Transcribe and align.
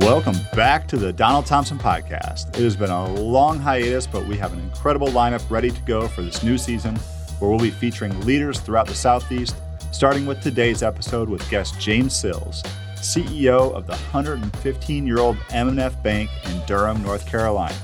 Welcome 0.00 0.36
back 0.56 0.88
to 0.88 0.96
the 0.96 1.12
Donald 1.12 1.46
Thompson 1.46 1.78
Podcast. 1.78 2.48
It 2.56 2.64
has 2.64 2.74
been 2.74 2.90
a 2.90 3.12
long 3.14 3.58
hiatus, 3.58 4.06
but 4.06 4.26
we 4.26 4.36
have 4.38 4.52
an 4.52 4.58
incredible 4.58 5.08
lineup 5.08 5.48
ready 5.50 5.70
to 5.70 5.80
go 5.82 6.08
for 6.08 6.22
this 6.22 6.42
new 6.42 6.58
season 6.58 6.96
where 7.38 7.48
we'll 7.48 7.60
be 7.60 7.70
featuring 7.70 8.18
leaders 8.22 8.60
throughout 8.60 8.86
the 8.86 8.94
Southeast, 8.94 9.54
starting 9.92 10.26
with 10.26 10.40
today's 10.42 10.82
episode 10.82 11.28
with 11.28 11.48
guest 11.50 11.80
James 11.80 12.14
Sills, 12.14 12.62
CEO 12.96 13.72
of 13.72 13.86
the 13.86 13.92
115 13.92 15.06
year 15.06 15.18
old 15.18 15.36
M&F 15.52 16.02
Bank 16.02 16.30
in 16.46 16.62
Durham, 16.66 17.02
North 17.02 17.26
Carolina. 17.26 17.74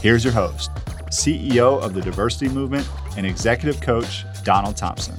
Here's 0.00 0.22
your 0.22 0.32
host, 0.32 0.70
CEO 1.06 1.82
of 1.82 1.94
the 1.94 2.00
Diversity 2.00 2.48
Movement 2.48 2.88
and 3.16 3.26
executive 3.26 3.80
coach, 3.80 4.24
Donald 4.44 4.76
Thompson. 4.76 5.16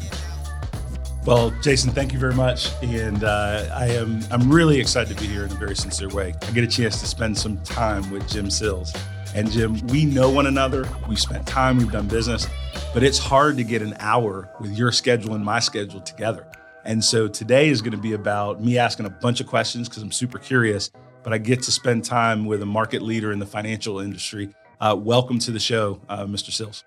Well, 1.26 1.52
Jason, 1.62 1.92
thank 1.92 2.14
you 2.14 2.20
very 2.20 2.34
much, 2.34 2.72
and 2.82 3.24
uh, 3.24 3.70
I 3.74 3.88
am 3.88 4.22
I'm 4.32 4.52
really 4.52 4.80
excited 4.80 5.16
to 5.16 5.22
be 5.22 5.28
here 5.28 5.44
in 5.44 5.52
a 5.52 5.56
very 5.56 5.76
sincere 5.76 6.10
way. 6.10 6.34
I 6.42 6.52
get 6.52 6.64
a 6.64 6.68
chance 6.68 7.00
to 7.02 7.08
spend 7.08 7.38
some 7.38 7.58
time 7.64 8.10
with 8.10 8.28
Jim 8.30 8.50
Sills, 8.50 8.94
and 9.36 9.52
Jim, 9.52 9.80
we 9.88 10.06
know 10.06 10.30
one 10.30 10.48
another. 10.48 10.88
We've 11.08 11.20
spent 11.20 11.46
time, 11.46 11.78
we've 11.78 11.92
done 11.92 12.08
business, 12.08 12.48
but 12.94 13.04
it's 13.04 13.18
hard 13.18 13.58
to 13.58 13.64
get 13.64 13.82
an 13.82 13.96
hour 14.00 14.50
with 14.60 14.76
your 14.76 14.92
schedule 14.92 15.36
and 15.36 15.44
my 15.44 15.60
schedule 15.60 16.02
together. 16.02 16.48
And 16.86 17.04
so 17.04 17.28
today 17.28 17.70
is 17.70 17.82
going 17.82 17.92
to 17.92 17.98
be 17.98 18.14
about 18.14 18.64
me 18.64 18.78
asking 18.78 19.06
a 19.06 19.10
bunch 19.10 19.40
of 19.42 19.48
questions 19.48 19.88
because 19.88 20.02
I'm 20.02 20.12
super 20.12 20.40
curious, 20.40 20.90
but 21.24 21.34
I 21.34 21.38
get 21.38 21.62
to 21.64 21.72
spend 21.72 22.06
time 22.06 22.46
with 22.46 22.62
a 22.62 22.66
market 22.66 23.02
leader 23.02 23.32
in 23.32 23.40
the 23.40 23.46
financial 23.46 24.00
industry. 24.00 24.50
Uh, 24.82 24.96
welcome 24.98 25.40
to 25.40 25.52
the 25.52 25.60
show, 25.60 26.02
uh, 26.10 26.26
Mr. 26.26 26.52
Sills. 26.52 26.84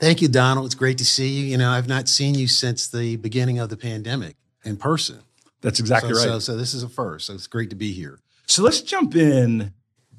Thank 0.00 0.20
you, 0.20 0.28
Donald. 0.28 0.66
It's 0.66 0.74
great 0.74 0.98
to 0.98 1.04
see 1.04 1.28
you. 1.28 1.44
You 1.46 1.58
know, 1.58 1.70
I've 1.70 1.88
not 1.88 2.08
seen 2.08 2.34
you 2.34 2.48
since 2.48 2.88
the 2.88 3.16
beginning 3.16 3.58
of 3.58 3.68
the 3.68 3.76
pandemic 3.76 4.36
in 4.64 4.76
person. 4.76 5.20
That's 5.60 5.80
exactly 5.80 6.14
so, 6.14 6.20
right. 6.20 6.26
So, 6.26 6.38
so 6.38 6.56
this 6.56 6.74
is 6.74 6.82
a 6.82 6.88
first. 6.88 7.26
So 7.26 7.34
it's 7.34 7.46
great 7.46 7.70
to 7.70 7.76
be 7.76 7.92
here. 7.92 8.18
So 8.46 8.62
let's 8.62 8.80
jump 8.80 9.14
in. 9.14 9.72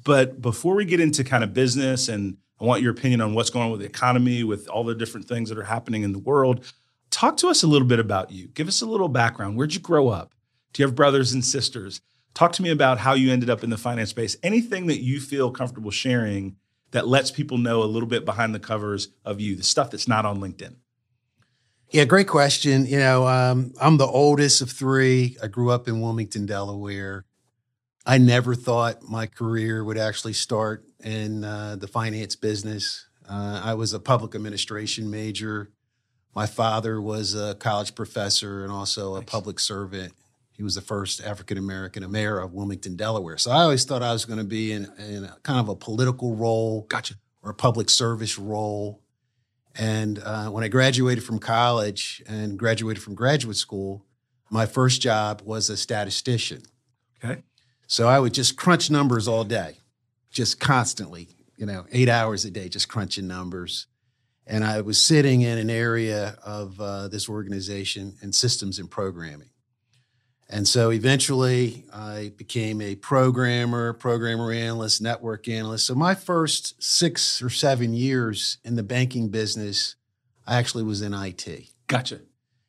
But 0.08 0.40
before 0.40 0.74
we 0.74 0.86
get 0.86 1.00
into 1.00 1.22
kind 1.22 1.44
of 1.44 1.52
business, 1.52 2.08
and 2.08 2.38
I 2.58 2.64
want 2.64 2.80
your 2.80 2.92
opinion 2.92 3.20
on 3.20 3.34
what's 3.34 3.50
going 3.50 3.66
on 3.66 3.70
with 3.70 3.80
the 3.80 3.86
economy, 3.86 4.42
with 4.42 4.66
all 4.66 4.82
the 4.82 4.94
different 4.94 5.28
things 5.28 5.50
that 5.50 5.58
are 5.58 5.64
happening 5.64 6.02
in 6.02 6.12
the 6.12 6.18
world, 6.18 6.64
talk 7.10 7.36
to 7.36 7.48
us 7.48 7.62
a 7.62 7.66
little 7.66 7.86
bit 7.86 7.98
about 7.98 8.32
you. 8.32 8.48
Give 8.48 8.68
us 8.68 8.80
a 8.80 8.86
little 8.86 9.10
background. 9.10 9.58
Where'd 9.58 9.74
you 9.74 9.80
grow 9.80 10.08
up? 10.08 10.32
Do 10.72 10.80
you 10.82 10.86
have 10.86 10.94
brothers 10.94 11.34
and 11.34 11.44
sisters? 11.44 12.00
Talk 12.32 12.52
to 12.52 12.62
me 12.62 12.70
about 12.70 12.96
how 12.96 13.12
you 13.12 13.30
ended 13.30 13.50
up 13.50 13.62
in 13.62 13.68
the 13.68 13.76
finance 13.76 14.08
space. 14.08 14.34
Anything 14.42 14.86
that 14.86 15.02
you 15.02 15.20
feel 15.20 15.50
comfortable 15.50 15.90
sharing 15.90 16.56
that 16.92 17.06
lets 17.06 17.30
people 17.30 17.58
know 17.58 17.82
a 17.82 17.84
little 17.84 18.08
bit 18.08 18.24
behind 18.24 18.54
the 18.54 18.60
covers 18.60 19.08
of 19.26 19.42
you, 19.42 19.56
the 19.56 19.62
stuff 19.62 19.90
that's 19.90 20.08
not 20.08 20.24
on 20.24 20.40
LinkedIn? 20.40 20.76
Yeah, 21.90 22.06
great 22.06 22.28
question. 22.28 22.86
You 22.86 22.98
know, 22.98 23.28
um, 23.28 23.74
I'm 23.78 23.98
the 23.98 24.06
oldest 24.06 24.62
of 24.62 24.70
three. 24.70 25.36
I 25.42 25.48
grew 25.48 25.70
up 25.70 25.86
in 25.86 26.00
Wilmington, 26.00 26.46
Delaware. 26.46 27.26
I 28.08 28.16
never 28.16 28.54
thought 28.54 29.02
my 29.02 29.26
career 29.26 29.84
would 29.84 29.98
actually 29.98 30.32
start 30.32 30.82
in 31.04 31.44
uh, 31.44 31.76
the 31.76 31.86
finance 31.86 32.36
business. 32.36 33.06
Uh, 33.28 33.60
I 33.62 33.74
was 33.74 33.92
a 33.92 34.00
public 34.00 34.34
administration 34.34 35.10
major. 35.10 35.70
My 36.34 36.46
father 36.46 37.02
was 37.02 37.34
a 37.34 37.54
college 37.56 37.94
professor 37.94 38.64
and 38.64 38.72
also 38.72 39.16
a 39.16 39.22
public 39.22 39.60
servant. 39.60 40.14
He 40.52 40.62
was 40.62 40.74
the 40.74 40.80
first 40.80 41.22
African 41.22 41.58
American 41.58 42.10
mayor 42.10 42.38
of 42.38 42.54
Wilmington, 42.54 42.96
Delaware. 42.96 43.36
So 43.36 43.50
I 43.50 43.60
always 43.64 43.84
thought 43.84 44.02
I 44.02 44.12
was 44.14 44.24
going 44.24 44.38
to 44.38 44.44
be 44.44 44.72
in, 44.72 44.90
in 45.06 45.24
a, 45.24 45.36
kind 45.42 45.60
of 45.60 45.68
a 45.68 45.76
political 45.76 46.34
role, 46.34 46.86
Gotcha. 46.88 47.16
or 47.42 47.50
a 47.50 47.54
public 47.54 47.90
service 47.90 48.38
role. 48.38 49.02
And 49.76 50.18
uh, 50.24 50.46
when 50.46 50.64
I 50.64 50.68
graduated 50.68 51.24
from 51.24 51.40
college 51.40 52.22
and 52.26 52.58
graduated 52.58 53.02
from 53.02 53.14
graduate 53.14 53.56
school, 53.56 54.06
my 54.50 54.64
first 54.64 55.02
job 55.02 55.42
was 55.44 55.68
a 55.68 55.76
statistician. 55.76 56.62
Okay. 57.22 57.42
So 57.88 58.06
I 58.06 58.18
would 58.20 58.34
just 58.34 58.58
crunch 58.58 58.90
numbers 58.90 59.26
all 59.26 59.44
day, 59.44 59.78
just 60.30 60.60
constantly, 60.60 61.28
you 61.56 61.64
know, 61.64 61.86
eight 61.90 62.10
hours 62.10 62.44
a 62.44 62.50
day, 62.50 62.68
just 62.68 62.86
crunching 62.86 63.26
numbers. 63.26 63.86
And 64.46 64.62
I 64.62 64.82
was 64.82 65.00
sitting 65.00 65.40
in 65.40 65.56
an 65.56 65.70
area 65.70 66.36
of 66.44 66.78
uh, 66.78 67.08
this 67.08 67.30
organization 67.30 68.14
in 68.20 68.34
systems 68.34 68.78
and 68.78 68.90
programming. 68.90 69.48
And 70.50 70.68
so 70.68 70.90
eventually 70.92 71.86
I 71.90 72.32
became 72.36 72.82
a 72.82 72.94
programmer, 72.94 73.94
programmer 73.94 74.52
analyst, 74.52 75.00
network 75.00 75.48
analyst. 75.48 75.86
So 75.86 75.94
my 75.94 76.14
first 76.14 76.82
six 76.82 77.40
or 77.40 77.48
seven 77.48 77.94
years 77.94 78.58
in 78.64 78.76
the 78.76 78.82
banking 78.82 79.30
business, 79.30 79.96
I 80.46 80.56
actually 80.58 80.84
was 80.84 81.00
in 81.00 81.14
IT. 81.14 81.70
Gotcha. 81.86 82.20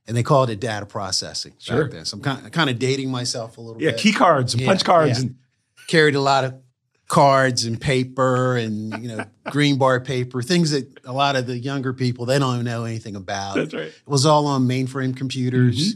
And 0.10 0.18
they 0.18 0.24
called 0.24 0.50
it 0.50 0.60
data 0.60 0.86
processing 0.86 1.54
Sure. 1.60 1.84
back 1.84 1.92
then. 1.92 2.04
So 2.06 2.18
I'm 2.18 2.22
kind, 2.24 2.52
kind 2.52 2.70
of 2.70 2.80
dating 2.80 3.10
myself 3.12 3.58
a 3.58 3.62
little 3.62 3.82
Yeah, 3.82 3.92
bit. 3.92 4.04
Yeah, 4.04 4.12
key 4.12 4.18
cards 4.18 4.54
and 4.56 4.62
Yeah, 4.62 4.68
punch 4.68 4.84
cards 4.84 5.20
yeah. 5.20 5.26
and 5.28 5.36
Carried 5.88 6.16
a 6.16 6.20
lot 6.22 6.44
of 6.44 6.56
cards 7.08 7.64
and 7.66 7.80
paper 7.80 8.58
and, 8.58 9.02
you 9.04 9.08
know, 9.16 9.24
green 9.52 9.78
bar 9.78 10.00
paper, 10.00 10.42
things 10.42 10.72
that 10.72 11.00
a 11.06 11.14
lot 11.14 11.36
of 11.36 11.46
the 11.48 11.58
younger 11.58 11.94
people, 11.94 12.26
they 12.26 12.38
don't 12.40 12.56
even 12.56 12.66
know 12.66 12.84
anything 12.86 13.16
about. 13.16 13.56
that's 13.56 13.74
right. 13.74 13.84
It 13.88 13.94
was 14.08 14.26
all 14.26 14.46
on 14.48 14.68
mainframe 14.68 15.16
computers. 15.16 15.96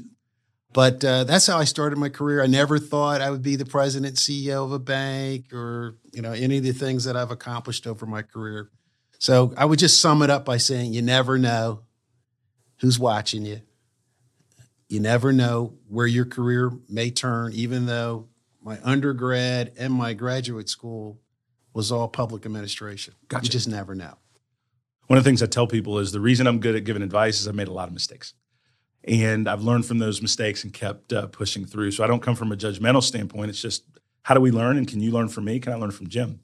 But 0.73 1.03
uh, 1.05 1.23
that's 1.25 1.45
how 1.45 1.59
I 1.59 1.65
started 1.65 1.97
my 1.99 2.09
career. 2.09 2.41
I 2.41 2.47
never 2.47 2.79
thought 2.79 3.21
I 3.21 3.29
would 3.29 3.43
be 3.43 3.55
the 3.55 3.65
president, 3.65 4.15
CEO 4.15 4.63
of 4.65 4.71
a 4.71 4.79
bank, 4.79 5.53
or 5.53 5.97
you 6.11 6.23
know 6.23 6.31
any 6.31 6.57
of 6.57 6.63
the 6.63 6.71
things 6.71 7.03
that 7.03 7.15
I've 7.15 7.29
accomplished 7.29 7.85
over 7.85 8.07
my 8.07 8.23
career. 8.23 8.71
So 9.19 9.53
I 9.55 9.65
would 9.65 9.77
just 9.77 10.01
sum 10.01 10.23
it 10.23 10.31
up 10.31 10.45
by 10.45 10.57
saying, 10.57 10.93
you 10.93 11.03
never 11.03 11.37
know 11.37 11.81
who's 12.79 12.97
watching 12.97 13.45
you. 13.45 13.61
You 14.93 14.99
never 14.99 15.33
know 15.33 15.73
where 15.87 16.05
your 16.05 16.25
career 16.25 16.71
may 16.87 17.09
turn, 17.09 17.51
even 17.53 17.87
though 17.87 18.27
my 18.61 18.77
undergrad 18.83 19.73
and 19.75 19.91
my 19.91 20.13
graduate 20.13 20.69
school 20.69 21.19
was 21.73 21.91
all 21.91 22.07
public 22.07 22.45
administration. 22.45 23.15
Gotcha. 23.27 23.45
You 23.45 23.49
just 23.49 23.67
never 23.67 23.95
know. 23.95 24.13
One 25.07 25.17
of 25.17 25.23
the 25.23 25.27
things 25.27 25.41
I 25.41 25.47
tell 25.47 25.65
people 25.65 25.97
is 25.97 26.11
the 26.11 26.19
reason 26.19 26.45
I'm 26.45 26.59
good 26.59 26.75
at 26.75 26.83
giving 26.83 27.01
advice 27.01 27.39
is 27.39 27.47
I've 27.47 27.55
made 27.55 27.69
a 27.69 27.73
lot 27.73 27.87
of 27.87 27.93
mistakes. 27.95 28.35
And 29.03 29.49
I've 29.49 29.63
learned 29.63 29.87
from 29.87 29.97
those 29.97 30.21
mistakes 30.21 30.63
and 30.63 30.71
kept 30.71 31.11
uh, 31.11 31.25
pushing 31.25 31.65
through. 31.65 31.89
So 31.89 32.03
I 32.03 32.07
don't 32.07 32.21
come 32.21 32.35
from 32.35 32.51
a 32.51 32.55
judgmental 32.55 33.01
standpoint. 33.01 33.49
It's 33.49 33.63
just 33.63 33.85
how 34.21 34.35
do 34.35 34.41
we 34.41 34.51
learn? 34.51 34.77
And 34.77 34.87
can 34.87 34.99
you 34.99 35.09
learn 35.09 35.27
from 35.27 35.45
me? 35.45 35.59
Can 35.59 35.73
I 35.73 35.75
learn 35.75 35.89
from 35.89 36.07
Jim? 36.07 36.41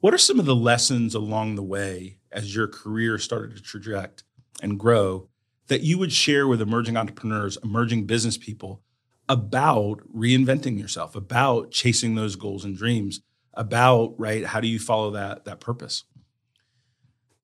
What 0.00 0.12
are 0.12 0.18
some 0.18 0.38
of 0.38 0.44
the 0.44 0.54
lessons 0.54 1.14
along 1.14 1.54
the 1.54 1.62
way 1.62 2.18
as 2.30 2.54
your 2.54 2.68
career 2.68 3.16
started 3.16 3.56
to 3.56 3.62
traject 3.62 4.24
and 4.60 4.78
grow 4.78 5.30
that 5.68 5.82
you 5.82 5.98
would 5.98 6.12
share 6.12 6.48
with 6.48 6.60
emerging 6.60 6.96
entrepreneurs, 6.96 7.58
emerging 7.62 8.06
business 8.06 8.36
people 8.36 8.82
about 9.28 10.00
reinventing 10.14 10.78
yourself, 10.78 11.14
about 11.14 11.70
chasing 11.70 12.14
those 12.14 12.36
goals 12.36 12.64
and 12.64 12.76
dreams, 12.76 13.20
about 13.54 14.14
right 14.18 14.44
how 14.46 14.60
do 14.60 14.68
you 14.68 14.78
follow 14.78 15.10
that 15.10 15.44
that 15.44 15.60
purpose? 15.60 16.04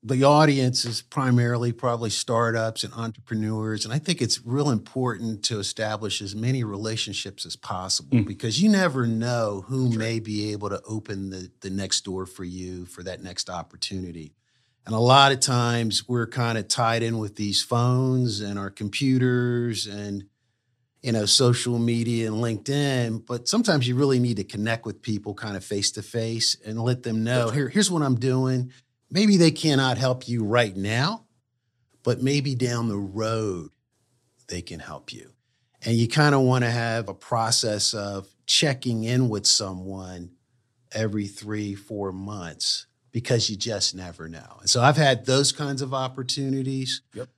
the 0.06 0.22
audience 0.22 0.84
is 0.84 1.00
primarily 1.00 1.72
probably 1.72 2.10
startups 2.10 2.84
and 2.84 2.92
entrepreneurs. 2.92 3.86
And 3.86 3.94
I 3.94 3.98
think 3.98 4.20
it's 4.20 4.44
real 4.44 4.68
important 4.68 5.42
to 5.44 5.58
establish 5.58 6.20
as 6.20 6.36
many 6.36 6.62
relationships 6.62 7.46
as 7.46 7.56
possible 7.56 8.18
mm. 8.18 8.26
because 8.26 8.62
you 8.62 8.68
never 8.68 9.06
know 9.06 9.64
who 9.66 9.88
may 9.96 10.20
be 10.20 10.52
able 10.52 10.68
to 10.68 10.82
open 10.86 11.30
the, 11.30 11.50
the 11.62 11.70
next 11.70 12.02
door 12.02 12.26
for 12.26 12.44
you 12.44 12.84
for 12.84 13.02
that 13.02 13.22
next 13.22 13.48
opportunity. 13.48 14.34
And 14.86 14.94
a 14.94 14.98
lot 14.98 15.32
of 15.32 15.40
times 15.40 16.06
we're 16.08 16.26
kind 16.26 16.58
of 16.58 16.68
tied 16.68 17.02
in 17.02 17.18
with 17.18 17.36
these 17.36 17.62
phones 17.62 18.40
and 18.40 18.58
our 18.58 18.70
computers 18.70 19.86
and 19.86 20.24
you 21.02 21.12
know 21.12 21.26
social 21.26 21.78
media 21.78 22.30
and 22.30 22.36
LinkedIn, 22.36 23.26
but 23.26 23.48
sometimes 23.48 23.88
you 23.88 23.94
really 23.94 24.18
need 24.18 24.36
to 24.36 24.44
connect 24.44 24.84
with 24.84 25.02
people 25.02 25.34
kind 25.34 25.56
of 25.56 25.64
face 25.64 25.92
to 25.92 26.02
face 26.02 26.56
and 26.64 26.80
let 26.80 27.02
them 27.02 27.24
know, 27.24 27.50
here, 27.50 27.68
here's 27.68 27.90
what 27.90 28.02
I'm 28.02 28.16
doing. 28.16 28.72
Maybe 29.10 29.36
they 29.36 29.50
cannot 29.50 29.98
help 29.98 30.28
you 30.28 30.44
right 30.44 30.74
now, 30.76 31.24
but 32.02 32.22
maybe 32.22 32.54
down 32.54 32.88
the 32.88 32.98
road 32.98 33.70
they 34.48 34.62
can 34.62 34.80
help 34.80 35.12
you. 35.12 35.30
And 35.82 35.96
you 35.96 36.08
kind 36.08 36.34
of 36.34 36.40
want 36.42 36.64
to 36.64 36.70
have 36.70 37.08
a 37.08 37.14
process 37.14 37.92
of 37.94 38.26
checking 38.46 39.04
in 39.04 39.28
with 39.28 39.46
someone 39.46 40.30
every 40.92 41.26
three, 41.26 41.74
four 41.74 42.12
months 42.12 42.86
because 43.14 43.48
you 43.48 43.56
just 43.56 43.94
never 43.94 44.28
know. 44.28 44.56
And 44.60 44.68
so 44.68 44.82
I've 44.82 44.96
had 44.96 45.24
those 45.24 45.52
kinds 45.52 45.82
of 45.82 45.94
opportunities 45.94 47.00
yep. 47.14 47.28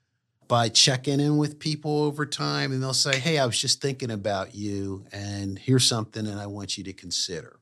by 0.49 0.71
checking 0.71 1.21
in 1.21 1.37
with 1.37 1.59
people 1.59 2.05
over 2.05 2.25
time, 2.25 2.73
and 2.73 2.83
they'll 2.83 2.95
say, 2.95 3.19
Hey, 3.19 3.39
I 3.39 3.45
was 3.45 3.61
just 3.61 3.83
thinking 3.83 4.11
about 4.11 4.55
you, 4.55 5.05
and 5.13 5.59
here's 5.59 5.87
something 5.87 6.25
that 6.25 6.39
I 6.39 6.47
want 6.47 6.79
you 6.79 6.85
to 6.85 6.95
consider. 6.95 7.61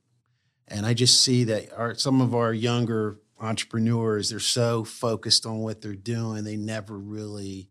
And 0.69 0.87
I 0.87 0.94
just 0.94 1.22
see 1.22 1.43
that 1.44 1.76
our, 1.76 1.96
some 1.96 2.20
of 2.20 2.37
our 2.37 2.55
younger 2.55 3.19
entrepreneurs 3.40 4.31
they're 4.31 4.38
so 4.38 4.84
focused 4.84 5.44
on 5.44 5.58
what 5.58 5.82
they're 5.82 5.96
doing 5.96 6.44
they 6.44 6.56
never 6.56 6.96
really 6.96 7.69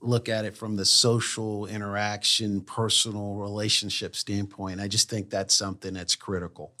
look 0.00 0.30
at 0.30 0.46
it 0.46 0.56
from 0.56 0.76
the 0.76 0.84
social 0.84 1.66
interaction 1.66 2.62
personal 2.62 3.34
relationship 3.34 4.16
standpoint 4.16 4.80
i 4.80 4.88
just 4.88 5.10
think 5.10 5.28
that's 5.28 5.54
something 5.54 5.92
that's 5.92 6.16
critical 6.16 6.72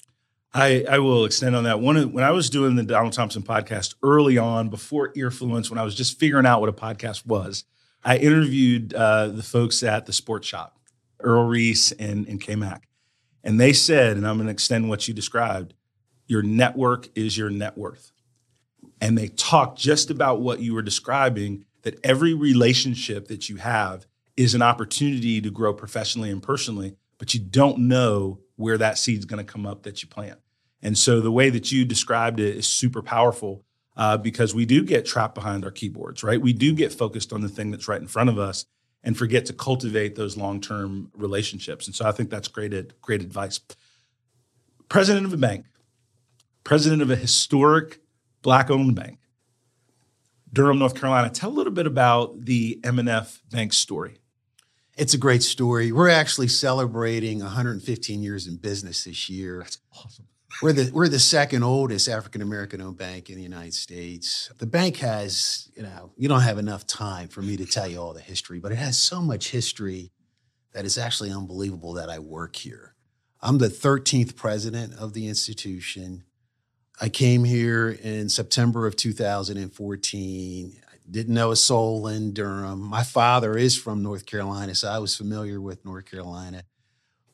I, 0.54 0.84
I 0.88 0.98
will 0.98 1.24
extend 1.24 1.56
on 1.56 1.64
that. 1.64 1.80
One 1.80 2.12
when 2.12 2.24
I 2.24 2.30
was 2.30 2.50
doing 2.50 2.76
the 2.76 2.82
Donald 2.82 3.14
Thompson 3.14 3.42
podcast 3.42 3.94
early 4.02 4.36
on, 4.36 4.68
before 4.68 5.12
Earfluence, 5.14 5.70
when 5.70 5.78
I 5.78 5.84
was 5.84 5.94
just 5.94 6.18
figuring 6.18 6.44
out 6.44 6.60
what 6.60 6.68
a 6.68 6.74
podcast 6.74 7.26
was, 7.26 7.64
I 8.04 8.18
interviewed 8.18 8.92
uh, 8.92 9.28
the 9.28 9.42
folks 9.42 9.82
at 9.82 10.06
the 10.06 10.12
Sports 10.12 10.46
Shop, 10.46 10.78
Earl 11.20 11.46
Reese 11.46 11.92
and, 11.92 12.26
and 12.26 12.40
K 12.40 12.54
Mac. 12.54 12.88
And 13.42 13.58
they 13.58 13.72
said, 13.72 14.16
and 14.16 14.26
I'm 14.26 14.36
going 14.36 14.46
to 14.46 14.52
extend 14.52 14.88
what 14.88 15.08
you 15.08 15.14
described, 15.14 15.74
your 16.26 16.42
network 16.42 17.08
is 17.16 17.36
your 17.36 17.50
net 17.50 17.76
worth. 17.78 18.12
And 19.00 19.16
they 19.16 19.28
talked 19.28 19.78
just 19.78 20.10
about 20.10 20.40
what 20.40 20.60
you 20.60 20.74
were 20.74 20.82
describing 20.82 21.64
that 21.82 21.98
every 22.04 22.34
relationship 22.34 23.28
that 23.28 23.48
you 23.48 23.56
have 23.56 24.06
is 24.36 24.54
an 24.54 24.62
opportunity 24.62 25.40
to 25.40 25.50
grow 25.50 25.74
professionally 25.74 26.30
and 26.30 26.42
personally, 26.42 26.96
but 27.18 27.34
you 27.34 27.40
don't 27.40 27.78
know 27.78 28.38
where 28.56 28.78
that 28.78 28.98
seed's 28.98 29.24
going 29.24 29.44
to 29.44 29.52
come 29.52 29.66
up 29.66 29.82
that 29.82 30.02
you 30.02 30.08
plant. 30.08 30.38
And 30.82 30.98
so 30.98 31.20
the 31.20 31.32
way 31.32 31.50
that 31.50 31.70
you 31.70 31.84
described 31.84 32.40
it 32.40 32.56
is 32.56 32.66
super 32.66 33.02
powerful 33.02 33.64
uh, 33.96 34.16
because 34.16 34.54
we 34.54 34.64
do 34.64 34.84
get 34.84 35.06
trapped 35.06 35.34
behind 35.34 35.64
our 35.64 35.70
keyboards, 35.70 36.24
right? 36.24 36.40
We 36.40 36.52
do 36.52 36.74
get 36.74 36.92
focused 36.92 37.32
on 37.32 37.40
the 37.40 37.48
thing 37.48 37.70
that's 37.70 37.88
right 37.88 38.00
in 38.00 38.08
front 38.08 38.30
of 38.30 38.38
us 38.38 38.64
and 39.04 39.16
forget 39.16 39.46
to 39.46 39.52
cultivate 39.52 40.14
those 40.14 40.36
long-term 40.36 41.10
relationships. 41.14 41.86
And 41.86 41.94
so 41.94 42.06
I 42.06 42.12
think 42.12 42.30
that's 42.30 42.48
great, 42.48 43.00
great 43.00 43.22
advice. 43.22 43.60
President 44.88 45.26
of 45.26 45.32
a 45.32 45.36
bank, 45.36 45.66
president 46.64 47.02
of 47.02 47.10
a 47.10 47.16
historic 47.16 48.00
black 48.42 48.70
owned 48.70 48.94
bank, 48.94 49.18
Durham, 50.52 50.78
North 50.78 50.94
Carolina. 50.94 51.30
Tell 51.30 51.50
a 51.50 51.52
little 51.52 51.72
bit 51.72 51.86
about 51.86 52.44
the 52.44 52.78
M&F 52.84 53.42
Bank 53.50 53.72
story. 53.72 54.18
It's 54.96 55.14
a 55.14 55.18
great 55.18 55.42
story. 55.42 55.90
We're 55.90 56.10
actually 56.10 56.48
celebrating 56.48 57.40
115 57.40 58.22
years 58.22 58.46
in 58.46 58.56
business 58.56 59.04
this 59.04 59.30
year. 59.30 59.60
That's 59.60 59.78
awesome. 59.96 60.26
We're 60.60 60.74
the 60.74 60.90
we're 60.92 61.08
the 61.08 61.18
second 61.18 61.62
oldest 61.62 62.08
African 62.08 62.42
American 62.42 62.82
owned 62.82 62.98
bank 62.98 63.30
in 63.30 63.36
the 63.36 63.42
United 63.42 63.72
States. 63.72 64.50
The 64.58 64.66
bank 64.66 64.98
has, 64.98 65.70
you 65.74 65.82
know, 65.82 66.12
you 66.16 66.28
don't 66.28 66.42
have 66.42 66.58
enough 66.58 66.86
time 66.86 67.28
for 67.28 67.40
me 67.40 67.56
to 67.56 67.64
tell 67.64 67.88
you 67.88 67.98
all 67.98 68.12
the 68.12 68.20
history, 68.20 68.60
but 68.60 68.70
it 68.70 68.76
has 68.76 68.98
so 68.98 69.22
much 69.22 69.50
history 69.50 70.12
that 70.74 70.84
it's 70.84 70.98
actually 70.98 71.32
unbelievable 71.32 71.94
that 71.94 72.10
I 72.10 72.18
work 72.18 72.56
here. 72.56 72.94
I'm 73.40 73.58
the 73.58 73.68
13th 73.68 74.36
president 74.36 74.94
of 74.94 75.14
the 75.14 75.26
institution. 75.26 76.24
I 77.00 77.08
came 77.08 77.44
here 77.44 77.88
in 77.88 78.28
September 78.28 78.86
of 78.86 78.94
2014. 78.94 80.82
Didn't 81.12 81.34
know 81.34 81.50
a 81.50 81.56
soul 81.56 82.08
in 82.08 82.32
Durham. 82.32 82.80
My 82.80 83.02
father 83.02 83.56
is 83.56 83.76
from 83.76 84.02
North 84.02 84.24
Carolina, 84.24 84.74
so 84.74 84.88
I 84.88 84.98
was 84.98 85.14
familiar 85.14 85.60
with 85.60 85.84
North 85.84 86.10
Carolina. 86.10 86.64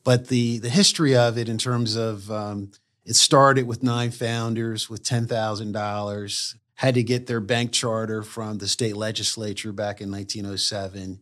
But 0.03 0.27
the 0.27 0.59
the 0.59 0.69
history 0.69 1.15
of 1.15 1.37
it, 1.37 1.47
in 1.47 1.57
terms 1.57 1.95
of 1.95 2.29
um, 2.29 2.71
it 3.05 3.15
started 3.15 3.67
with 3.67 3.81
nine 3.81 4.11
founders 4.11 4.89
with 4.89 5.03
ten 5.03 5.25
thousand 5.25 5.71
dollars. 5.71 6.55
Had 6.75 6.93
to 6.93 7.03
get 7.03 7.27
their 7.27 7.41
bank 7.41 7.73
charter 7.73 8.23
from 8.23 8.59
the 8.59 8.67
state 8.67 8.95
legislature 8.95 9.73
back 9.73 9.99
in 9.99 10.09
1907. 10.09 11.19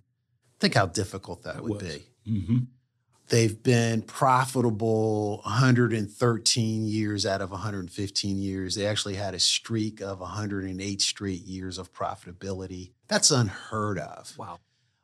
Think 0.59 0.73
how 0.75 0.85
difficult 0.85 1.41
that, 1.43 1.55
that 1.55 1.63
would 1.63 1.81
was. 1.81 1.95
be. 1.95 2.05
Mm-hmm. 2.29 2.57
They've 3.29 3.61
been 3.61 4.03
profitable 4.03 5.41
113 5.43 6.85
years 6.85 7.25
out 7.25 7.41
of 7.41 7.51
115 7.51 8.37
years. 8.39 8.75
They 8.75 8.85
actually 8.85 9.15
had 9.15 9.33
a 9.33 9.39
streak 9.39 10.01
of 10.01 10.21
108 10.21 11.01
straight 11.01 11.41
years 11.41 11.77
of 11.77 11.91
profitability. 11.91 12.91
That's 13.09 13.29
unheard 13.29 13.99
of. 13.99 14.37
Wow. 14.37 14.59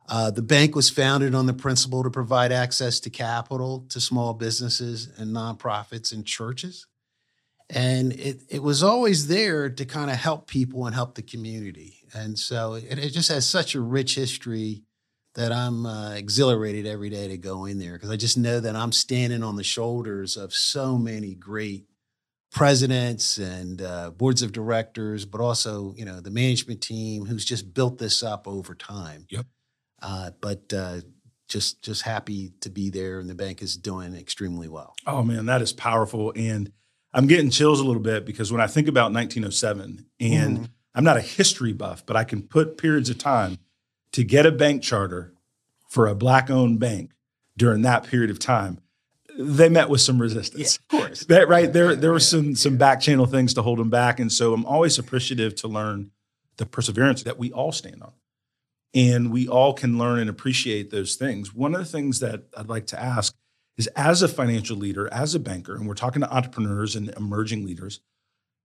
Uh, 0.07 0.31
the 0.31 0.41
bank 0.41 0.75
was 0.75 0.89
founded 0.89 1.35
on 1.35 1.47
the 1.47 1.53
principle 1.53 2.03
to 2.03 2.09
provide 2.09 2.51
access 2.51 2.99
to 3.01 3.09
capital 3.09 3.85
to 3.89 3.99
small 3.99 4.33
businesses 4.33 5.09
and 5.17 5.35
nonprofits 5.35 6.13
and 6.13 6.25
churches. 6.25 6.87
And 7.69 8.13
it, 8.13 8.41
it 8.49 8.63
was 8.63 8.83
always 8.83 9.27
there 9.27 9.69
to 9.69 9.85
kind 9.85 10.11
of 10.11 10.17
help 10.17 10.47
people 10.47 10.85
and 10.85 10.95
help 10.95 11.15
the 11.15 11.21
community. 11.21 11.99
And 12.13 12.37
so 12.37 12.75
it, 12.75 12.99
it 12.99 13.09
just 13.09 13.29
has 13.29 13.47
such 13.47 13.75
a 13.75 13.81
rich 13.81 14.15
history 14.15 14.83
that 15.35 15.51
I'm 15.51 15.85
uh, 15.85 16.11
exhilarated 16.11 16.85
every 16.85 17.09
day 17.09 17.27
to 17.27 17.37
go 17.37 17.65
in 17.65 17.79
there 17.79 17.93
because 17.93 18.11
I 18.11 18.15
just 18.15 18.37
know 18.37 18.59
that 18.59 18.75
I'm 18.75 18.91
standing 18.91 19.43
on 19.43 19.55
the 19.55 19.63
shoulders 19.63 20.37
of 20.37 20.53
so 20.53 20.97
many 20.97 21.33
great 21.33 21.85
presidents 22.51 23.39
and 23.39 23.81
uh, 23.81 24.11
boards 24.11 24.43
of 24.43 24.51
directors, 24.51 25.25
but 25.25 25.41
also 25.41 25.93
you 25.97 26.05
know 26.05 26.21
the 26.21 26.31
management 26.31 26.81
team 26.81 27.25
who's 27.25 27.45
just 27.45 27.73
built 27.73 27.97
this 27.97 28.23
up 28.23 28.47
over 28.47 28.75
time. 28.75 29.25
Yep. 29.29 29.45
Uh, 30.01 30.31
but 30.39 30.71
uh, 30.73 30.97
just 31.47 31.81
just 31.81 32.03
happy 32.03 32.51
to 32.61 32.69
be 32.69 32.89
there, 32.89 33.19
and 33.19 33.29
the 33.29 33.35
bank 33.35 33.61
is 33.61 33.75
doing 33.75 34.15
extremely 34.15 34.67
well. 34.67 34.95
Oh 35.07 35.23
man, 35.23 35.47
that 35.47 35.61
is 35.61 35.73
powerful, 35.73 36.31
and 36.35 36.71
I'm 37.13 37.27
getting 37.27 37.49
chills 37.49 37.79
a 37.79 37.83
little 37.83 38.01
bit 38.01 38.25
because 38.25 38.51
when 38.51 38.61
I 38.61 38.67
think 38.67 38.87
about 38.87 39.11
1907, 39.13 40.05
and 40.19 40.59
mm. 40.59 40.69
I'm 40.93 41.03
not 41.03 41.17
a 41.17 41.21
history 41.21 41.73
buff, 41.73 42.05
but 42.05 42.15
I 42.15 42.23
can 42.23 42.43
put 42.43 42.77
periods 42.77 43.09
of 43.09 43.17
time 43.17 43.57
to 44.13 44.23
get 44.23 44.45
a 44.45 44.51
bank 44.51 44.81
charter 44.81 45.33
for 45.89 46.07
a 46.07 46.15
black 46.15 46.49
owned 46.49 46.79
bank 46.79 47.11
during 47.57 47.81
that 47.83 48.03
period 48.05 48.31
of 48.31 48.39
time, 48.39 48.79
they 49.37 49.69
met 49.69 49.89
with 49.89 50.01
some 50.01 50.21
resistance. 50.21 50.79
Yeah, 50.91 50.99
of 50.99 51.05
course. 51.05 51.25
that, 51.27 51.47
right. 51.47 51.71
There 51.71 51.95
there 51.95 52.11
were 52.11 52.19
some 52.19 52.55
some 52.55 52.77
back 52.77 53.01
channel 53.01 53.25
things 53.25 53.53
to 53.55 53.61
hold 53.61 53.79
them 53.79 53.89
back. 53.89 54.19
And 54.19 54.31
so 54.31 54.53
I'm 54.53 54.65
always 54.65 54.97
appreciative 54.97 55.55
to 55.55 55.67
learn 55.67 56.11
the 56.57 56.65
perseverance 56.65 57.23
that 57.23 57.37
we 57.37 57.51
all 57.51 57.71
stand 57.71 58.01
on. 58.03 58.13
And 58.95 59.31
we 59.31 59.47
all 59.47 59.73
can 59.73 59.97
learn 59.97 60.19
and 60.19 60.29
appreciate 60.29 60.91
those 60.91 61.15
things. 61.15 61.53
One 61.53 61.73
of 61.73 61.79
the 61.79 61.85
things 61.85 62.19
that 62.19 62.43
I'd 62.55 62.69
like 62.69 62.85
to 62.87 63.01
ask 63.01 63.35
is 63.75 63.87
as 63.95 64.21
a 64.21 64.27
financial 64.27 64.77
leader, 64.77 65.11
as 65.11 65.33
a 65.33 65.39
banker, 65.39 65.75
and 65.75 65.87
we're 65.87 65.95
talking 65.95 66.21
to 66.21 66.31
entrepreneurs 66.31 66.95
and 66.95 67.09
emerging 67.17 67.65
leaders, 67.65 68.01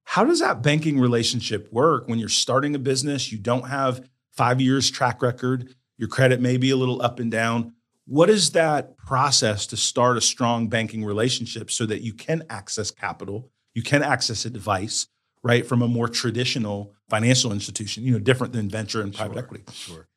how 0.05 0.25
does 0.25 0.41
that 0.41 0.63
banking 0.63 1.01
relationship 1.01 1.73
work 1.73 2.09
when 2.09 2.19
you're 2.19 2.29
starting 2.29 2.75
a 2.75 2.79
business? 2.79 3.33
You 3.33 3.39
don't 3.39 3.69
have 3.69 4.07
five 4.39 4.61
years 4.61 4.89
track 4.89 5.21
record, 5.21 5.75
your 5.97 6.09
credit 6.09 6.41
may 6.41 6.57
be 6.57 6.71
a 6.71 6.77
little 6.77 7.03
up 7.03 7.19
and 7.19 7.31
down. 7.31 7.73
What 8.07 8.31
is 8.31 8.53
that 8.53 8.97
process 8.97 9.67
to 9.67 9.77
start 9.77 10.17
a 10.17 10.21
strong 10.21 10.69
banking 10.69 11.05
relationship 11.05 11.73
so 11.73 11.85
that 11.87 12.03
you 12.03 12.15
can 12.15 12.45
access 12.49 12.93
capital, 12.93 13.51
you 13.75 13.83
can 13.83 14.03
access 14.03 14.45
advice, 14.45 15.09
right, 15.43 15.67
from 15.67 15.83
a 15.83 15.89
more 15.89 16.09
traditional 16.09 16.95
financial 17.11 17.53
institution, 17.53 18.05
you 18.05 18.13
know, 18.13 18.21
different 18.21 18.53
than 18.53 18.69
venture 18.69 19.03
and 19.03 19.13
private 19.13 19.35
sure, 19.35 19.43
equity? 19.43 19.65
Sure. 19.73 20.09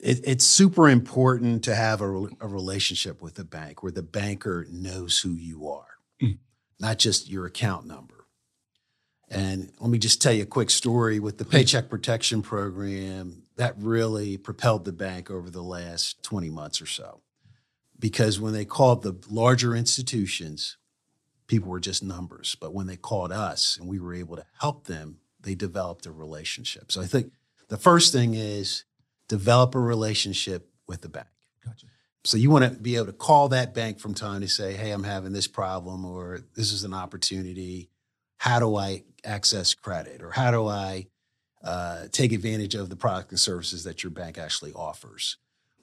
It, 0.00 0.20
it's 0.24 0.44
super 0.44 0.88
important 0.88 1.62
to 1.64 1.74
have 1.74 2.00
a, 2.00 2.06
a, 2.40 2.48
relationship 2.48 3.20
with 3.20 3.38
a 3.38 3.44
bank 3.44 3.82
where 3.82 3.92
the 3.92 4.02
banker 4.02 4.66
knows 4.70 5.20
who 5.20 5.32
you 5.32 5.68
are, 5.68 5.98
mm. 6.20 6.38
not 6.80 6.98
just 6.98 7.28
your 7.28 7.44
account 7.44 7.86
number. 7.86 8.20
And 9.30 9.70
let 9.78 9.90
me 9.90 9.98
just 9.98 10.20
tell 10.20 10.32
you 10.32 10.42
a 10.42 10.46
quick 10.46 10.70
story 10.70 11.20
with 11.20 11.38
the 11.38 11.44
Paycheck 11.44 11.88
Protection 11.88 12.42
Program 12.42 13.44
that 13.60 13.74
really 13.76 14.38
propelled 14.38 14.86
the 14.86 14.92
bank 14.92 15.30
over 15.30 15.50
the 15.50 15.62
last 15.62 16.22
20 16.22 16.48
months 16.48 16.80
or 16.80 16.86
so. 16.86 17.20
Because 17.98 18.40
when 18.40 18.54
they 18.54 18.64
called 18.64 19.02
the 19.02 19.14
larger 19.28 19.76
institutions, 19.76 20.78
people 21.46 21.68
were 21.68 21.78
just 21.78 22.02
numbers. 22.02 22.56
But 22.58 22.72
when 22.72 22.86
they 22.86 22.96
called 22.96 23.32
us 23.32 23.76
and 23.76 23.86
we 23.86 23.98
were 23.98 24.14
able 24.14 24.36
to 24.36 24.46
help 24.58 24.86
them, 24.86 25.18
they 25.42 25.54
developed 25.54 26.06
a 26.06 26.10
relationship. 26.10 26.90
So 26.90 27.02
I 27.02 27.04
think 27.04 27.32
the 27.68 27.76
first 27.76 28.14
thing 28.14 28.32
is 28.32 28.84
develop 29.28 29.74
a 29.74 29.78
relationship 29.78 30.70
with 30.88 31.02
the 31.02 31.10
bank. 31.10 31.28
Gotcha. 31.62 31.88
So 32.24 32.38
you 32.38 32.48
want 32.48 32.64
to 32.64 32.70
be 32.70 32.96
able 32.96 33.06
to 33.06 33.12
call 33.12 33.50
that 33.50 33.74
bank 33.74 33.98
from 33.98 34.14
time 34.14 34.40
to 34.40 34.48
say, 34.48 34.72
"Hey, 34.72 34.90
I'm 34.90 35.04
having 35.04 35.34
this 35.34 35.46
problem, 35.46 36.06
or 36.06 36.40
this 36.54 36.72
is 36.72 36.84
an 36.84 36.94
opportunity. 36.94 37.90
How 38.38 38.58
do 38.58 38.76
I 38.76 39.04
access 39.22 39.74
credit, 39.74 40.22
or 40.22 40.30
how 40.30 40.50
do 40.50 40.66
I 40.66 41.08
uh, 41.62 42.06
take 42.12 42.32
advantage 42.32 42.74
of 42.74 42.88
the 42.88 42.96
product 42.96 43.30
and 43.30 43.40
services 43.40 43.84
that 43.84 44.02
your 44.02 44.10
bank 44.10 44.38
actually 44.38 44.72
offers?" 44.72 45.36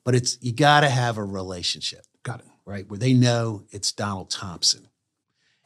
But 0.03 0.15
it's 0.15 0.38
you 0.41 0.53
got 0.53 0.81
to 0.81 0.89
have 0.89 1.17
a 1.17 1.24
relationship, 1.24 2.05
Got 2.24 2.39
it. 2.39 2.46
right, 2.65 2.89
where 2.89 3.00
they 3.00 3.13
know 3.13 3.63
it's 3.72 3.91
Donald 3.91 4.29
Thompson. 4.29 4.88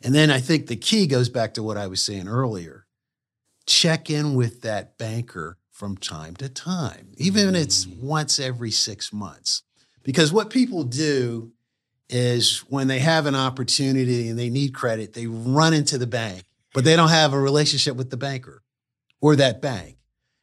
And 0.03 0.15
then 0.15 0.31
I 0.31 0.39
think 0.39 0.65
the 0.65 0.75
key 0.75 1.05
goes 1.05 1.29
back 1.29 1.53
to 1.53 1.63
what 1.63 1.77
I 1.77 1.85
was 1.87 2.01
saying 2.01 2.27
earlier. 2.27 2.87
Check 3.67 4.09
in 4.09 4.33
with 4.33 4.61
that 4.61 4.97
banker 4.97 5.57
from 5.69 5.95
time 5.95 6.35
to 6.37 6.49
time, 6.49 7.13
even 7.17 7.55
if 7.55 7.61
it's 7.63 7.87
once 7.87 8.39
every 8.39 8.71
six 8.71 9.13
months. 9.13 9.61
Because 10.03 10.33
what 10.33 10.49
people 10.49 10.83
do 10.83 11.51
is 12.09 12.59
when 12.67 12.87
they 12.87 12.99
have 12.99 13.27
an 13.27 13.35
opportunity 13.35 14.27
and 14.27 14.37
they 14.37 14.49
need 14.49 14.73
credit, 14.73 15.13
they 15.13 15.27
run 15.27 15.73
into 15.73 15.97
the 15.97 16.07
bank, 16.07 16.43
but 16.73 16.83
they 16.83 16.95
don't 16.95 17.09
have 17.09 17.33
a 17.33 17.39
relationship 17.39 17.95
with 17.95 18.09
the 18.09 18.17
banker 18.17 18.63
or 19.21 19.35
that 19.35 19.61
bank. 19.61 19.97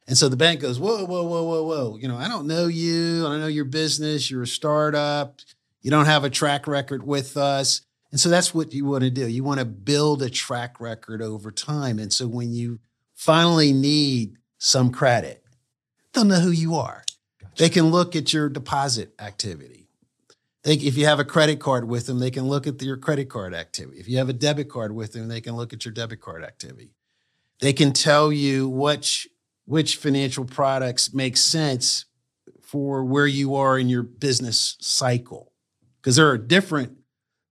And 0.09 0.17
so 0.17 0.27
the 0.27 0.35
bank 0.35 0.59
goes, 0.59 0.79
whoa, 0.79 1.05
whoa, 1.05 1.23
whoa, 1.23 1.43
whoa, 1.43 1.63
whoa. 1.63 1.97
You 1.97 2.07
know, 2.07 2.17
I 2.17 2.27
don't 2.27 2.47
know 2.47 2.65
you. 2.65 3.27
I 3.27 3.29
don't 3.29 3.41
know 3.41 3.47
your 3.47 3.63
business. 3.63 4.31
You're 4.31 4.41
a 4.41 4.47
startup. 4.47 5.39
You 5.83 5.91
don't 5.91 6.07
have 6.07 6.23
a 6.23 6.31
track 6.31 6.65
record 6.65 7.05
with 7.05 7.37
us. 7.37 7.83
And 8.09 8.19
so 8.19 8.27
that's 8.29 8.51
what 8.51 8.73
you 8.73 8.85
want 8.85 9.03
to 9.03 9.11
do. 9.11 9.27
You 9.27 9.43
want 9.43 9.59
to 9.59 9.67
build 9.67 10.23
a 10.23 10.29
track 10.31 10.79
record 10.79 11.21
over 11.21 11.51
time. 11.51 11.99
And 11.99 12.11
so 12.11 12.27
when 12.27 12.51
you 12.51 12.79
finally 13.13 13.71
need 13.71 14.37
some 14.57 14.91
credit, 14.91 15.45
they'll 16.11 16.25
know 16.25 16.39
who 16.39 16.49
you 16.49 16.73
are. 16.73 17.03
They 17.57 17.69
can 17.69 17.91
look 17.91 18.15
at 18.15 18.33
your 18.33 18.49
deposit 18.49 19.13
activity. 19.19 19.89
They, 20.63 20.73
if 20.73 20.97
you 20.97 21.05
have 21.05 21.19
a 21.19 21.23
credit 21.23 21.59
card 21.59 21.87
with 21.87 22.07
them, 22.07 22.17
they 22.17 22.31
can 22.31 22.47
look 22.47 22.65
at 22.65 22.81
your 22.81 22.97
credit 22.97 23.29
card 23.29 23.53
activity. 23.53 23.99
If 23.99 24.09
you 24.09 24.17
have 24.17 24.29
a 24.29 24.33
debit 24.33 24.69
card 24.69 24.95
with 24.95 25.13
them, 25.13 25.27
they 25.27 25.39
can 25.39 25.55
look 25.55 25.71
at 25.71 25.85
your 25.85 25.93
debit 25.93 26.19
card 26.19 26.43
activity. 26.43 26.95
They 27.59 27.73
can 27.73 27.93
tell 27.93 28.31
you 28.31 28.67
which 28.67 29.27
which 29.69 29.97
financial 29.97 30.45
products 30.45 31.13
make 31.13 31.37
sense 31.37 32.05
for 32.63 33.05
where 33.05 33.27
you 33.27 33.53
are 33.53 33.77
in 33.77 33.87
your 33.87 34.01
business 34.01 34.75
cycle. 34.81 35.53
Because 36.01 36.15
there 36.15 36.27
are 36.27 36.39
different 36.39 36.97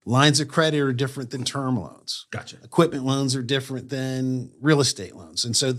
lines 0.05 0.41
of 0.41 0.49
credit 0.49 0.81
are 0.81 0.93
different 0.93 1.31
than 1.31 1.45
term 1.45 1.79
loans. 1.79 2.27
Gotcha. 2.33 2.57
Equipment 2.65 3.05
loans 3.05 3.37
are 3.37 3.43
different 3.43 3.89
than 3.89 4.51
real 4.61 4.81
estate 4.81 5.15
loans. 5.15 5.45
And 5.45 5.57
so 5.57 5.75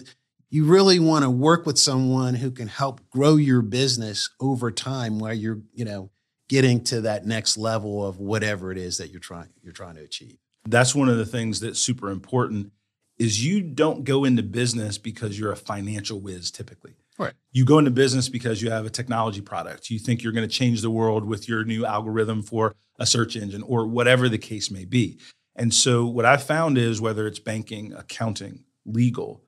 you 0.50 0.64
really 0.64 0.98
want 0.98 1.26
to 1.26 1.30
work 1.30 1.66
with 1.66 1.78
someone 1.78 2.36
who 2.36 2.52
can 2.52 2.70
help 2.70 3.02
grow 3.10 3.36
your 3.36 3.62
business 3.62 4.30
over 4.40 4.72
time 4.72 5.20
while 5.20 5.34
you're, 5.34 5.60
you 5.74 5.84
know, 5.84 6.10
getting 6.48 6.82
to 6.86 7.02
that 7.02 7.26
next 7.26 7.58
level 7.58 8.08
of 8.08 8.18
whatever 8.18 8.72
it 8.72 8.78
is 8.78 8.98
that 9.00 9.12
you're 9.12 9.20
trying 9.20 9.50
you're 9.62 9.74
trying 9.74 9.96
to 9.96 10.04
achieve. 10.04 10.38
That's 10.66 10.96
one 10.96 11.10
of 11.10 11.18
the 11.18 11.26
things 11.26 11.60
that's 11.60 11.80
super 11.80 12.10
important 12.10 12.72
is 13.20 13.46
you 13.46 13.62
don't 13.62 14.06
go 14.06 14.24
into 14.24 14.42
business 14.42 14.98
because 14.98 15.38
you're 15.38 15.52
a 15.52 15.58
financial 15.58 16.20
whiz 16.20 16.50
typically. 16.50 16.96
Right. 17.18 17.34
You 17.52 17.66
go 17.66 17.78
into 17.78 17.92
business 17.92 18.30
because 18.30 18.62
you 18.62 18.72
have 18.72 18.86
a 18.86 18.90
technology 18.90 19.42
product. 19.42 19.90
You 19.90 20.00
think 20.00 20.24
you're 20.24 20.32
going 20.32 20.48
to 20.48 20.54
change 20.54 20.82
the 20.82 20.90
world 20.90 21.26
with 21.26 21.50
your 21.50 21.66
new 21.66 21.86
algorithm 21.86 22.42
for 22.42 22.76
a 22.98 23.06
search 23.06 23.36
engine 23.36 23.62
or 23.64 23.86
whatever 23.86 24.30
the 24.30 24.38
case 24.38 24.72
may 24.72 24.86
be. 24.86 25.20
And 25.56 25.74
so 25.74 26.06
what 26.06 26.26
I've 26.26 26.44
found 26.44 26.78
is 26.78 27.02
whether 27.02 27.28
it's 27.28 27.40
banking, 27.40 27.94
accounting, 27.94 28.64
legal, 28.86 29.44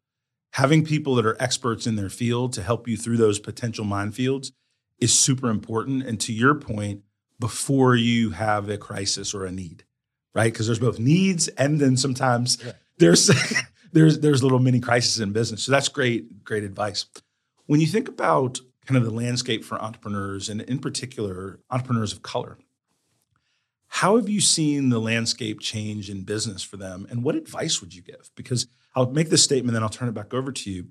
having 0.54 0.84
people 0.84 1.16
that 1.16 1.25
are 1.25 1.42
experts 1.42 1.88
in 1.88 1.96
their 1.96 2.10
field 2.10 2.51
to 2.54 2.62
help 2.62 2.90
you 2.90 2.98
through 2.98 3.18
those 3.18 3.40
potential 3.40 3.86
minefields 3.86 4.51
is 5.00 5.18
super 5.18 5.50
important. 5.50 6.04
And 6.04 6.20
to 6.22 6.34
your 6.34 6.56
point, 6.56 7.04
before 7.40 7.96
you 7.96 8.32
have 8.32 8.70
a 8.70 8.78
crisis 8.78 9.34
or 9.34 9.46
a 9.46 9.51
need, 9.51 9.86
right? 10.36 10.51
Because 10.51 10.68
there's 10.68 10.80
both 10.80 11.00
needs 11.00 11.48
and 11.50 11.80
then 11.80 11.96
sometimes 11.96 12.63
Right. 12.63 12.75
There's 13.01 13.29
there's 13.91 14.20
there's 14.20 14.43
little 14.43 14.60
mini 14.60 14.79
crises 14.79 15.20
in 15.20 15.31
business. 15.31 15.63
So 15.63 15.72
that's 15.72 15.89
great, 15.89 16.43
great 16.43 16.63
advice. 16.63 17.05
When 17.65 17.81
you 17.81 17.88
think 17.88 18.08
about 18.08 18.60
kind 18.86 18.98
of 18.98 19.03
the 19.03 19.12
landscape 19.12 19.63
for 19.63 19.81
entrepreneurs 19.81 20.50
and 20.50 20.62
in 20.62 20.79
particular 20.79 21.60
entrepreneurs 21.70 22.13
of 22.13 22.22
color, 22.22 22.58
how 23.88 24.15
have 24.15 24.29
you 24.29 24.39
seen 24.39 24.89
the 24.89 25.00
landscape 25.00 25.60
change 25.60 26.10
in 26.10 26.24
business 26.24 26.63
for 26.63 26.77
them? 26.77 27.05
And 27.10 27.24
what 27.24 27.36
advice 27.36 27.81
would 27.81 27.93
you 27.93 28.01
give? 28.01 28.31
Because 28.36 28.67
I'll 28.96 29.12
make 29.12 29.29
this 29.29 29.43
statement, 29.43 29.74
then 29.74 29.84
I'll 29.84 29.89
turn 29.89 30.10
it 30.10 30.13
back 30.13 30.34
over 30.34 30.51
to 30.51 30.72
you. 30.72 30.88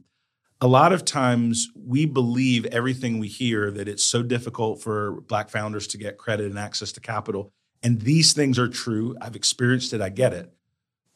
A 0.61 0.67
lot 0.67 0.93
of 0.93 1.07
times 1.07 1.71
we 1.75 2.05
believe 2.05 2.67
everything 2.67 3.19
we 3.19 3.29
hear 3.29 3.71
that 3.71 3.89
it's 3.89 4.05
so 4.05 4.23
difficult 4.23 4.83
for 4.83 5.23
Black 5.23 5.49
founders 5.49 5.87
to 5.89 5.99
get 5.99 6.19
credit 6.19 6.47
and 6.47 6.59
access 6.59 6.93
to 6.93 7.01
capital. 7.01 7.53
And 7.83 8.03
these 8.03 8.35
things 8.35 8.59
are 8.59 8.69
true. 8.69 9.17
I've 9.21 9.37
experienced 9.37 9.95
it, 9.95 10.03
I 10.03 10.11
get 10.11 10.35
it, 10.35 10.53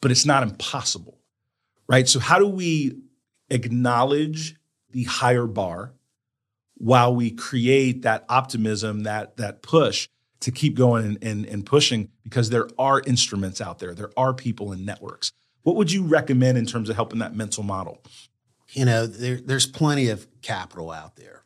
but 0.05 0.11
it's 0.11 0.23
not 0.23 0.43
impossible, 0.43 1.17
right? 1.87 2.07
So, 2.07 2.19
how 2.19 2.37
do 2.37 2.45
we 2.45 2.99
acknowledge 3.49 4.53
the 4.91 5.05
higher 5.05 5.47
bar 5.47 5.95
while 6.75 7.15
we 7.15 7.31
create 7.31 8.03
that 8.03 8.23
optimism, 8.29 9.01
that, 9.01 9.37
that 9.37 9.63
push 9.63 10.07
to 10.41 10.51
keep 10.51 10.75
going 10.75 11.05
and, 11.05 11.23
and, 11.23 11.45
and 11.47 11.65
pushing? 11.65 12.11
Because 12.23 12.51
there 12.51 12.67
are 12.77 13.01
instruments 13.07 13.59
out 13.61 13.79
there, 13.79 13.95
there 13.95 14.11
are 14.15 14.31
people 14.31 14.73
and 14.73 14.85
networks. 14.85 15.31
What 15.63 15.75
would 15.75 15.91
you 15.91 16.03
recommend 16.03 16.59
in 16.59 16.67
terms 16.67 16.87
of 16.87 16.95
helping 16.95 17.17
that 17.17 17.33
mental 17.33 17.63
model? 17.63 18.03
You 18.73 18.85
know, 18.85 19.07
there, 19.07 19.37
there's 19.37 19.65
plenty 19.65 20.09
of 20.09 20.27
capital 20.43 20.91
out 20.91 21.15
there. 21.15 21.45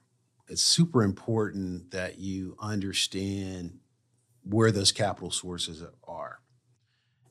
It's 0.49 0.61
super 0.61 1.01
important 1.01 1.91
that 1.91 2.19
you 2.19 2.57
understand 2.59 3.79
where 4.43 4.73
those 4.73 4.91
capital 4.91 5.31
sources 5.31 5.81
are. 6.05 6.41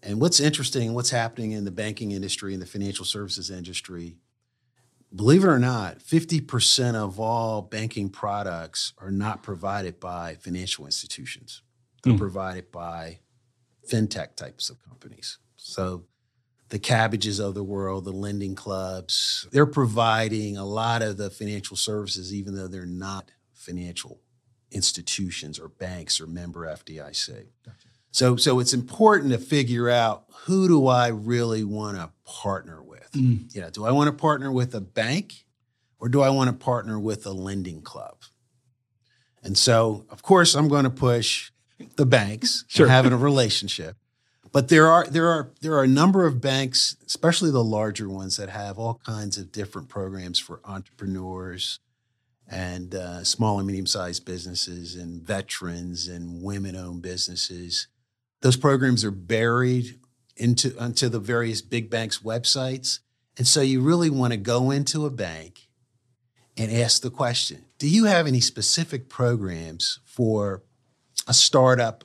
And 0.09 0.23
what's 0.23 0.41
interesting, 0.41 0.95
what's 0.95 1.11
happening 1.11 1.53
in 1.53 1.67
the 1.67 1.71
banking 1.71 2.13
industry 2.13 2.55
and 2.55 2.63
the 2.63 2.67
financial 2.67 3.05
services 3.05 3.51
industry, 3.51 4.17
believe 5.15 5.45
it 5.45 5.49
or 5.49 5.59
not, 5.59 5.99
50% 5.99 6.95
of 6.95 7.21
all 7.21 7.61
banking 7.61 8.09
products 8.09 8.95
are 8.97 9.11
not 9.11 9.43
provided 9.43 10.01
by 10.01 10.37
financial 10.41 10.87
institutions. 10.87 11.61
They're 12.03 12.15
Hmm. 12.15 12.21
provided 12.21 12.73
by 12.73 13.19
fintech 13.87 14.35
types 14.35 14.71
of 14.71 14.83
companies. 14.83 15.37
So 15.57 16.07
the 16.71 16.79
Kabbages 16.79 17.39
of 17.39 17.53
the 17.55 17.65
world, 17.65 18.07
the 18.07 18.13
lending 18.13 18.55
clubs, 18.55 19.47
they're 19.51 19.67
providing 19.67 20.57
a 20.57 20.65
lot 20.65 21.03
of 21.03 21.19
the 21.19 21.29
financial 21.29 21.77
services, 21.77 22.33
even 22.33 22.55
though 22.55 22.69
they're 22.69 22.87
not 22.87 23.31
financial 23.53 24.23
institutions 24.71 25.59
or 25.59 25.69
banks 25.69 26.19
or 26.19 26.27
member 26.27 26.67
FDIC. 26.67 27.49
So, 28.19 28.35
so 28.35 28.59
it's 28.59 28.75
important 28.75 29.31
to 29.31 29.39
figure 29.39 29.89
out 29.89 30.25
who 30.47 30.67
do 30.67 30.89
I 30.89 31.07
really 31.07 31.63
want 31.63 31.99
to 31.99 32.11
partner 32.25 32.83
with? 32.83 33.09
Mm. 33.13 33.55
You 33.55 33.61
know, 33.61 33.71
do 33.71 33.87
I 33.87 33.93
want 33.93 34.09
to 34.09 34.13
partner 34.13 34.51
with 34.51 34.75
a 34.75 34.81
bank 34.81 35.45
or 36.01 36.09
do 36.09 36.21
I 36.21 36.31
want 36.31 36.51
to 36.51 36.57
partner 36.57 36.99
with 36.99 37.25
a 37.27 37.31
lending 37.31 37.81
club? 37.81 38.17
And 39.45 39.57
so, 39.57 40.05
of 40.11 40.23
course, 40.23 40.57
I'm 40.57 40.67
going 40.67 40.83
to 40.83 40.91
push 40.91 41.53
the 41.95 42.07
banks 42.07 42.65
Sure. 42.67 42.89
having 42.89 43.13
a 43.13 43.17
relationship. 43.17 43.95
But 44.51 44.67
there 44.67 44.89
are 44.89 45.07
there 45.07 45.29
are 45.29 45.53
there 45.61 45.75
are 45.75 45.85
a 45.85 45.87
number 45.87 46.27
of 46.27 46.41
banks, 46.41 46.97
especially 47.07 47.53
the 47.53 47.63
larger 47.63 48.09
ones, 48.09 48.37
that 48.39 48.49
have 48.49 48.81
all 48.81 49.01
kinds 49.07 49.39
of 49.39 49.53
different 49.53 49.89
programs 49.89 50.41
for 50.41 50.61
entrepreneurs 50.65 51.79
and 52.51 52.97
uh, 52.97 53.23
small 53.23 53.59
and 53.59 53.67
medium 53.69 53.87
sized 53.87 54.25
businesses 54.25 54.97
and 54.97 55.23
veterans 55.23 56.09
and 56.09 56.43
women 56.43 56.75
owned 56.75 57.03
businesses. 57.03 57.87
Those 58.41 58.57
programs 58.57 59.05
are 59.05 59.11
buried 59.11 59.99
into 60.37 60.79
onto 60.79 61.09
the 61.09 61.19
various 61.19 61.61
big 61.61 61.91
banks' 61.91 62.19
websites, 62.19 63.01
and 63.37 63.47
so 63.47 63.61
you 63.61 63.81
really 63.81 64.11
want 64.11 64.33
to 64.33 64.37
go 64.37 64.71
into 64.71 65.07
a 65.07 65.11
bank 65.11 65.69
and 66.57 66.71
ask 66.73 67.03
the 67.03 67.11
question: 67.11 67.65
Do 67.79 67.89
you 67.89 68.05
have 68.05 68.27
any 68.27 68.41
specific 68.41 69.09
programs 69.09 70.01
for 70.05 70.63
a 71.27 71.35
startup 71.35 72.05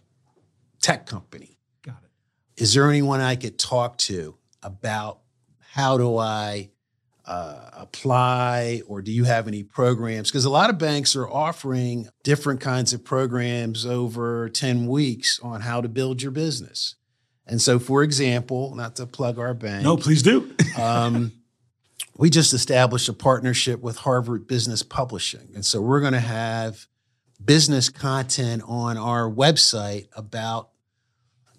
tech 0.81 1.05
company? 1.05 1.59
Got 1.83 2.03
it. 2.03 2.61
is 2.61 2.73
there 2.73 2.89
anyone 2.89 3.21
I 3.21 3.35
could 3.35 3.59
talk 3.59 3.97
to 3.99 4.37
about 4.61 5.19
how 5.59 5.97
do 5.97 6.17
I 6.17 6.71
uh, 7.25 7.69
apply 7.73 8.81
or 8.87 9.01
do 9.01 9.11
you 9.11 9.23
have 9.23 9.47
any 9.47 9.63
programs? 9.63 10.29
Because 10.29 10.45
a 10.45 10.49
lot 10.49 10.69
of 10.69 10.77
banks 10.77 11.15
are 11.15 11.27
offering 11.27 12.09
different 12.23 12.59
kinds 12.59 12.93
of 12.93 13.03
programs 13.03 13.85
over 13.85 14.49
10 14.49 14.87
weeks 14.87 15.39
on 15.41 15.61
how 15.61 15.81
to 15.81 15.87
build 15.87 16.21
your 16.21 16.31
business. 16.31 16.95
And 17.45 17.61
so, 17.61 17.79
for 17.79 18.03
example, 18.03 18.75
not 18.75 18.95
to 18.97 19.05
plug 19.05 19.37
our 19.37 19.53
bank, 19.53 19.83
No, 19.83 19.97
please 19.97 20.23
do. 20.23 20.53
um, 20.77 21.31
we 22.17 22.29
just 22.29 22.53
established 22.53 23.09
a 23.09 23.13
partnership 23.13 23.81
with 23.81 23.97
Harvard 23.97 24.47
Business 24.47 24.83
Publishing. 24.83 25.49
And 25.55 25.65
so 25.65 25.81
we're 25.81 25.99
going 25.99 26.13
to 26.13 26.19
have 26.19 26.87
business 27.43 27.89
content 27.89 28.63
on 28.65 28.97
our 28.97 29.29
website 29.29 30.07
about 30.15 30.69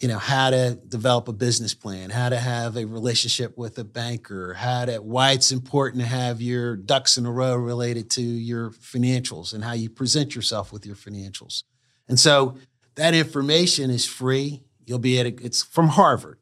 you 0.00 0.08
know 0.08 0.18
how 0.18 0.50
to 0.50 0.74
develop 0.88 1.28
a 1.28 1.32
business 1.32 1.72
plan 1.72 2.10
how 2.10 2.28
to 2.28 2.38
have 2.38 2.76
a 2.76 2.84
relationship 2.84 3.56
with 3.56 3.78
a 3.78 3.84
banker 3.84 4.52
how 4.54 4.84
to 4.84 4.98
why 4.98 5.32
it's 5.32 5.52
important 5.52 6.02
to 6.02 6.08
have 6.08 6.40
your 6.40 6.76
ducks 6.76 7.16
in 7.16 7.26
a 7.26 7.30
row 7.30 7.56
related 7.56 8.10
to 8.10 8.22
your 8.22 8.70
financials 8.70 9.54
and 9.54 9.64
how 9.64 9.72
you 9.72 9.90
present 9.90 10.34
yourself 10.34 10.72
with 10.72 10.86
your 10.86 10.96
financials. 10.96 11.62
And 12.08 12.18
so 12.18 12.56
that 12.96 13.14
information 13.14 13.90
is 13.90 14.04
free. 14.04 14.62
You'll 14.86 14.98
be 14.98 15.18
at 15.18 15.26
a, 15.26 15.34
it's 15.44 15.62
from 15.62 15.88
harvard. 15.88 16.38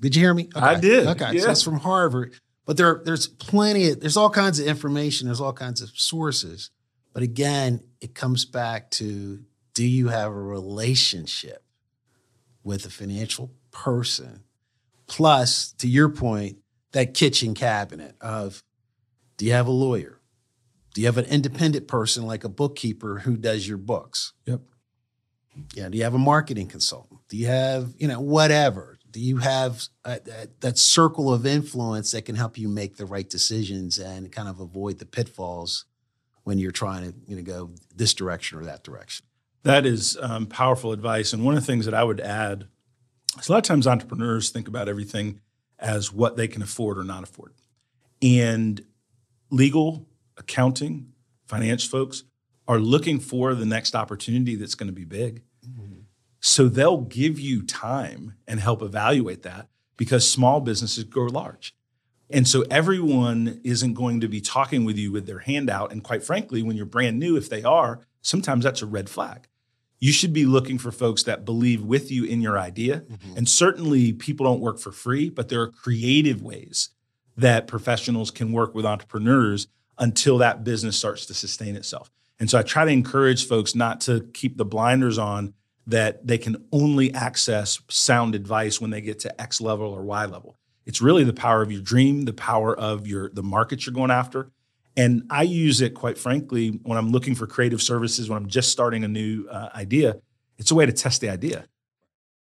Did 0.00 0.16
you 0.16 0.22
hear 0.22 0.34
me? 0.34 0.48
I 0.54 0.80
did, 0.80 1.06
okay 1.08 1.34
yeah. 1.34 1.42
so 1.42 1.50
it's 1.50 1.62
from 1.62 1.80
harvard. 1.80 2.34
But 2.64 2.76
there 2.76 3.02
there's 3.04 3.26
plenty 3.26 3.90
of 3.90 4.00
there's 4.00 4.16
all 4.16 4.30
kinds 4.30 4.58
of 4.58 4.66
information 4.66 5.26
there's 5.26 5.40
all 5.40 5.52
kinds 5.52 5.80
of 5.80 5.90
sources. 5.90 6.70
But 7.12 7.22
again 7.22 7.80
it 8.00 8.14
comes 8.14 8.44
back 8.44 8.90
to 8.92 9.44
do 9.74 9.86
you 9.86 10.08
have 10.08 10.30
a 10.30 10.42
relationship 10.42 11.64
with 12.64 12.86
a 12.86 12.90
financial 12.90 13.52
person? 13.70 14.44
Plus, 15.06 15.72
to 15.72 15.88
your 15.88 16.08
point, 16.08 16.58
that 16.92 17.14
kitchen 17.14 17.54
cabinet 17.54 18.14
of 18.20 18.62
do 19.36 19.46
you 19.46 19.52
have 19.52 19.66
a 19.66 19.72
lawyer? 19.72 20.20
Do 20.94 21.00
you 21.00 21.06
have 21.06 21.18
an 21.18 21.24
independent 21.24 21.88
person 21.88 22.26
like 22.26 22.44
a 22.44 22.48
bookkeeper 22.48 23.20
who 23.20 23.36
does 23.36 23.66
your 23.66 23.78
books? 23.78 24.34
Yep. 24.46 24.60
Yeah. 25.74 25.88
Do 25.88 25.98
you 25.98 26.04
have 26.04 26.14
a 26.14 26.18
marketing 26.18 26.68
consultant? 26.68 27.20
Do 27.28 27.36
you 27.36 27.46
have, 27.46 27.94
you 27.98 28.08
know, 28.08 28.20
whatever? 28.20 28.98
Do 29.10 29.20
you 29.20 29.38
have 29.38 29.84
uh, 30.04 30.18
a, 30.26 30.30
a, 30.30 30.46
that 30.60 30.78
circle 30.78 31.32
of 31.32 31.46
influence 31.46 32.12
that 32.12 32.22
can 32.22 32.36
help 32.36 32.56
you 32.56 32.68
make 32.68 32.96
the 32.96 33.06
right 33.06 33.28
decisions 33.28 33.98
and 33.98 34.32
kind 34.32 34.48
of 34.48 34.60
avoid 34.60 34.98
the 34.98 35.06
pitfalls 35.06 35.84
when 36.44 36.58
you're 36.58 36.72
trying 36.72 37.10
to, 37.10 37.18
you 37.26 37.36
know, 37.36 37.42
go 37.42 37.70
this 37.94 38.14
direction 38.14 38.58
or 38.58 38.64
that 38.64 38.84
direction? 38.84 39.26
That 39.64 39.86
is 39.86 40.18
um, 40.20 40.46
powerful 40.46 40.92
advice. 40.92 41.32
And 41.32 41.44
one 41.44 41.54
of 41.54 41.60
the 41.60 41.66
things 41.66 41.84
that 41.84 41.94
I 41.94 42.02
would 42.04 42.20
add 42.20 42.66
is 43.38 43.48
a 43.48 43.52
lot 43.52 43.58
of 43.58 43.64
times 43.64 43.86
entrepreneurs 43.86 44.50
think 44.50 44.68
about 44.68 44.88
everything 44.88 45.40
as 45.78 46.12
what 46.12 46.36
they 46.36 46.48
can 46.48 46.62
afford 46.62 46.98
or 46.98 47.04
not 47.04 47.22
afford. 47.22 47.54
And 48.20 48.84
legal, 49.50 50.06
accounting, 50.36 51.12
finance 51.46 51.84
folks 51.84 52.24
are 52.66 52.78
looking 52.78 53.18
for 53.20 53.54
the 53.54 53.66
next 53.66 53.94
opportunity 53.94 54.54
that's 54.54 54.74
going 54.74 54.86
to 54.88 54.92
be 54.92 55.04
big. 55.04 55.42
Mm-hmm. 55.66 56.00
So 56.40 56.68
they'll 56.68 57.02
give 57.02 57.38
you 57.38 57.62
time 57.62 58.34
and 58.48 58.58
help 58.58 58.82
evaluate 58.82 59.42
that 59.42 59.68
because 59.96 60.28
small 60.28 60.60
businesses 60.60 61.04
grow 61.04 61.26
large. 61.26 61.74
And 62.30 62.48
so 62.48 62.64
everyone 62.70 63.60
isn't 63.62 63.94
going 63.94 64.20
to 64.20 64.28
be 64.28 64.40
talking 64.40 64.84
with 64.84 64.96
you 64.96 65.12
with 65.12 65.26
their 65.26 65.40
hand 65.40 65.68
out. 65.68 65.92
And 65.92 66.02
quite 66.02 66.24
frankly, 66.24 66.62
when 66.62 66.76
you're 66.76 66.86
brand 66.86 67.18
new, 67.18 67.36
if 67.36 67.48
they 67.48 67.62
are, 67.62 68.00
sometimes 68.22 68.64
that's 68.64 68.82
a 68.82 68.86
red 68.86 69.10
flag 69.10 69.48
you 70.02 70.10
should 70.10 70.32
be 70.32 70.46
looking 70.46 70.78
for 70.78 70.90
folks 70.90 71.22
that 71.22 71.44
believe 71.44 71.84
with 71.84 72.10
you 72.10 72.24
in 72.24 72.40
your 72.40 72.58
idea. 72.58 73.02
Mm-hmm. 73.02 73.36
And 73.36 73.48
certainly 73.48 74.12
people 74.12 74.44
don't 74.44 74.58
work 74.58 74.80
for 74.80 74.90
free, 74.90 75.30
but 75.30 75.48
there 75.48 75.60
are 75.60 75.68
creative 75.68 76.42
ways 76.42 76.88
that 77.36 77.68
professionals 77.68 78.32
can 78.32 78.50
work 78.50 78.74
with 78.74 78.84
entrepreneurs 78.84 79.68
until 79.98 80.38
that 80.38 80.64
business 80.64 80.96
starts 80.96 81.24
to 81.26 81.34
sustain 81.34 81.76
itself. 81.76 82.10
And 82.40 82.50
so 82.50 82.58
I 82.58 82.62
try 82.62 82.84
to 82.84 82.90
encourage 82.90 83.46
folks 83.46 83.76
not 83.76 84.00
to 84.00 84.28
keep 84.34 84.56
the 84.56 84.64
blinders 84.64 85.18
on 85.18 85.54
that 85.86 86.26
they 86.26 86.36
can 86.36 86.56
only 86.72 87.14
access 87.14 87.78
sound 87.88 88.34
advice 88.34 88.80
when 88.80 88.90
they 88.90 89.02
get 89.02 89.20
to 89.20 89.40
X 89.40 89.60
level 89.60 89.86
or 89.86 90.02
Y 90.02 90.24
level. 90.26 90.58
It's 90.84 91.00
really 91.00 91.22
the 91.22 91.32
power 91.32 91.62
of 91.62 91.70
your 91.70 91.80
dream, 91.80 92.22
the 92.22 92.32
power 92.32 92.76
of 92.76 93.06
your 93.06 93.30
the 93.30 93.44
market 93.44 93.86
you're 93.86 93.94
going 93.94 94.10
after, 94.10 94.50
and 94.96 95.24
I 95.30 95.42
use 95.42 95.80
it, 95.80 95.94
quite 95.94 96.18
frankly, 96.18 96.80
when 96.82 96.98
I'm 96.98 97.10
looking 97.10 97.34
for 97.34 97.46
creative 97.46 97.80
services, 97.80 98.28
when 98.28 98.36
I'm 98.36 98.48
just 98.48 98.70
starting 98.70 99.04
a 99.04 99.08
new 99.08 99.46
uh, 99.48 99.70
idea, 99.74 100.16
it's 100.58 100.70
a 100.70 100.74
way 100.74 100.84
to 100.84 100.92
test 100.92 101.20
the 101.20 101.30
idea. 101.30 101.66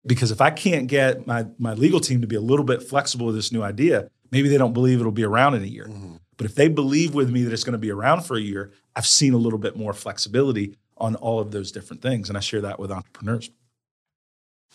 Because 0.06 0.30
if 0.30 0.42
I 0.42 0.52
can't 0.52 0.88
get 0.88 1.26
my, 1.26 1.48
my 1.58 1.74
legal 1.74 2.00
team 2.00 2.22
to 2.22 2.28
be 2.28 2.36
a 2.36 2.42
little 2.42 2.66
bit 2.66 2.84
flexible 2.84 3.26
with 3.26 3.36
this 3.36 3.52
new 3.52 3.64
idea, 3.64 4.10
maybe 4.32 4.48
they 4.48 4.58
don't 4.58 4.74
believe 4.74 5.00
it'll 5.00 5.12
be 5.12 5.24
around 5.24 5.56
in 5.56 5.64
a 5.64 5.68
year. 5.68 5.88
Mm-hmm. 5.88 6.18
But 6.38 6.46
if 6.46 6.54
they 6.54 6.68
believe 6.68 7.16
with 7.16 7.32
me 7.32 7.44
that 7.44 7.54
it's 7.54 7.64
going 7.64 7.74
to 7.74 7.80
be 7.80 7.92
around 7.92 8.22
for 8.22 8.36
a 8.36 8.42
year, 8.42 8.72
I've 8.96 9.08
seen 9.08 9.34
a 9.34 9.38
little 9.38 9.58
bit 9.58 9.76
more 9.76 9.94
flexibility 9.94 10.78
on 10.98 11.16
all 11.16 11.40
of 11.40 11.52
those 11.52 11.72
different 11.72 12.02
things. 12.04 12.30
And 12.30 12.38
I 12.38 12.42
share 12.42 12.62
that 12.62 12.80
with 12.80 12.92
entrepreneurs. 12.92 13.50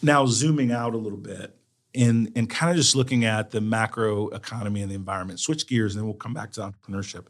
Now, 0.02 0.26
zooming 0.26 0.72
out 0.72 0.94
a 0.94 0.98
little 0.98 1.18
bit 1.18 1.54
and, 1.94 2.32
and 2.34 2.48
kind 2.50 2.70
of 2.70 2.76
just 2.76 2.96
looking 2.96 3.24
at 3.24 3.50
the 3.50 3.60
macro 3.60 4.28
economy 4.28 4.82
and 4.82 4.90
the 4.90 4.94
environment, 4.94 5.38
switch 5.38 5.68
gears, 5.68 5.94
and 5.94 6.00
then 6.00 6.06
we'll 6.06 6.16
come 6.16 6.34
back 6.34 6.52
to 6.52 6.60
entrepreneurship 6.62 7.26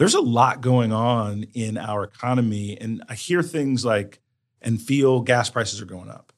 there's 0.00 0.14
a 0.14 0.20
lot 0.22 0.62
going 0.62 0.92
on 0.92 1.44
in 1.52 1.76
our 1.76 2.04
economy. 2.04 2.74
And 2.80 3.04
I 3.10 3.14
hear 3.14 3.42
things 3.42 3.84
like, 3.84 4.18
and 4.62 4.80
feel 4.80 5.20
gas 5.20 5.50
prices 5.50 5.78
are 5.82 5.84
going 5.86 6.08
up. 6.08 6.32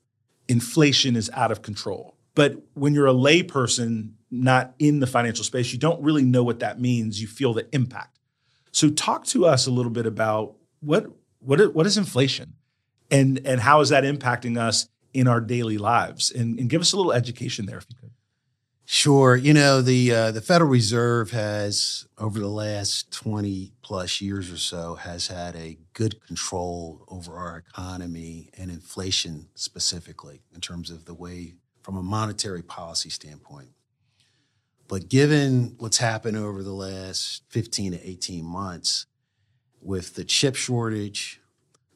Inflation 0.49 1.15
is 1.15 1.31
out 1.33 1.53
of 1.53 1.63
control. 1.63 2.17
But 2.35 2.57
when 2.75 2.93
you're 2.93 3.07
a 3.07 3.15
layperson, 3.15 4.15
not 4.33 4.75
in 4.81 4.99
the 4.99 5.07
financial 5.07 5.45
space, 5.45 5.73
you 5.73 5.79
don't 5.79 6.03
really 6.03 6.25
know 6.25 6.43
what 6.43 6.59
that 6.59 6.81
means. 6.81 7.21
You 7.21 7.29
feel 7.29 7.55
the 7.55 7.73
impact. 7.73 8.19
So 8.73 8.91
talk 8.91 9.27
to 9.27 9.47
us 9.47 9.69
a 9.69 9.71
little 9.71 9.93
bit 9.93 10.07
about 10.07 10.57
what 10.81 11.07
what 11.39 11.73
what 11.73 11.87
is 11.87 11.97
inflation, 11.97 12.55
and 13.13 13.41
and 13.45 13.61
how 13.61 13.81
is 13.81 13.91
that 13.91 14.03
impacting 14.03 14.59
us 14.59 14.89
in 15.15 15.29
our 15.29 15.41
daily 15.41 15.79
lives, 15.79 16.33
and, 16.33 16.59
and 16.59 16.69
give 16.69 16.81
us 16.81 16.93
a 16.93 16.97
little 16.97 17.13
education 17.13 17.67
there 17.67 17.79
if 17.79 17.87
you. 17.91 18.02
Sure. 18.95 19.37
You 19.37 19.55
know, 19.55 19.81
the 19.81 20.13
uh, 20.13 20.31
the 20.33 20.43
Federal 20.43 20.69
Reserve 20.69 21.31
has 21.31 22.07
over 22.19 22.39
the 22.39 22.47
last 22.47 23.11
20 23.11 23.73
plus 23.81 24.21
years 24.21 24.53
or 24.53 24.59
so 24.59 24.97
has 24.97 25.29
had 25.29 25.57
a 25.57 25.79
good 25.95 26.23
control 26.27 27.03
over 27.09 27.39
our 27.39 27.57
economy 27.57 28.51
and 28.59 28.71
inflation 28.71 29.49
specifically 29.55 30.43
in 30.55 30.61
terms 30.61 30.91
of 30.91 31.07
the 31.07 31.15
way 31.15 31.55
from 31.83 31.97
a 31.97 32.03
monetary 32.03 32.61
policy 32.61 33.09
standpoint. 33.09 33.71
But 34.89 35.09
given 35.09 35.75
what's 35.79 35.97
happened 35.97 36.37
over 36.37 36.63
the 36.63 36.75
last 36.75 37.45
15 37.49 37.93
to 37.93 38.07
18 38.07 38.45
months 38.45 39.07
with 39.81 40.17
the 40.17 40.25
chip 40.25 40.55
shortage, 40.55 41.41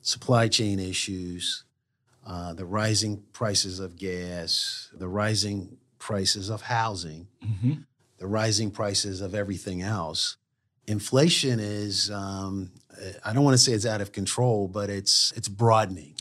supply 0.00 0.48
chain 0.48 0.78
issues, 0.78 1.64
uh, 2.26 2.54
the 2.54 2.64
rising 2.64 3.22
prices 3.34 3.80
of 3.80 3.96
gas, 3.96 4.88
the 4.94 5.08
rising 5.08 5.76
prices 5.98 6.48
of 6.48 6.62
housing, 6.62 7.28
mm-hmm. 7.44 7.72
the 8.18 8.26
rising 8.26 8.70
prices 8.70 9.20
of 9.20 9.34
everything 9.34 9.82
else. 9.82 10.36
Inflation 10.86 11.58
is, 11.58 12.10
um, 12.10 12.70
I 13.24 13.32
don't 13.32 13.44
want 13.44 13.54
to 13.54 13.58
say 13.58 13.72
it's 13.72 13.86
out 13.86 14.00
of 14.00 14.12
control, 14.12 14.68
but 14.68 14.88
it's 14.88 15.32
it's 15.36 15.48
broadening. 15.48 16.14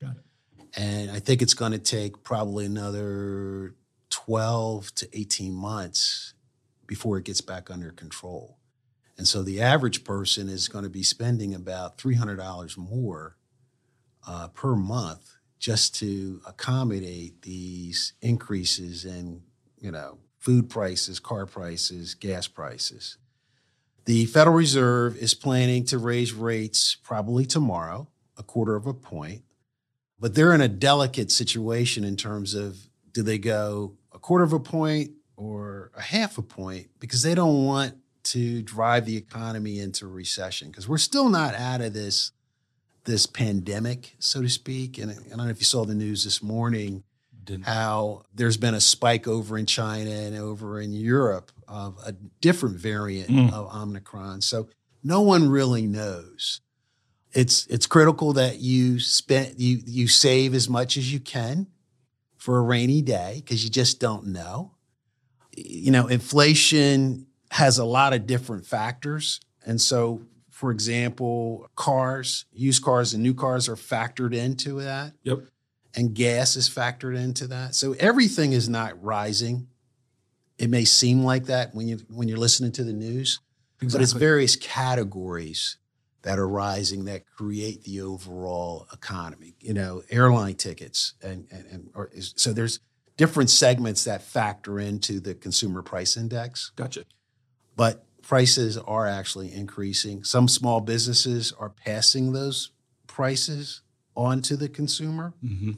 Got 0.00 0.16
it. 0.16 0.66
And 0.76 1.10
I 1.10 1.18
think 1.18 1.42
it's 1.42 1.54
going 1.54 1.72
to 1.72 1.78
take 1.78 2.22
probably 2.22 2.66
another 2.66 3.74
12 4.10 4.94
to 4.94 5.18
18 5.18 5.52
months 5.52 6.34
before 6.86 7.18
it 7.18 7.24
gets 7.24 7.40
back 7.40 7.70
under 7.70 7.90
control. 7.90 8.58
And 9.18 9.26
so 9.26 9.42
the 9.42 9.60
average 9.60 10.04
person 10.04 10.48
is 10.48 10.68
going 10.68 10.84
to 10.84 10.90
be 10.90 11.02
spending 11.02 11.54
about 11.54 11.98
$300 11.98 12.76
more 12.76 13.36
uh, 14.26 14.48
per 14.48 14.76
month 14.76 15.35
just 15.58 15.94
to 15.96 16.40
accommodate 16.46 17.42
these 17.42 18.12
increases 18.20 19.04
in, 19.04 19.42
you 19.80 19.90
know, 19.90 20.18
food 20.38 20.68
prices, 20.68 21.18
car 21.18 21.46
prices, 21.46 22.14
gas 22.14 22.46
prices. 22.46 23.18
The 24.04 24.26
Federal 24.26 24.56
Reserve 24.56 25.16
is 25.16 25.34
planning 25.34 25.84
to 25.86 25.98
raise 25.98 26.32
rates 26.32 26.94
probably 26.94 27.44
tomorrow, 27.44 28.08
a 28.36 28.42
quarter 28.42 28.76
of 28.76 28.86
a 28.86 28.94
point. 28.94 29.42
But 30.20 30.34
they're 30.34 30.54
in 30.54 30.60
a 30.60 30.68
delicate 30.68 31.30
situation 31.32 32.04
in 32.04 32.16
terms 32.16 32.54
of 32.54 32.78
do 33.12 33.22
they 33.22 33.38
go 33.38 33.96
a 34.12 34.18
quarter 34.18 34.44
of 34.44 34.52
a 34.52 34.60
point 34.60 35.10
or 35.36 35.90
a 35.96 36.02
half 36.02 36.38
a 36.38 36.42
point 36.42 36.88
because 37.00 37.22
they 37.22 37.34
don't 37.34 37.64
want 37.64 37.94
to 38.24 38.62
drive 38.62 39.06
the 39.06 39.16
economy 39.16 39.78
into 39.78 40.06
recession 40.06 40.68
because 40.68 40.88
we're 40.88 40.98
still 40.98 41.28
not 41.28 41.54
out 41.54 41.80
of 41.80 41.92
this 41.92 42.32
this 43.06 43.26
pandemic, 43.26 44.14
so 44.18 44.42
to 44.42 44.48
speak. 44.48 44.98
And 44.98 45.10
I 45.10 45.14
don't 45.28 45.38
know 45.38 45.48
if 45.48 45.58
you 45.58 45.64
saw 45.64 45.84
the 45.84 45.94
news 45.94 46.24
this 46.24 46.42
morning, 46.42 47.04
Didn't. 47.44 47.64
how 47.64 48.24
there's 48.34 48.56
been 48.56 48.74
a 48.74 48.80
spike 48.80 49.26
over 49.26 49.56
in 49.56 49.66
China 49.66 50.10
and 50.10 50.36
over 50.36 50.80
in 50.80 50.92
Europe 50.92 51.50
of 51.66 51.98
a 52.04 52.12
different 52.40 52.76
variant 52.76 53.30
mm. 53.30 53.52
of 53.52 53.74
Omicron. 53.74 54.42
So 54.42 54.68
no 55.02 55.22
one 55.22 55.48
really 55.48 55.86
knows. 55.86 56.60
It's 57.32 57.66
it's 57.66 57.86
critical 57.86 58.32
that 58.34 58.60
you 58.60 58.98
spend 58.98 59.54
you 59.58 59.80
you 59.84 60.08
save 60.08 60.54
as 60.54 60.68
much 60.68 60.96
as 60.96 61.12
you 61.12 61.20
can 61.20 61.66
for 62.36 62.58
a 62.58 62.62
rainy 62.62 63.02
day 63.02 63.42
because 63.44 63.64
you 63.64 63.70
just 63.70 64.00
don't 64.00 64.26
know. 64.26 64.72
You 65.56 65.90
know, 65.90 66.06
inflation 66.06 67.26
has 67.50 67.78
a 67.78 67.84
lot 67.84 68.12
of 68.12 68.26
different 68.26 68.66
factors. 68.66 69.40
And 69.64 69.80
so 69.80 70.22
for 70.56 70.70
example, 70.70 71.68
cars, 71.76 72.46
used 72.52 72.82
cars 72.82 73.12
and 73.14 73.22
new 73.22 73.34
cars 73.34 73.68
are 73.68 73.76
factored 73.76 74.34
into 74.34 74.80
that. 74.80 75.12
Yep. 75.22 75.40
And 75.94 76.14
gas 76.14 76.56
is 76.56 76.68
factored 76.68 77.16
into 77.16 77.46
that. 77.48 77.74
So 77.74 77.94
everything 77.98 78.52
is 78.52 78.68
not 78.68 79.02
rising 79.02 79.68
it 80.58 80.70
may 80.70 80.84
seem 80.84 81.22
like 81.22 81.46
that 81.46 81.74
when 81.74 81.86
you 81.88 81.98
when 82.08 82.28
you're 82.28 82.38
listening 82.38 82.72
to 82.72 82.84
the 82.84 82.92
news, 82.92 83.40
but 83.80 84.00
it's 84.00 84.12
various 84.12 84.56
categories 84.56 85.76
that 86.22 86.38
are 86.38 86.48
rising 86.48 87.04
that 87.04 87.26
create 87.26 87.84
the 87.84 88.00
overall 88.00 88.88
economy. 88.92 89.54
You 89.60 89.74
know, 89.74 90.02
airline 90.10 90.54
tickets 90.54 91.14
and 91.22 91.46
and, 91.50 91.66
and 91.66 91.90
or 91.94 92.10
is, 92.12 92.32
so 92.36 92.52
there's 92.52 92.80
different 93.16 93.50
segments 93.50 94.04
that 94.04 94.22
factor 94.22 94.78
into 94.78 95.20
the 95.20 95.34
consumer 95.34 95.82
price 95.82 96.16
index. 96.16 96.72
Gotcha. 96.76 97.04
But 97.76 98.05
prices 98.26 98.76
are 98.76 99.06
actually 99.06 99.52
increasing. 99.54 100.24
Some 100.24 100.48
small 100.48 100.80
businesses 100.80 101.52
are 101.58 101.70
passing 101.70 102.32
those 102.32 102.70
prices 103.06 103.82
on 104.16 104.42
to 104.42 104.56
the 104.56 104.68
consumer, 104.68 105.32
Mm-hmm. 105.44 105.72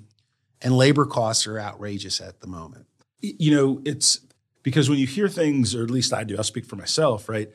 and 0.63 0.77
labor 0.77 1.05
costs 1.05 1.47
are 1.47 1.59
outrageous 1.59 2.21
at 2.21 2.41
the 2.41 2.47
moment. 2.47 2.87
You 3.21 3.55
know, 3.55 3.83
it's 3.85 4.21
because 4.63 4.89
when 4.89 4.99
you 4.99 5.07
hear 5.07 5.29
things, 5.29 5.75
or 5.75 5.83
at 5.83 5.91
least 5.91 6.13
I 6.15 6.25
do, 6.25 6.37
I'll 6.37 6.45
speak 6.45 6.65
for 6.65 6.77
myself, 6.77 7.29
right? 7.29 7.51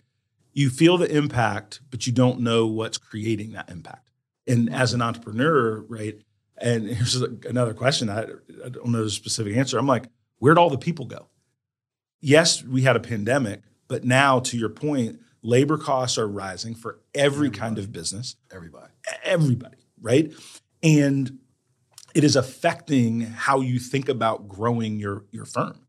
You 0.52 0.70
feel 0.70 0.98
the 0.98 1.10
impact, 1.16 1.80
but 1.90 2.06
you 2.06 2.14
don't 2.14 2.42
know 2.42 2.68
what's 2.68 2.98
creating 3.00 3.54
that 3.54 3.70
impact. 3.70 4.10
And 4.46 4.72
as 4.74 4.94
an 4.94 5.02
entrepreneur, 5.02 5.82
right? 5.88 6.22
And 6.58 6.88
here's 6.98 7.16
another 7.16 7.74
question. 7.74 8.10
I, 8.10 8.24
I 8.66 8.70
don't 8.70 8.90
know 8.90 9.04
the 9.06 9.10
specific 9.10 9.56
answer. 9.58 9.78
I'm 9.80 9.88
like, 9.88 10.06
where'd 10.38 10.58
all 10.60 10.70
the 10.70 10.78
people 10.78 11.06
go? 11.06 11.30
Yes, 12.22 12.64
we 12.64 12.84
had 12.84 12.96
a 12.96 13.00
pandemic, 13.00 13.62
but 13.94 14.04
now 14.04 14.40
to 14.40 14.58
your 14.58 14.70
point, 14.70 15.20
labor 15.44 15.78
costs 15.78 16.18
are 16.18 16.28
rising 16.28 16.74
for 16.74 17.00
every 17.14 17.52
kind 17.52 17.78
of 17.78 17.92
business, 17.92 18.38
Everybody. 18.52 18.92
everybody, 19.24 19.78
right? 20.02 20.34
And 20.82 21.38
it 22.16 22.24
is 22.24 22.36
affecting 22.36 23.22
how 23.22 23.60
you 23.60 23.78
think 23.78 24.10
about 24.10 24.48
growing 24.48 24.98
your 25.00 25.26
your 25.30 25.46
firm. 25.46 25.86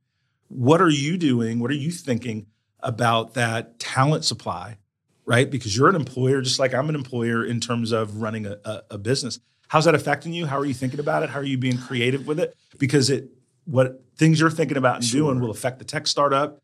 What 0.49 0.83
are 0.83 0.90
you 0.90 1.17
doing? 1.17 1.61
What 1.61 1.71
are 1.71 1.81
you 1.87 1.90
thinking 1.90 2.45
about 2.81 3.33
that 3.35 3.79
talent 3.79 4.27
supply, 4.27 4.77
right? 5.25 5.51
Because 5.51 5.75
you're 5.75 5.88
an 5.88 5.97
employer, 5.97 6.43
just 6.43 6.59
like 6.59 6.75
I'm 6.75 6.90
an 6.90 6.95
employer 6.95 7.43
in 7.43 7.59
terms 7.59 7.90
of 7.90 8.21
running 8.21 8.45
a, 8.45 8.59
a, 8.67 8.83
a 8.90 8.99
business. 8.99 9.40
How's 9.69 9.87
that 9.87 9.95
affecting 9.95 10.35
you? 10.35 10.45
How 10.45 10.59
are 10.59 10.67
you 10.67 10.75
thinking 10.75 11.01
about 11.01 11.23
it? 11.23 11.31
How 11.31 11.38
are 11.38 11.43
you 11.43 11.57
being 11.57 11.79
creative 11.79 12.27
with 12.27 12.38
it? 12.38 12.55
Because 12.79 13.09
it 13.09 13.31
what 13.64 14.05
things 14.19 14.40
you're 14.40 14.51
thinking 14.51 14.77
about 14.77 14.97
and 14.97 15.11
doing 15.11 15.40
will 15.40 15.51
affect 15.51 15.79
the 15.79 15.87
tech 15.87 16.07
startup, 16.07 16.61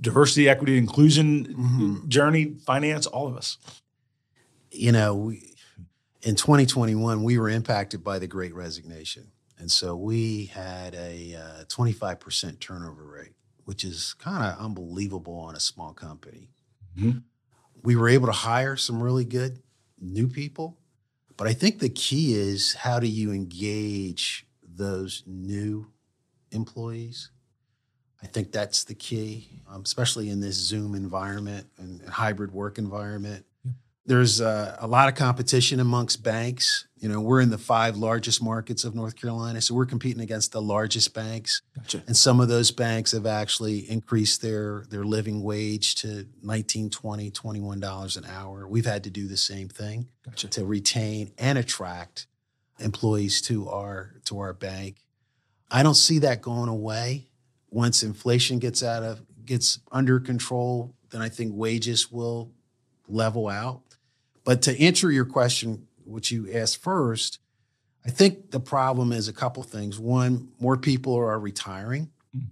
diversity, 0.00 0.48
equity, 0.48 0.76
inclusion 0.78 1.46
Mhm. 1.54 2.08
journey, 2.08 2.54
finance, 2.66 3.06
all 3.06 3.26
of 3.26 3.36
us. 3.36 3.58
You 4.70 4.92
know, 4.92 5.14
we, 5.14 5.54
in 6.22 6.34
2021, 6.36 7.22
we 7.24 7.38
were 7.38 7.48
impacted 7.48 8.02
by 8.02 8.18
the 8.18 8.26
Great 8.26 8.54
Resignation, 8.54 9.32
and 9.58 9.70
so 9.70 9.96
we 9.96 10.46
had 10.46 10.94
a 10.94 11.34
uh, 11.34 11.64
25% 11.68 12.60
turnover 12.60 13.04
rate, 13.04 13.32
which 13.64 13.84
is 13.84 14.14
kind 14.14 14.44
of 14.44 14.58
unbelievable 14.64 15.34
on 15.38 15.54
a 15.56 15.60
small 15.60 15.92
company. 15.92 16.48
Mhm. 16.96 17.22
We 17.82 17.96
were 17.96 18.08
able 18.08 18.26
to 18.26 18.32
hire 18.32 18.76
some 18.76 19.02
really 19.02 19.24
good 19.24 19.62
new 20.00 20.28
people, 20.28 20.78
but 21.36 21.48
I 21.48 21.52
think 21.54 21.80
the 21.80 21.88
key 21.88 22.34
is 22.34 22.74
how 22.74 22.98
do 23.00 23.06
you 23.08 23.32
engage 23.32 24.46
those 24.62 25.22
new 25.26 25.92
employees? 26.50 27.30
I 28.22 28.26
think 28.26 28.52
that's 28.52 28.84
the 28.84 28.94
key, 28.94 29.48
um, 29.68 29.82
especially 29.84 30.30
in 30.30 30.40
this 30.40 30.56
Zoom 30.56 30.94
environment 30.94 31.66
and 31.78 32.00
hybrid 32.08 32.52
work 32.52 32.78
environment. 32.78 33.44
There's 34.04 34.40
uh, 34.40 34.76
a 34.80 34.86
lot 34.88 35.08
of 35.08 35.14
competition 35.14 35.78
amongst 35.78 36.24
banks. 36.24 36.86
You 36.98 37.08
know, 37.08 37.20
we're 37.20 37.40
in 37.40 37.50
the 37.50 37.58
five 37.58 37.96
largest 37.96 38.42
markets 38.42 38.82
of 38.82 38.96
North 38.96 39.14
Carolina, 39.14 39.60
so 39.60 39.74
we're 39.76 39.86
competing 39.86 40.20
against 40.20 40.50
the 40.50 40.60
largest 40.60 41.14
banks. 41.14 41.62
Gotcha. 41.76 42.02
And 42.08 42.16
some 42.16 42.40
of 42.40 42.48
those 42.48 42.72
banks 42.72 43.12
have 43.12 43.26
actually 43.26 43.88
increased 43.90 44.42
their 44.42 44.84
their 44.90 45.04
living 45.04 45.42
wage 45.42 45.94
to 45.96 46.26
19, 46.42 46.90
20, 46.90 47.30
21 47.30 47.80
dollars 47.80 48.16
an 48.16 48.24
hour. 48.24 48.66
We've 48.66 48.86
had 48.86 49.04
to 49.04 49.10
do 49.10 49.28
the 49.28 49.36
same 49.36 49.68
thing 49.68 50.08
Gotcha. 50.24 50.48
to 50.48 50.64
retain 50.64 51.30
and 51.38 51.56
attract 51.56 52.26
employees 52.80 53.40
to 53.42 53.68
our 53.68 54.14
to 54.24 54.40
our 54.40 54.52
bank. 54.52 54.96
I 55.70 55.84
don't 55.84 55.94
see 55.94 56.18
that 56.20 56.42
going 56.42 56.68
away. 56.68 57.28
Once 57.72 58.02
inflation 58.02 58.58
gets 58.58 58.82
out 58.82 59.02
of 59.02 59.22
gets 59.44 59.80
under 59.90 60.20
control, 60.20 60.94
then 61.10 61.22
I 61.22 61.28
think 61.28 61.52
wages 61.54 62.12
will 62.12 62.52
level 63.08 63.48
out. 63.48 63.80
But 64.44 64.62
to 64.62 64.80
answer 64.80 65.10
your 65.10 65.24
question, 65.24 65.86
which 66.04 66.30
you 66.30 66.52
asked 66.52 66.82
first, 66.82 67.38
I 68.04 68.10
think 68.10 68.50
the 68.50 68.60
problem 68.60 69.12
is 69.12 69.26
a 69.26 69.32
couple 69.32 69.62
things. 69.62 69.98
One, 69.98 70.48
more 70.60 70.76
people 70.76 71.14
are 71.14 71.38
retiring. 71.38 72.10
Mm. 72.36 72.48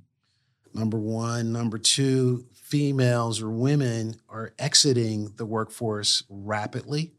Number 0.73 0.99
one. 0.99 1.53
Number 1.53 1.79
two, 1.79 2.47
females 2.53 3.43
or 3.43 3.51
women 3.51 4.15
are 4.29 4.53
exiting 4.59 5.33
the 5.37 5.45
workforce 5.45 6.23
rapidly 6.29 7.13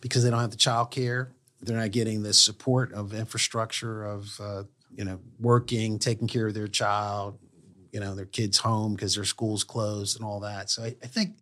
because 0.00 0.22
they 0.22 0.30
don't 0.30 0.40
have 0.40 0.52
the 0.52 0.56
child 0.56 0.90
care. 0.90 1.32
They're 1.60 1.76
not 1.76 1.90
getting 1.90 2.22
the 2.22 2.32
support 2.32 2.92
of 2.92 3.12
infrastructure 3.12 4.04
of 4.04 4.40
uh, 4.40 4.62
you 4.96 5.04
know 5.04 5.20
working, 5.38 5.98
taking 5.98 6.26
care 6.28 6.46
of 6.46 6.54
their 6.54 6.68
child, 6.68 7.38
you 7.92 8.00
know 8.00 8.14
their 8.14 8.26
kids 8.26 8.58
home 8.58 8.94
because 8.94 9.14
their 9.14 9.24
school's 9.24 9.64
closed 9.64 10.16
and 10.16 10.24
all 10.24 10.40
that. 10.40 10.70
So 10.70 10.82
I, 10.84 10.96
I 11.02 11.06
think 11.06 11.36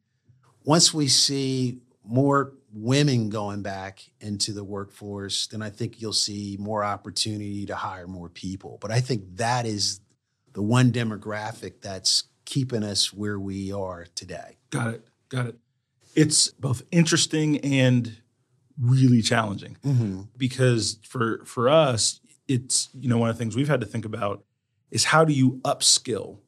once 0.65 0.93
we 0.95 1.09
see 1.09 1.79
more 2.05 2.53
women 2.73 3.29
going 3.31 3.63
back 3.63 4.05
into 4.21 4.53
the 4.53 4.65
workforce, 4.65 5.47
then 5.47 5.63
I 5.63 5.71
think 5.71 6.01
you'll 6.01 6.13
see 6.13 6.57
more 6.59 6.85
opportunity 6.85 7.67
to 7.67 7.77
hire 7.77 8.07
more 8.09 8.29
people. 8.29 8.79
But 8.81 8.91
I 8.91 9.01
think 9.01 9.37
that 9.37 9.65
is 9.67 10.01
the 10.53 10.63
one 10.63 10.93
demographic 10.93 11.81
that's 11.81 12.25
keeping 12.45 12.83
us 12.83 13.13
where 13.13 13.39
we 13.39 13.73
are 13.73 14.07
today. 14.15 14.59
Got 14.71 14.95
it. 14.95 15.09
Got 15.29 15.47
it. 15.47 15.59
It's 16.15 16.49
both 16.49 16.83
interesting 16.93 17.59
and 17.61 18.19
really 18.79 19.23
challenging 19.23 19.77
Mm-hmm. 19.85 20.23
because 20.37 20.99
for 21.03 21.45
for 21.45 21.69
us, 21.69 22.21
it's 22.49 22.89
you 22.95 23.09
know 23.09 23.19
one 23.19 23.31
of 23.31 23.37
the 23.37 23.39
things 23.39 23.57
we've 23.57 23.69
had 23.69 23.81
to 23.81 23.87
think 23.87 24.05
about 24.05 24.45
is 24.91 25.05
how 25.05 25.25
do 25.25 25.33
you 25.33 25.61
upskill 25.65 26.39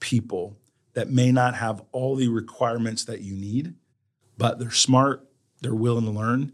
people 0.00 0.58
that 0.94 1.10
may 1.10 1.30
not 1.30 1.54
have 1.54 1.82
all 1.92 2.16
the 2.16 2.28
requirements 2.28 3.04
that 3.04 3.20
you 3.20 3.34
need, 3.34 3.74
but 4.38 4.58
they're 4.58 4.70
smart, 4.70 5.26
they're 5.60 5.74
willing 5.74 6.06
to 6.06 6.10
learn, 6.10 6.52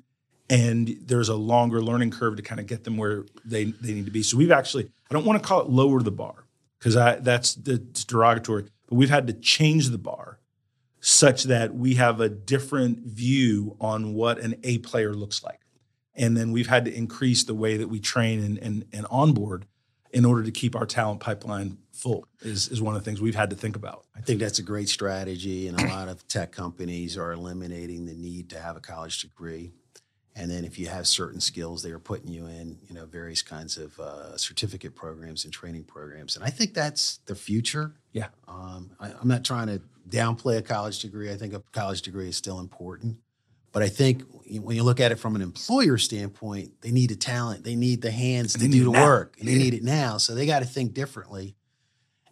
and 0.51 0.97
there's 1.03 1.29
a 1.29 1.37
longer 1.37 1.83
learning 1.83 2.11
curve 2.11 2.37
to 2.37 2.43
kind 2.43 2.61
of 2.61 2.67
get 2.67 2.85
them 2.85 2.97
where 2.97 3.25
they 3.45 3.65
they 3.65 3.95
need 3.95 4.05
to 4.05 4.11
be. 4.11 4.23
So 4.23 4.37
we've 4.37 4.51
actually 4.51 4.85
I 4.85 5.15
don't 5.15 5.25
want 5.25 5.43
to 5.43 5.47
call 5.47 5.61
it 5.61 5.71
lower 5.71 6.03
the 6.03 6.11
bar 6.11 6.45
because 6.79 6.97
I 6.97 7.17
that's 7.17 7.55
that's 7.55 8.05
derogatory, 8.05 8.65
but 8.89 8.97
we've 8.97 9.11
had 9.11 9.27
to 9.29 9.33
change 9.33 9.91
the 9.91 9.99
bar 9.99 10.39
such 11.01 11.45
that 11.45 11.75
we 11.75 11.95
have 11.95 12.21
a 12.21 12.29
different 12.29 12.99
view 13.07 13.77
on 13.81 14.15
what 14.15 14.39
an 14.39 14.55
A 14.63 14.79
player 14.79 15.15
looks 15.15 15.43
like. 15.43 15.62
And 16.15 16.37
then 16.37 16.53
we've 16.53 16.69
had 16.69 16.85
to 16.85 16.95
increase 16.95 17.45
the 17.45 17.55
way 17.55 17.77
that 17.77 17.89
we 17.89 17.99
train 17.99 18.43
and, 18.43 18.59
and, 18.59 18.85
and 18.93 19.07
onboard 19.11 19.67
in 20.13 20.25
order 20.25 20.43
to 20.43 20.51
keep 20.51 20.77
our 20.77 20.87
talent 20.87 21.21
pipeline 21.21 21.79
full 21.93 22.27
is, 22.43 22.69
is 22.69 22.83
one 22.83 22.95
of 22.95 23.03
the 23.03 23.05
things 23.05 23.21
we've 23.21 23.35
had 23.35 23.51
to 23.51 23.57
think 23.57 23.77
about. 23.77 24.05
I 24.17 24.21
think 24.21 24.41
that's 24.41 24.59
a 24.59 24.63
great 24.63 24.89
strategy, 24.89 25.69
and 25.69 25.81
a 25.81 25.87
lot 25.87 26.09
of 26.09 26.27
tech 26.29 26.53
companies 26.53 27.17
are 27.17 27.33
eliminating 27.33 28.05
the 28.05 28.15
need 28.15 28.51
to 28.51 28.61
have 28.61 28.77
a 28.77 28.81
college 28.81 29.21
degree. 29.23 29.73
And 30.35 30.51
then, 30.51 30.65
if 30.65 30.79
you 30.79 30.87
have 30.87 31.07
certain 31.07 31.41
skills, 31.41 31.83
they 31.83 31.91
are 31.91 31.99
putting 31.99 32.29
you 32.29 32.47
in, 32.47 32.79
you 32.89 32.95
know, 32.95 33.05
various 33.05 33.43
kinds 33.43 33.77
of 33.77 33.99
uh, 34.01 34.37
certificate 34.39 34.95
programs 34.95 35.45
and 35.45 35.53
training 35.53 35.85
programs. 35.85 36.37
And 36.37 36.45
I 36.45 36.49
think 36.49 36.73
that's 36.73 37.19
the 37.27 37.35
future. 37.35 37.93
Yeah. 38.13 38.29
Um, 38.49 38.93
I, 38.99 39.13
I'm 39.13 39.29
not 39.29 39.45
trying 39.45 39.67
to 39.67 39.83
downplay 40.09 40.57
a 40.57 40.63
college 40.63 41.01
degree. 41.01 41.31
I 41.31 41.37
think 41.37 41.53
a 41.53 41.63
college 41.73 42.01
degree 42.01 42.29
is 42.29 42.37
still 42.37 42.61
important. 42.61 43.19
But 43.73 43.83
I 43.83 43.89
think 43.89 44.23
when 44.61 44.77
you 44.77 44.83
look 44.83 45.01
at 45.01 45.13
it 45.13 45.17
from 45.19 45.35
an 45.35 45.43
employer 45.43 45.97
standpoint, 45.99 46.83
they 46.83 46.91
need 46.91 47.11
the 47.11 47.17
talent, 47.17 47.65
they 47.65 47.77
need 47.77 48.03
the 48.03 48.11
hands 48.11 48.55
And 48.55 48.65
to 48.65 48.71
do 48.71 48.85
the 48.85 48.91
now. 48.93 49.05
work, 49.07 49.37
and 49.39 49.49
they 49.49 49.55
need 49.57 49.75
it 49.75 49.83
now. 49.83 50.19
So 50.19 50.35
they 50.35 50.47
got 50.47 50.59
to 50.61 50.67
think 50.67 50.93
differently. 50.95 51.57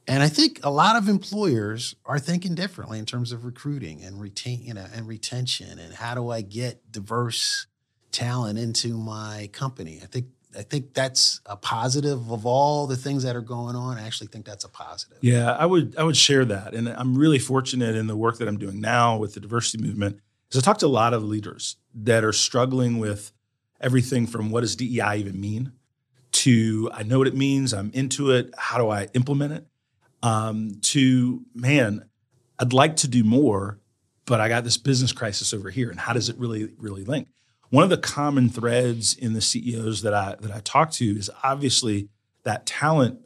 And 0.06 0.22
I 0.22 0.28
think 0.28 0.60
a 0.64 0.70
lot 0.70 0.96
of 0.96 1.08
employers 1.08 1.94
are 2.04 2.18
thinking 2.18 2.54
differently 2.54 2.98
in 2.98 3.06
terms 3.06 3.32
of 3.32 3.44
recruiting 3.44 4.02
and 4.02 4.20
retain, 4.20 4.60
you 4.62 4.74
know, 4.74 4.84
and 4.94 5.06
retention, 5.06 5.78
and 5.78 5.94
how 5.94 6.14
do 6.14 6.30
I 6.30 6.42
get 6.42 6.90
diverse 6.90 7.66
talent 8.10 8.58
into 8.58 8.98
my 8.98 9.48
company? 9.52 10.00
I 10.02 10.06
think 10.06 10.26
I 10.58 10.62
think 10.62 10.94
that's 10.94 11.40
a 11.46 11.56
positive 11.56 12.32
of 12.32 12.44
all 12.44 12.88
the 12.88 12.96
things 12.96 13.22
that 13.22 13.36
are 13.36 13.40
going 13.40 13.76
on. 13.76 13.98
I 13.98 14.02
actually 14.06 14.26
think 14.26 14.44
that's 14.44 14.64
a 14.64 14.68
positive. 14.68 15.18
Yeah, 15.20 15.52
I 15.52 15.64
would 15.64 15.94
I 15.96 16.02
would 16.02 16.16
share 16.16 16.44
that, 16.44 16.74
and 16.74 16.88
I'm 16.88 17.16
really 17.16 17.38
fortunate 17.38 17.94
in 17.94 18.08
the 18.08 18.16
work 18.16 18.38
that 18.38 18.48
I'm 18.48 18.58
doing 18.58 18.80
now 18.80 19.16
with 19.16 19.34
the 19.34 19.40
diversity 19.40 19.82
movement. 19.82 20.18
Is 20.50 20.58
I 20.58 20.60
talked 20.62 20.80
to 20.80 20.86
a 20.86 20.88
lot 20.88 21.14
of 21.14 21.24
leaders 21.24 21.76
that 21.94 22.24
are 22.24 22.32
struggling 22.32 22.98
with 22.98 23.32
everything 23.80 24.26
from 24.26 24.50
what 24.50 24.62
does 24.62 24.76
DEI 24.76 25.18
even 25.18 25.40
mean 25.40 25.72
to 26.32 26.90
I 26.92 27.02
know 27.02 27.18
what 27.18 27.26
it 27.26 27.36
means, 27.36 27.72
I'm 27.72 27.90
into 27.92 28.30
it, 28.30 28.52
how 28.56 28.78
do 28.78 28.88
I 28.88 29.08
implement 29.14 29.52
it? 29.52 29.66
Um, 30.22 30.80
to 30.82 31.42
man, 31.54 32.08
I'd 32.58 32.72
like 32.72 32.96
to 32.96 33.08
do 33.08 33.24
more, 33.24 33.78
but 34.26 34.40
I 34.40 34.48
got 34.48 34.64
this 34.64 34.76
business 34.76 35.12
crisis 35.12 35.54
over 35.54 35.70
here, 35.70 35.90
and 35.90 35.98
how 35.98 36.12
does 36.12 36.28
it 36.28 36.36
really 36.38 36.72
really 36.78 37.04
link? 37.04 37.28
One 37.70 37.84
of 37.84 37.90
the 37.90 37.98
common 37.98 38.48
threads 38.48 39.14
in 39.14 39.32
the 39.32 39.40
CEOs 39.40 40.02
that 40.02 40.14
I 40.14 40.36
that 40.40 40.52
I 40.52 40.60
talk 40.60 40.90
to 40.92 41.04
is 41.04 41.30
obviously 41.42 42.08
that 42.44 42.66
talent 42.66 43.20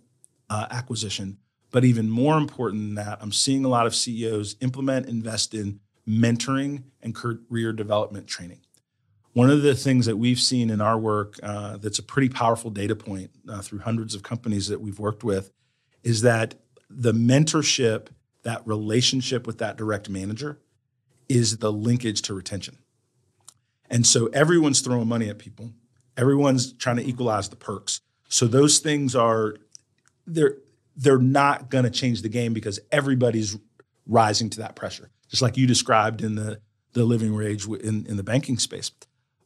uh, 0.50 0.66
acquisition, 0.70 1.38
But 1.70 1.84
even 1.84 2.08
more 2.08 2.36
important 2.36 2.82
than 2.82 2.94
that, 2.96 3.18
I'm 3.20 3.32
seeing 3.32 3.64
a 3.64 3.68
lot 3.68 3.86
of 3.86 3.94
CEOs 3.94 4.56
implement, 4.60 5.06
invest 5.06 5.54
in 5.54 5.80
mentoring 6.08 6.84
and 7.02 7.14
career 7.14 7.72
development 7.72 8.26
training. 8.26 8.60
One 9.32 9.50
of 9.50 9.62
the 9.62 9.74
things 9.74 10.06
that 10.06 10.16
we've 10.16 10.38
seen 10.38 10.70
in 10.70 10.80
our 10.80 10.98
work 10.98 11.38
uh, 11.42 11.76
that's 11.78 11.98
a 11.98 12.02
pretty 12.02 12.28
powerful 12.28 12.70
data 12.70 12.94
point 12.94 13.30
uh, 13.48 13.62
through 13.62 13.80
hundreds 13.80 14.14
of 14.14 14.22
companies 14.22 14.68
that 14.68 14.80
we've 14.80 14.98
worked 14.98 15.24
with 15.24 15.50
is 16.04 16.22
that 16.22 16.54
the 16.88 17.12
mentorship, 17.12 18.08
that 18.42 18.64
relationship 18.66 19.46
with 19.46 19.58
that 19.58 19.76
direct 19.76 20.08
manager, 20.08 20.60
is 21.28 21.58
the 21.58 21.72
linkage 21.72 22.22
to 22.22 22.34
retention. 22.34 22.78
And 23.90 24.06
so 24.06 24.26
everyone's 24.26 24.80
throwing 24.80 25.08
money 25.08 25.28
at 25.28 25.38
people. 25.38 25.72
Everyone's 26.16 26.72
trying 26.72 26.96
to 26.96 27.06
equalize 27.06 27.48
the 27.48 27.56
perks. 27.56 28.00
So 28.28 28.46
those 28.46 28.78
things 28.78 29.16
are 29.16 29.56
they're 30.26 30.56
they're 30.96 31.18
not 31.18 31.70
going 31.70 31.84
to 31.84 31.90
change 31.90 32.22
the 32.22 32.28
game 32.28 32.52
because 32.52 32.78
everybody's 32.92 33.58
rising 34.06 34.48
to 34.50 34.60
that 34.60 34.76
pressure, 34.76 35.10
just 35.34 35.42
like 35.42 35.56
you 35.56 35.66
described 35.66 36.22
in 36.22 36.36
the 36.36 36.60
the 36.92 37.04
living 37.04 37.34
wage 37.34 37.66
in, 37.66 38.06
in 38.06 38.16
the 38.16 38.22
banking 38.22 38.56
space. 38.56 38.92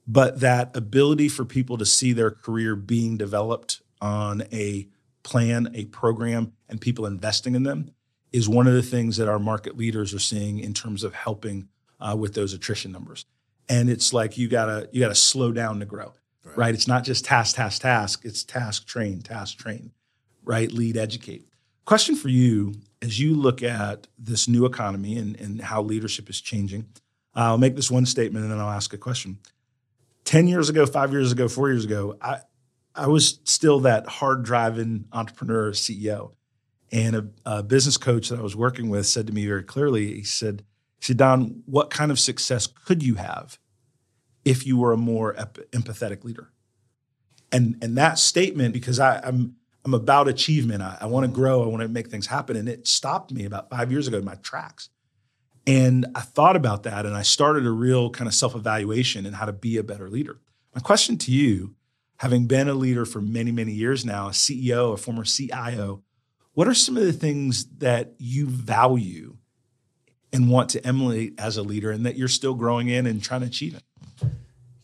But 0.06 0.40
that 0.40 0.76
ability 0.76 1.30
for 1.30 1.46
people 1.46 1.78
to 1.78 1.86
see 1.86 2.12
their 2.12 2.30
career 2.30 2.76
being 2.76 3.16
developed 3.16 3.80
on 4.02 4.42
a 4.52 4.86
plan, 5.22 5.70
a 5.72 5.86
program, 5.86 6.52
and 6.68 6.78
people 6.78 7.06
investing 7.06 7.54
in 7.54 7.62
them 7.62 7.90
is 8.32 8.50
one 8.50 8.66
of 8.66 8.74
the 8.74 8.82
things 8.82 9.16
that 9.16 9.28
our 9.28 9.38
market 9.38 9.78
leaders 9.78 10.12
are 10.12 10.18
seeing 10.18 10.58
in 10.58 10.74
terms 10.74 11.02
of 11.02 11.14
helping 11.14 11.68
uh, 12.00 12.14
with 12.14 12.34
those 12.34 12.52
attrition 12.52 12.92
numbers. 12.92 13.24
And 13.66 13.88
it's 13.88 14.12
like 14.12 14.36
you 14.36 14.46
gotta 14.46 14.90
you 14.92 15.00
gotta 15.00 15.14
slow 15.14 15.52
down 15.52 15.80
to 15.80 15.86
grow, 15.86 16.12
right? 16.44 16.56
right? 16.58 16.74
It's 16.74 16.86
not 16.86 17.02
just 17.02 17.24
task, 17.24 17.56
task, 17.56 17.80
task. 17.80 18.26
It's 18.26 18.44
task, 18.44 18.86
train, 18.86 19.22
task, 19.22 19.56
train, 19.56 19.92
right? 20.44 20.70
Lead, 20.70 20.98
educate. 20.98 21.48
Question 21.86 22.14
for 22.14 22.28
you 22.28 22.74
as 23.00 23.20
you 23.20 23.34
look 23.34 23.62
at 23.62 24.06
this 24.18 24.48
new 24.48 24.64
economy 24.64 25.16
and, 25.16 25.38
and 25.40 25.60
how 25.60 25.82
leadership 25.82 26.28
is 26.28 26.40
changing. 26.40 26.86
I'll 27.34 27.58
make 27.58 27.76
this 27.76 27.90
one 27.90 28.06
statement 28.06 28.44
and 28.44 28.52
then 28.52 28.60
I'll 28.60 28.70
ask 28.70 28.92
a 28.92 28.98
question. 28.98 29.38
10 30.24 30.48
years 30.48 30.68
ago, 30.68 30.84
five 30.84 31.12
years 31.12 31.32
ago, 31.32 31.48
four 31.48 31.70
years 31.70 31.84
ago, 31.84 32.18
I, 32.20 32.40
I 32.94 33.06
was 33.06 33.38
still 33.44 33.80
that 33.80 34.06
hard 34.06 34.42
driving 34.42 35.06
entrepreneur 35.12 35.72
CEO. 35.72 36.32
And 36.90 37.16
a, 37.16 37.26
a, 37.46 37.62
business 37.62 37.96
coach 37.96 38.30
that 38.30 38.38
I 38.38 38.42
was 38.42 38.56
working 38.56 38.88
with 38.88 39.06
said 39.06 39.26
to 39.26 39.32
me 39.32 39.46
very 39.46 39.62
clearly, 39.62 40.14
he 40.14 40.24
said, 40.24 40.64
he 40.98 41.04
said, 41.04 41.18
Don, 41.18 41.62
what 41.66 41.90
kind 41.90 42.10
of 42.10 42.18
success 42.18 42.66
could 42.66 43.02
you 43.02 43.14
have 43.16 43.58
if 44.44 44.66
you 44.66 44.78
were 44.78 44.92
a 44.92 44.96
more 44.96 45.34
empathetic 45.34 46.24
leader? 46.24 46.50
And 47.52 47.76
and 47.82 47.96
that 47.96 48.18
statement, 48.18 48.74
because 48.74 48.98
I, 48.98 49.20
I'm 49.22 49.56
I'm 49.84 49.94
about 49.94 50.28
achievement. 50.28 50.82
I, 50.82 50.98
I 51.00 51.06
want 51.06 51.26
to 51.26 51.32
grow. 51.32 51.62
I 51.62 51.66
want 51.66 51.82
to 51.82 51.88
make 51.88 52.08
things 52.08 52.26
happen. 52.26 52.56
And 52.56 52.68
it 52.68 52.86
stopped 52.86 53.32
me 53.32 53.44
about 53.44 53.70
five 53.70 53.90
years 53.90 54.08
ago 54.08 54.18
in 54.18 54.24
my 54.24 54.34
tracks. 54.36 54.90
And 55.66 56.06
I 56.14 56.20
thought 56.20 56.56
about 56.56 56.84
that 56.84 57.04
and 57.04 57.14
I 57.14 57.22
started 57.22 57.66
a 57.66 57.70
real 57.70 58.10
kind 58.10 58.26
of 58.26 58.34
self-evaluation 58.34 59.26
and 59.26 59.36
how 59.36 59.44
to 59.44 59.52
be 59.52 59.76
a 59.76 59.82
better 59.82 60.08
leader. 60.08 60.38
My 60.74 60.80
question 60.80 61.18
to 61.18 61.30
you, 61.30 61.74
having 62.16 62.46
been 62.46 62.68
a 62.68 62.74
leader 62.74 63.04
for 63.04 63.20
many, 63.20 63.52
many 63.52 63.72
years 63.72 64.04
now, 64.04 64.28
a 64.28 64.30
CEO, 64.30 64.94
a 64.94 64.96
former 64.96 65.24
CIO, 65.24 66.02
what 66.54 66.68
are 66.68 66.74
some 66.74 66.96
of 66.96 67.04
the 67.04 67.12
things 67.12 67.66
that 67.78 68.14
you 68.18 68.46
value 68.46 69.36
and 70.32 70.50
want 70.50 70.70
to 70.70 70.86
emulate 70.86 71.38
as 71.38 71.56
a 71.56 71.62
leader 71.62 71.90
and 71.90 72.04
that 72.06 72.16
you're 72.16 72.28
still 72.28 72.54
growing 72.54 72.88
in 72.88 73.06
and 73.06 73.22
trying 73.22 73.42
to 73.42 73.46
achieve 73.46 73.74
it? 73.74 73.82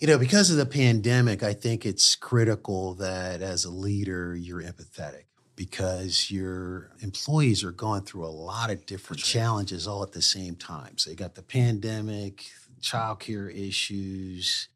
You 0.05 0.11
know, 0.11 0.19
because 0.19 0.51
of 0.51 0.59
the 0.59 0.67
pandemic, 0.67 1.43
I 1.43 1.55
think 1.55 1.87
it's 1.87 2.15
critical 2.15 2.93
that 2.97 3.41
as 3.41 3.65
a 3.65 3.71
leader, 3.71 4.37
you're 4.37 4.61
empathetic 4.61 5.25
because 5.57 6.31
your 6.31 6.91
employees 7.01 7.65
are 7.65 7.73
going 7.73 8.03
through 8.03 8.27
a 8.27 8.29
lot 8.29 8.69
of 8.71 8.85
different 8.85 9.23
right. 9.23 9.27
challenges 9.27 9.87
all 9.87 10.03
at 10.03 10.13
the 10.13 10.21
same 10.21 10.57
time. 10.57 10.99
So 10.99 11.09
you 11.09 11.17
got 11.17 11.35
the 11.35 11.43
pandemic, 11.43 12.45
childcare 12.83 13.51
issues, 13.51 14.69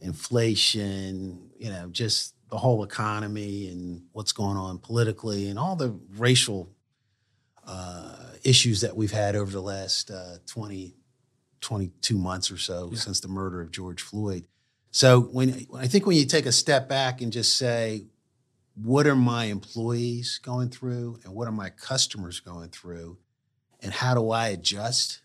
inflation, 0.00 1.52
you 1.56 1.70
know, 1.70 1.86
just 1.92 2.34
the 2.50 2.58
whole 2.58 2.82
economy 2.82 3.68
and 3.68 4.02
what's 4.10 4.32
going 4.32 4.56
on 4.56 4.78
politically 4.78 5.48
and 5.48 5.60
all 5.60 5.76
the 5.76 5.96
racial 6.16 6.74
uh, 7.68 8.32
issues 8.42 8.80
that 8.80 8.96
we've 8.96 9.12
had 9.12 9.36
over 9.36 9.52
the 9.52 9.62
last 9.62 10.10
uh, 10.10 10.38
20, 10.46 10.96
22 11.60 12.18
months 12.18 12.50
or 12.50 12.58
so 12.58 12.88
yeah. 12.90 12.98
since 12.98 13.20
the 13.20 13.28
murder 13.28 13.60
of 13.60 13.70
George 13.70 14.02
Floyd. 14.02 14.48
So 14.92 15.22
when 15.22 15.66
I 15.74 15.86
think 15.86 16.06
when 16.06 16.16
you 16.16 16.26
take 16.26 16.44
a 16.44 16.52
step 16.52 16.86
back 16.86 17.22
and 17.22 17.32
just 17.32 17.56
say, 17.56 18.04
what 18.74 19.06
are 19.06 19.16
my 19.16 19.46
employees 19.46 20.38
going 20.42 20.68
through 20.68 21.18
and 21.24 21.34
what 21.34 21.48
are 21.48 21.52
my 21.52 21.70
customers 21.70 22.40
going 22.40 22.68
through 22.68 23.16
and 23.80 23.90
how 23.90 24.14
do 24.14 24.30
I 24.30 24.48
adjust? 24.48 25.22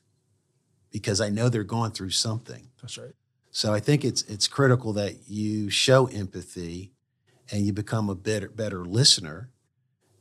Because 0.90 1.20
I 1.20 1.30
know 1.30 1.50
they're 1.50 1.66
going 1.66 1.92
through 1.92 2.12
something. 2.12 2.70
That's 2.82 2.98
right. 2.98 3.14
So 3.52 3.74
I 3.74 3.82
think 3.82 4.06
it's 4.06 4.22
it's 4.24 4.48
critical 4.48 4.94
that 4.94 5.28
you 5.28 5.70
show 5.70 6.08
empathy 6.08 6.94
and 7.52 7.66
you 7.66 7.74
become 7.74 8.10
a 8.10 8.16
better 8.16 8.48
better 8.48 8.86
listener. 8.86 9.50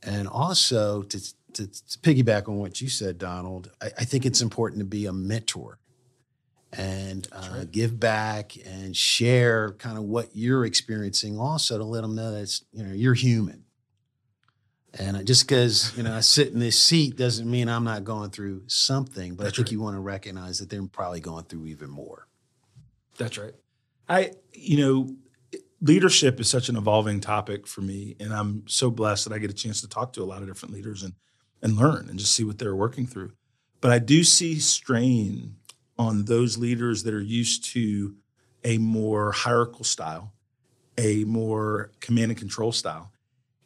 And 0.03 0.27
also 0.27 1.03
to 1.03 1.19
to, 1.53 1.67
to 1.67 1.99
piggyback 1.99 2.49
on 2.49 2.57
what 2.57 2.81
you 2.81 2.89
said, 2.89 3.17
Donald, 3.17 3.71
I, 3.81 3.87
I, 3.99 4.03
think 4.03 4.25
it's 4.25 4.41
important 4.41 4.79
to 4.79 4.85
be 4.85 5.07
a 5.07 5.13
mentor 5.13 5.79
and 6.73 7.27
uh, 7.31 7.49
right. 7.57 7.71
give 7.71 7.99
back 7.99 8.53
and 8.65 8.95
share 8.95 9.71
kind 9.73 9.97
of 9.97 10.03
what 10.03 10.29
you're 10.33 10.65
experiencing 10.65 11.39
also 11.39 11.77
to 11.77 11.83
let 11.83 12.01
them 12.01 12.15
know 12.15 12.31
that 12.31 12.59
you 12.73 12.83
know 12.83 12.93
you're 12.93 13.13
human 13.13 13.63
and 14.99 15.25
just 15.25 15.47
because 15.47 15.95
you 15.95 16.03
know 16.03 16.13
i 16.13 16.19
sit 16.21 16.51
in 16.51 16.59
this 16.59 16.79
seat 16.79 17.15
doesn't 17.15 17.49
mean 17.49 17.69
i'm 17.69 17.83
not 17.83 18.03
going 18.03 18.29
through 18.29 18.61
something 18.67 19.35
but 19.35 19.45
that's 19.45 19.53
i 19.53 19.57
think 19.57 19.67
right. 19.67 19.71
you 19.71 19.81
want 19.81 19.95
to 19.95 20.01
recognize 20.01 20.59
that 20.59 20.69
they're 20.69 20.85
probably 20.87 21.21
going 21.21 21.45
through 21.45 21.65
even 21.65 21.89
more 21.89 22.27
that's 23.17 23.37
right 23.37 23.53
i 24.09 24.31
you 24.53 24.77
know 24.77 25.15
leadership 25.81 26.39
is 26.39 26.49
such 26.49 26.69
an 26.69 26.75
evolving 26.75 27.21
topic 27.21 27.65
for 27.65 27.81
me 27.81 28.15
and 28.19 28.33
i'm 28.33 28.63
so 28.67 28.91
blessed 28.91 29.27
that 29.27 29.33
i 29.33 29.37
get 29.37 29.49
a 29.49 29.53
chance 29.53 29.79
to 29.79 29.87
talk 29.87 30.11
to 30.11 30.21
a 30.21 30.25
lot 30.25 30.41
of 30.41 30.47
different 30.47 30.73
leaders 30.73 31.01
and 31.01 31.13
and 31.61 31.75
learn 31.75 32.07
and 32.09 32.19
just 32.19 32.33
see 32.33 32.43
what 32.43 32.59
they're 32.59 32.75
working 32.75 33.05
through. 33.05 33.31
But 33.81 33.91
I 33.91 33.99
do 33.99 34.23
see 34.23 34.59
strain 34.59 35.55
on 35.99 36.25
those 36.25 36.57
leaders 36.57 37.03
that 37.03 37.13
are 37.13 37.21
used 37.21 37.63
to 37.73 38.15
a 38.63 38.77
more 38.77 39.31
hierarchical 39.31 39.85
style, 39.85 40.33
a 40.97 41.23
more 41.25 41.91
command 41.99 42.31
and 42.31 42.39
control 42.39 42.71
style. 42.71 43.11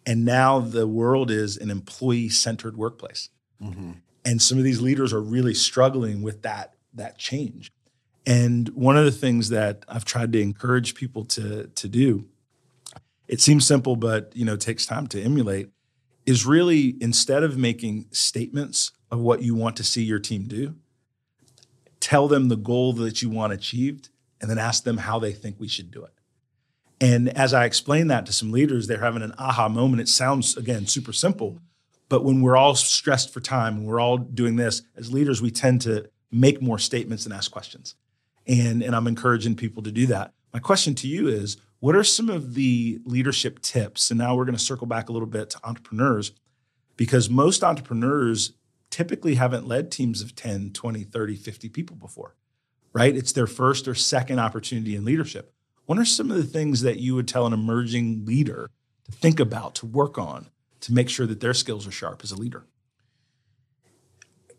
And 0.05 0.25
now 0.25 0.59
the 0.59 0.87
world 0.87 1.29
is 1.31 1.57
an 1.57 1.69
employee 1.69 2.29
centered 2.29 2.77
workplace. 2.77 3.29
Mm-hmm. 3.61 3.91
And 4.25 4.41
some 4.41 4.57
of 4.57 4.63
these 4.63 4.81
leaders 4.81 5.13
are 5.13 5.21
really 5.21 5.53
struggling 5.53 6.21
with 6.21 6.41
that, 6.43 6.75
that 6.93 7.17
change. 7.17 7.71
And 8.25 8.69
one 8.69 8.97
of 8.97 9.05
the 9.05 9.11
things 9.11 9.49
that 9.49 9.83
I've 9.87 10.05
tried 10.05 10.31
to 10.33 10.41
encourage 10.41 10.93
people 10.93 11.25
to, 11.25 11.67
to 11.67 11.87
do, 11.87 12.25
it 13.27 13.41
seems 13.41 13.65
simple, 13.65 13.95
but 13.95 14.31
you 14.35 14.45
know, 14.45 14.55
takes 14.55 14.85
time 14.85 15.07
to 15.07 15.21
emulate, 15.21 15.69
is 16.25 16.45
really 16.45 16.95
instead 17.01 17.43
of 17.43 17.57
making 17.57 18.05
statements 18.11 18.91
of 19.09 19.19
what 19.19 19.41
you 19.41 19.55
want 19.55 19.75
to 19.77 19.83
see 19.83 20.03
your 20.03 20.19
team 20.19 20.47
do, 20.47 20.75
tell 22.01 22.27
them 22.27 22.49
the 22.49 22.57
goal 22.57 22.91
that 22.93 23.21
you 23.21 23.29
want 23.29 23.53
achieved 23.53 24.09
and 24.41 24.49
then 24.49 24.57
ask 24.57 24.83
them 24.83 24.97
how 24.97 25.19
they 25.19 25.31
think 25.31 25.55
we 25.59 25.67
should 25.67 25.91
do 25.91 26.03
it. 26.03 26.11
And 26.99 27.29
as 27.29 27.53
I 27.53 27.65
explain 27.65 28.07
that 28.07 28.25
to 28.25 28.33
some 28.33 28.51
leaders, 28.51 28.87
they're 28.87 28.99
having 28.99 29.23
an 29.23 29.33
aha 29.37 29.69
moment. 29.69 30.01
It 30.01 30.09
sounds, 30.09 30.57
again, 30.57 30.85
super 30.85 31.13
simple. 31.13 31.59
But 32.09 32.23
when 32.23 32.41
we're 32.41 32.57
all 32.57 32.75
stressed 32.75 33.33
for 33.33 33.39
time 33.39 33.77
and 33.77 33.85
we're 33.85 33.99
all 33.99 34.17
doing 34.17 34.57
this, 34.57 34.81
as 34.97 35.13
leaders, 35.13 35.41
we 35.41 35.49
tend 35.49 35.81
to 35.81 36.09
make 36.31 36.61
more 36.61 36.77
statements 36.77 37.25
and 37.25 37.33
ask 37.33 37.49
questions. 37.51 37.95
And, 38.45 38.83
and 38.83 38.95
I'm 38.95 39.07
encouraging 39.07 39.55
people 39.55 39.81
to 39.83 39.91
do 39.91 40.07
that. 40.07 40.33
My 40.53 40.59
question 40.59 40.93
to 40.95 41.07
you 41.07 41.27
is 41.27 41.57
what 41.79 41.95
are 41.95 42.03
some 42.03 42.29
of 42.29 42.53
the 42.53 42.99
leadership 43.05 43.61
tips? 43.61 44.11
And 44.11 44.17
now 44.17 44.35
we're 44.35 44.45
going 44.45 44.57
to 44.57 44.63
circle 44.63 44.87
back 44.87 45.09
a 45.09 45.11
little 45.11 45.27
bit 45.27 45.49
to 45.51 45.59
entrepreneurs 45.63 46.31
because 46.97 47.29
most 47.29 47.63
entrepreneurs 47.63 48.53
typically 48.91 49.35
haven't 49.35 49.67
led 49.67 49.91
teams 49.91 50.21
of 50.21 50.35
10, 50.35 50.71
20, 50.73 51.03
30, 51.03 51.35
50 51.35 51.69
people 51.69 51.95
before, 51.95 52.35
right? 52.93 53.15
It's 53.15 53.31
their 53.31 53.47
first 53.47 53.87
or 53.87 53.95
second 53.95 54.39
opportunity 54.39 54.95
in 54.95 55.05
leadership. 55.05 55.53
What 55.85 55.97
are 55.97 56.05
some 56.05 56.29
of 56.29 56.37
the 56.37 56.43
things 56.43 56.81
that 56.81 56.99
you 56.99 57.15
would 57.15 57.27
tell 57.27 57.47
an 57.47 57.53
emerging 57.53 58.25
leader 58.25 58.69
to 59.05 59.11
think 59.11 59.39
about, 59.39 59.75
to 59.75 59.85
work 59.85 60.17
on, 60.17 60.49
to 60.81 60.93
make 60.93 61.09
sure 61.09 61.25
that 61.25 61.39
their 61.39 61.53
skills 61.53 61.87
are 61.87 61.91
sharp 61.91 62.21
as 62.23 62.31
a 62.31 62.37
leader? 62.37 62.65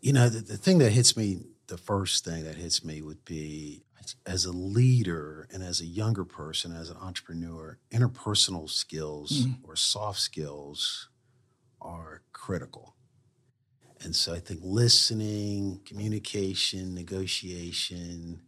You 0.01 0.13
know, 0.13 0.27
the, 0.27 0.39
the 0.39 0.57
thing 0.57 0.79
that 0.79 0.91
hits 0.91 1.15
me, 1.15 1.43
the 1.67 1.77
first 1.77 2.25
thing 2.25 2.43
that 2.43 2.55
hits 2.55 2.83
me 2.83 3.01
would 3.01 3.23
be 3.23 3.83
as 4.25 4.45
a 4.45 4.51
leader 4.51 5.47
and 5.51 5.63
as 5.63 5.79
a 5.79 5.85
younger 5.85 6.25
person, 6.25 6.75
as 6.75 6.89
an 6.89 6.97
entrepreneur, 6.97 7.77
interpersonal 7.91 8.69
skills 8.69 9.45
mm-hmm. 9.45 9.63
or 9.63 9.75
soft 9.75 10.19
skills 10.19 11.09
are 11.81 12.21
critical. 12.33 12.95
And 14.03 14.15
so 14.15 14.33
I 14.33 14.39
think 14.39 14.59
listening, 14.63 15.79
communication, 15.85 16.93
negotiation, 16.93 18.41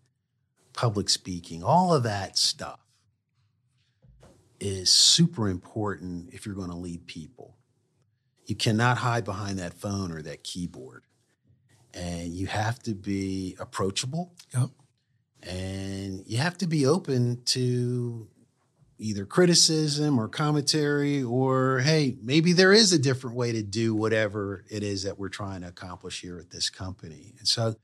public 0.74 1.10
speaking, 1.10 1.64
all 1.64 1.94
of 1.94 2.04
that 2.04 2.38
stuff 2.38 2.80
is 4.60 4.90
super 4.90 5.48
important 5.48 6.34
if 6.34 6.46
you're 6.46 6.56
going 6.56 6.70
to 6.70 6.76
lead 6.76 7.08
people. 7.08 7.56
You 8.46 8.56
cannot 8.56 8.98
hide 8.98 9.24
behind 9.24 9.60
that 9.60 9.74
phone 9.74 10.12
or 10.12 10.22
that 10.24 10.44
keyboard. 10.44 11.04
And 11.94 12.34
you 12.34 12.48
have 12.48 12.80
to 12.84 12.94
be 12.94 13.56
approachable. 13.60 14.34
Yep. 14.54 14.70
And 15.44 16.24
you 16.28 16.38
have 16.38 16.58
to 16.58 16.68
be 16.68 16.86
open 16.86 17.44
to 17.46 18.28
either 18.98 19.26
criticism 19.26 20.18
or 20.20 20.28
commentary 20.28 21.22
or 21.22 21.80
hey 21.80 22.16
maybe 22.22 22.54
there 22.54 22.72
is 22.72 22.94
a 22.94 23.00
different 23.00 23.36
way 23.36 23.52
to 23.52 23.62
do 23.62 23.94
whatever 23.94 24.64
it 24.70 24.84
is 24.84 25.04
that 25.04 25.20
we're 25.20 25.30
trying 25.30 25.62
to 25.62 25.68
accomplish 25.68 26.22
here 26.22 26.40
at 26.40 26.50
this 26.52 26.70
company 26.70 27.34
and 27.38 27.48
so 27.48 27.76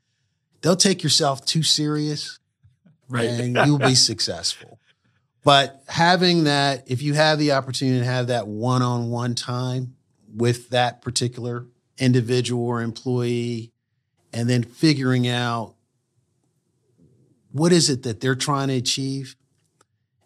don't 0.62 0.80
take 0.80 1.04
yourself 1.04 1.46
too 1.46 1.64
serious 1.64 2.40
Right. 3.10 3.28
and 3.30 3.56
you'll 3.66 3.78
be 3.78 3.96
successful 4.10 4.80
but 5.44 5.84
having 5.88 6.46
that 6.46 6.84
if 6.90 7.02
you 7.02 7.14
have 7.14 7.40
the 7.40 7.52
opportunity 7.52 8.00
to 8.00 8.06
have 8.06 8.28
that 8.28 8.48
one-on-one 8.48 9.36
time 9.36 9.96
with 10.34 10.70
that 10.70 11.02
particular 11.02 11.66
individual 11.98 12.64
or 12.66 12.82
employee 12.82 13.74
and 14.32 14.50
then 14.50 14.64
figuring 14.64 15.28
out 15.28 15.76
what 17.52 17.74
is 17.74 17.90
it 17.90 18.04
that 18.04 18.22
they're 18.22 18.34
trying 18.34 18.70
to 18.70 18.76
achieve 18.76 19.36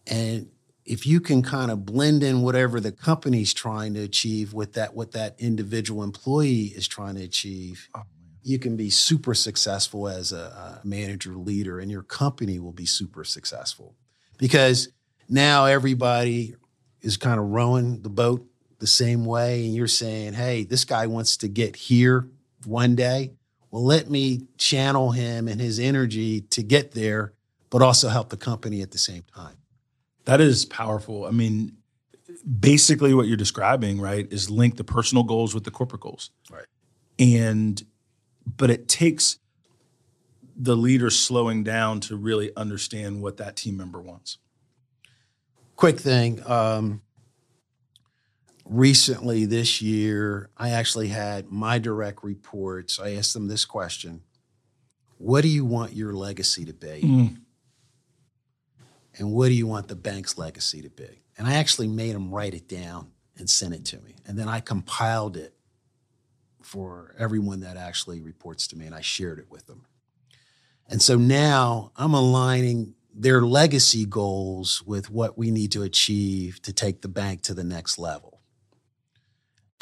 and 0.06 0.48
if 0.86 1.08
you 1.08 1.20
can 1.20 1.42
kind 1.42 1.72
of 1.72 1.86
blend 1.86 2.24
in 2.24 2.42
whatever 2.42 2.80
the 2.80 2.92
company's 2.92 3.54
trying 3.54 3.94
to 3.96 4.02
achieve 4.02 4.54
with 4.54 4.74
that 4.74 4.96
what 4.96 5.12
that 5.14 5.36
individual 5.40 6.04
employee 6.04 6.74
is 6.76 6.88
trying 6.88 7.16
to 7.16 7.24
achieve 7.24 7.90
Oh, 7.96 8.04
you 8.46 8.60
can 8.60 8.78
be 8.78 8.92
super 8.92 9.34
successful 9.34 10.08
as 10.08 10.32
a, 10.32 10.38
a 10.38 10.82
manager 10.84 11.32
leader 11.32 11.80
and 11.80 11.90
your 11.90 12.04
company 12.04 12.60
will 12.60 12.72
be 12.72 12.86
super 12.86 13.24
successful. 13.24 13.96
Because 14.38 14.90
now 15.28 15.66
everybody 15.66 16.56
is 17.02 17.18
kind 17.18 17.40
of 17.40 17.48
rowing 17.48 18.04
the 18.04 18.10
boat 18.10 18.46
the 18.78 18.86
same 18.86 19.26
way 19.26 19.66
and 19.66 19.74
you're 19.74 19.88
saying 19.88 20.34
hey 20.34 20.64
this 20.64 20.86
guy 20.86 21.08
wants 21.08 21.38
to 21.38 21.48
get 21.48 21.76
here 21.76 22.28
one 22.66 22.96
day. 22.96 23.32
Well 23.72 23.84
let 23.84 24.12
me 24.12 24.46
channel 24.60 25.12
him 25.12 25.48
and 25.48 25.60
his 25.60 25.80
energy 25.80 26.42
to 26.42 26.62
get 26.62 26.92
there 26.92 27.34
but 27.72 27.82
also 27.82 28.10
help 28.10 28.30
the 28.30 28.38
company 28.38 28.84
at 28.84 28.92
the 28.92 29.00
same 29.00 29.24
time 29.34 29.58
That 30.26 30.42
is 30.42 30.66
powerful. 30.66 31.26
I 31.26 31.32
mean, 31.32 31.78
basically 32.60 33.14
what 33.14 33.28
you're 33.28 33.38
describing, 33.38 34.00
right, 34.02 34.28
is 34.32 34.50
link 34.50 34.78
the 34.78 34.84
personal 34.84 35.24
goals 35.24 35.54
with 35.54 35.64
the 35.64 35.72
corporate 35.72 36.02
goals. 36.02 36.32
Right. 36.52 36.66
And 37.20 37.84
but 38.58 38.70
it 38.70 38.88
takes 38.88 39.40
the 40.56 40.76
leader 40.76 41.10
slowing 41.10 41.64
down 41.64 42.00
to 42.02 42.16
really 42.16 42.52
understand 42.56 43.22
what 43.22 43.38
that 43.38 43.56
team 43.56 43.76
member 43.78 44.02
wants. 44.02 44.38
quick 45.76 46.00
thing 46.00 46.42
um, 46.46 47.02
recently 48.64 49.46
this 49.46 49.82
year 49.82 50.50
i 50.58 50.70
actually 50.70 51.10
had 51.10 51.52
my 51.52 51.78
direct 51.78 52.24
reports 52.24 53.00
i 53.00 53.12
asked 53.14 53.34
them 53.34 53.48
this 53.48 53.66
question 53.66 54.22
what 55.18 55.42
do 55.42 55.50
you 55.50 55.64
want 55.66 55.94
your 55.94 56.14
legacy 56.14 56.64
to 56.66 56.74
be 56.74 57.02
Mm. 57.04 57.38
And 59.18 59.32
what 59.32 59.48
do 59.48 59.54
you 59.54 59.68
want 59.68 59.88
the 59.88 59.96
bank's 59.96 60.38
legacy 60.38 60.82
to 60.82 60.90
be? 60.90 61.24
And 61.38 61.48
i 61.48 61.54
actually 61.56 61.88
made 61.88 62.16
them 62.16 62.32
write 62.32 62.54
it 62.54 62.68
down 62.68 63.12
and 63.38 63.50
send 63.50 63.74
it 63.74 63.86
to 63.86 64.00
me. 64.00 64.16
And 64.26 64.38
then 64.38 64.48
i 64.48 64.60
compiled 64.60 65.38
it 65.38 65.54
for 66.62 67.16
everyone 67.18 67.60
that 67.62 67.78
actually 67.78 68.22
reports 68.22 68.68
to 68.68 68.78
me 68.78 68.86
and 68.86 68.96
i 68.96 69.02
shared 69.02 69.40
it 69.40 69.50
with 69.50 69.68
them. 69.68 69.86
And 70.88 71.02
so 71.02 71.18
now 71.18 71.92
i'm 71.96 72.14
aligning 72.14 72.96
their 73.14 73.42
legacy 73.42 74.06
goals 74.06 74.84
with 74.86 75.10
what 75.10 75.38
we 75.38 75.50
need 75.50 75.72
to 75.72 75.84
achieve 75.84 76.62
to 76.64 76.74
take 76.74 77.02
the 77.02 77.08
bank 77.08 77.42
to 77.44 77.54
the 77.54 77.64
next 77.64 77.98
level. 77.98 78.42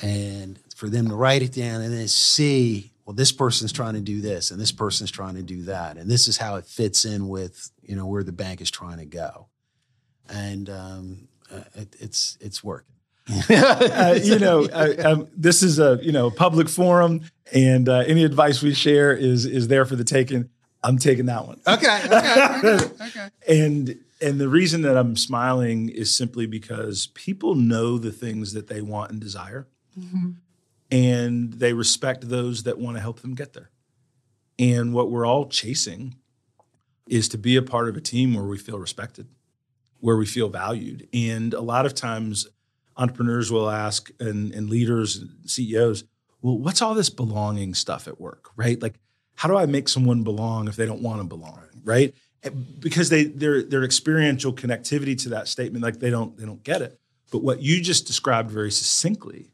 And 0.02 0.60
for 0.76 0.88
them 0.88 1.08
to 1.08 1.16
write 1.16 1.42
it 1.42 1.52
down 1.52 1.82
and 1.82 1.92
then 1.92 2.08
see, 2.08 2.93
well, 3.06 3.14
this 3.14 3.32
person's 3.32 3.72
trying 3.72 3.96
to 3.96 4.02
do 4.02 4.22
this 4.22 4.52
and 4.52 4.60
this 4.60 4.72
person's 4.72 5.12
trying 5.12 5.36
to 5.36 5.42
do 5.42 5.64
that. 5.64 5.98
And 5.98 6.10
this 6.10 6.28
is 6.28 6.38
how 6.38 6.56
it 6.56 6.66
fits 6.66 7.06
in 7.06 7.28
with, 7.28 7.72
you 7.82 7.96
know, 7.96 8.08
where 8.08 8.24
the 8.24 8.32
bank 8.32 8.62
is 8.62 8.72
trying 8.72 8.98
to 8.98 9.06
go. 9.06 9.48
And 10.30 10.70
um, 10.70 11.28
uh, 11.52 11.64
it, 11.76 11.96
it's, 12.00 12.38
it's 12.40 12.64
working. 12.64 12.94
uh, 13.50 14.20
you 14.22 14.38
know, 14.38 14.66
uh, 14.66 14.94
um, 15.06 15.28
this 15.36 15.64
is 15.64 15.80
a 15.80 15.98
you 16.02 16.12
know 16.12 16.30
public 16.30 16.68
forum, 16.68 17.22
and 17.54 17.88
uh, 17.88 18.00
any 18.00 18.26
advice 18.26 18.62
we 18.62 18.74
share 18.74 19.14
is 19.14 19.46
is 19.46 19.70
there 19.70 19.86
for 19.86 19.96
the 19.96 20.04
taking. 20.04 20.50
I'm 20.84 20.98
taking 20.98 21.28
that 21.28 21.48
one. 21.48 21.62
Okay. 21.66 22.02
Okay. 22.06 22.58
Okay. 22.58 23.06
okay. 23.06 23.30
And 23.48 23.98
and 24.22 24.42
the 24.42 24.50
reason 24.50 24.82
that 24.82 24.98
I'm 24.98 25.16
smiling 25.16 25.88
is 25.88 26.14
simply 26.14 26.46
because 26.46 27.08
people 27.14 27.56
know 27.56 27.98
the 27.98 28.12
things 28.12 28.52
that 28.54 28.68
they 28.68 28.82
want 28.82 29.12
and 29.12 29.22
desire, 29.22 29.68
and 30.94 31.54
they 31.54 31.74
respect 31.74 32.30
those 32.30 32.64
that 32.64 32.78
want 32.78 32.96
to 32.96 33.02
help 33.02 33.22
them 33.22 33.34
get 33.34 33.54
there. 33.54 33.72
And 34.60 34.94
what 34.94 35.10
we're 35.10 35.26
all 35.26 35.48
chasing 35.48 36.18
is 37.10 37.28
to 37.30 37.38
be 37.40 37.56
a 37.56 37.64
part 37.64 37.90
of 37.90 37.98
a 37.98 38.02
team 38.02 38.36
where 38.36 38.46
we 38.46 38.60
feel 38.60 38.78
respected, 38.78 39.28
where 40.00 40.16
we 40.16 40.28
feel 40.28 40.50
valued. 40.50 41.08
And 41.12 41.56
a 41.56 41.62
lot 41.62 41.88
of 41.88 41.96
times, 41.96 42.48
entrepreneurs 42.96 43.52
will 43.52 43.72
ask, 43.72 44.12
and, 44.20 44.54
and 44.54 44.70
leaders, 44.70 45.18
and 45.18 45.32
CEOs, 45.48 46.04
well, 46.44 46.60
what's 46.60 46.84
all 46.84 46.94
this 46.94 47.10
belonging 47.10 47.74
stuff 47.74 48.08
at 48.08 48.22
work, 48.22 48.52
right? 48.56 48.80
Like, 48.80 49.00
how 49.34 49.50
do 49.50 49.58
I 49.58 49.66
make 49.66 49.90
someone 49.90 50.22
belong 50.22 50.68
if 50.68 50.76
they 50.76 50.86
don't 50.86 51.02
want 51.02 51.22
to 51.22 51.28
belong, 51.28 51.64
right? 51.84 52.14
Eh, 52.44 52.52
because 52.80 53.10
they 53.10 53.24
their 53.24 53.64
their 53.64 53.84
experiential 53.84 54.54
connectivity 54.54 55.20
to 55.24 55.30
that 55.30 55.48
statement, 55.48 55.84
like 55.84 56.00
they 56.00 56.12
don't 56.12 56.38
they 56.38 56.46
don't 56.46 56.64
get 56.64 56.84
it. 56.84 57.00
But 57.32 57.42
what 57.42 57.64
you 57.64 57.82
just 57.82 58.06
described 58.06 58.52
very 58.52 58.70
succinctly 58.70 59.53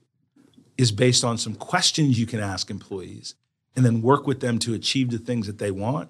is 0.80 0.94
based 0.94 1.26
on 1.26 1.38
some 1.38 1.56
questions 1.56 2.18
you 2.18 2.26
can 2.26 2.40
ask 2.40 2.70
employees 2.70 3.36
and 3.76 3.86
then 3.86 4.02
work 4.02 4.26
with 4.26 4.40
them 4.40 4.58
to 4.60 4.74
achieve 4.74 5.12
the 5.12 5.18
things 5.18 5.46
that 5.46 5.58
they 5.58 5.72
want. 5.72 6.10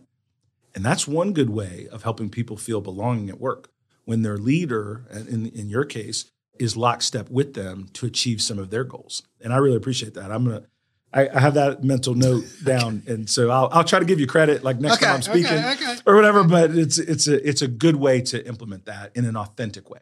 And 0.75 0.85
that's 0.85 1.07
one 1.07 1.33
good 1.33 1.49
way 1.49 1.87
of 1.91 2.03
helping 2.03 2.29
people 2.29 2.55
feel 2.55 2.79
belonging 2.79 3.29
at 3.29 3.39
work 3.39 3.71
when 4.05 4.21
their 4.21 4.37
leader, 4.37 5.05
in, 5.11 5.47
in 5.47 5.69
your 5.69 5.85
case, 5.85 6.31
is 6.59 6.77
lockstep 6.77 7.31
with 7.31 7.55
them 7.55 7.87
to 7.93 8.05
achieve 8.05 8.43
some 8.43 8.59
of 8.59 8.69
their 8.69 8.83
goals. 8.83 9.23
And 9.41 9.51
I 9.51 9.57
really 9.57 9.75
appreciate 9.75 10.13
that. 10.13 10.31
I'm 10.31 10.45
gonna, 10.45 10.63
I, 11.11 11.27
I 11.29 11.39
have 11.39 11.55
that 11.55 11.83
mental 11.83 12.13
note 12.13 12.43
down, 12.63 13.01
and 13.07 13.27
so 13.27 13.49
I'll, 13.49 13.69
I'll 13.71 13.83
try 13.83 13.97
to 13.97 14.05
give 14.05 14.19
you 14.19 14.27
credit 14.27 14.63
like 14.63 14.79
next 14.79 14.99
time 14.99 15.15
I'm 15.15 15.21
Okay, 15.21 15.31
okay, 15.31 15.47
speaking 15.47 15.87
okay. 15.87 16.01
or 16.05 16.15
whatever. 16.15 16.43
But 16.43 16.75
it's 16.75 16.99
it's 16.99 17.27
a 17.27 17.47
it's 17.47 17.63
a 17.63 17.67
good 17.67 17.95
way 17.95 18.21
to 18.21 18.45
implement 18.45 18.85
that 18.85 19.15
in 19.15 19.25
an 19.25 19.35
authentic 19.35 19.89
way, 19.89 20.01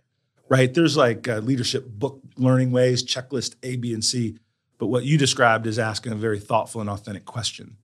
right? 0.49 0.73
There's 0.73 0.97
like 0.97 1.30
uh, 1.30 1.38
leadership 1.38 1.88
book 1.88 2.19
learning 2.36 2.71
ways, 2.71 3.03
checklist 3.03 3.56
A, 3.63 3.77
B, 3.77 3.93
and 3.93 4.03
C. 4.03 4.38
But 4.78 4.88
what 4.88 5.04
you 5.04 5.18
described 5.18 5.66
is 5.66 5.80
asking 5.80 6.12
a 6.12 6.16
very 6.16 6.40
thoughtful 6.40 6.82
and 6.82 6.90
authentic 6.90 7.26
question, 7.26 7.78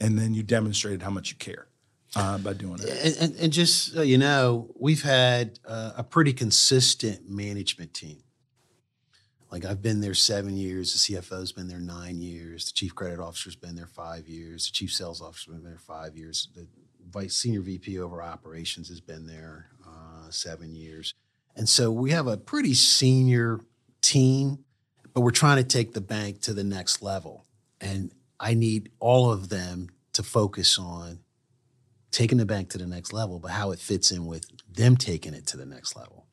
and 0.00 0.18
then 0.18 0.34
you 0.34 0.42
demonstrated 0.42 1.02
how 1.02 1.10
much 1.10 1.30
you 1.30 1.36
care 1.36 1.68
uh, 2.16 2.38
by 2.38 2.52
doing 2.54 2.78
it. 2.82 2.88
And, 2.88 3.16
and, 3.16 3.40
and 3.40 3.52
just 3.52 3.92
so 3.92 4.02
you 4.02 4.18
know, 4.18 4.70
we've 4.78 5.02
had 5.02 5.58
uh, 5.66 5.92
a 5.96 6.04
pretty 6.04 6.32
consistent 6.32 7.28
management 7.28 7.94
team. 7.94 8.22
Like 9.50 9.64
I've 9.64 9.80
been 9.80 10.00
there 10.00 10.14
seven 10.14 10.56
years. 10.56 10.92
The 10.92 11.16
CFO's 11.16 11.52
been 11.52 11.68
there 11.68 11.80
nine 11.80 12.20
years. 12.20 12.66
The 12.66 12.72
chief 12.72 12.94
credit 12.94 13.18
officer's 13.18 13.56
been 13.56 13.76
there 13.76 13.86
five 13.86 14.28
years. 14.28 14.66
The 14.66 14.72
chief 14.72 14.92
sales 14.92 15.22
officer's 15.22 15.54
been 15.54 15.64
there 15.64 15.78
five 15.78 16.16
years. 16.16 16.48
The 16.54 16.66
vice 17.10 17.34
senior 17.34 17.62
VP 17.62 17.98
over 17.98 18.22
operations 18.22 18.88
has 18.88 19.00
been 19.00 19.26
there 19.26 19.70
uh, 19.86 20.30
seven 20.30 20.74
years. 20.74 21.14
And 21.56 21.68
so 21.68 21.90
we 21.90 22.10
have 22.10 22.26
a 22.26 22.36
pretty 22.36 22.74
senior 22.74 23.60
team, 24.02 24.64
but 25.14 25.20
we're 25.20 25.30
trying 25.30 25.56
to 25.56 25.64
take 25.64 25.92
the 25.92 26.00
bank 26.00 26.40
to 26.42 26.54
the 26.54 26.64
next 26.64 27.02
level. 27.02 27.46
And 27.80 28.12
I 28.40 28.54
need 28.54 28.90
all 29.00 29.30
of 29.30 29.48
them 29.48 29.90
to 30.12 30.22
focus 30.22 30.78
on 30.78 31.20
taking 32.10 32.38
the 32.38 32.46
bank 32.46 32.70
to 32.70 32.78
the 32.78 32.86
next 32.86 33.12
level, 33.12 33.38
but 33.38 33.50
how 33.50 33.70
it 33.70 33.78
fits 33.78 34.10
in 34.10 34.26
with 34.26 34.46
them 34.72 34.96
taking 34.96 35.34
it 35.34 35.46
to 35.48 35.56
the 35.56 35.66
next 35.66 35.96
level. 35.96 36.26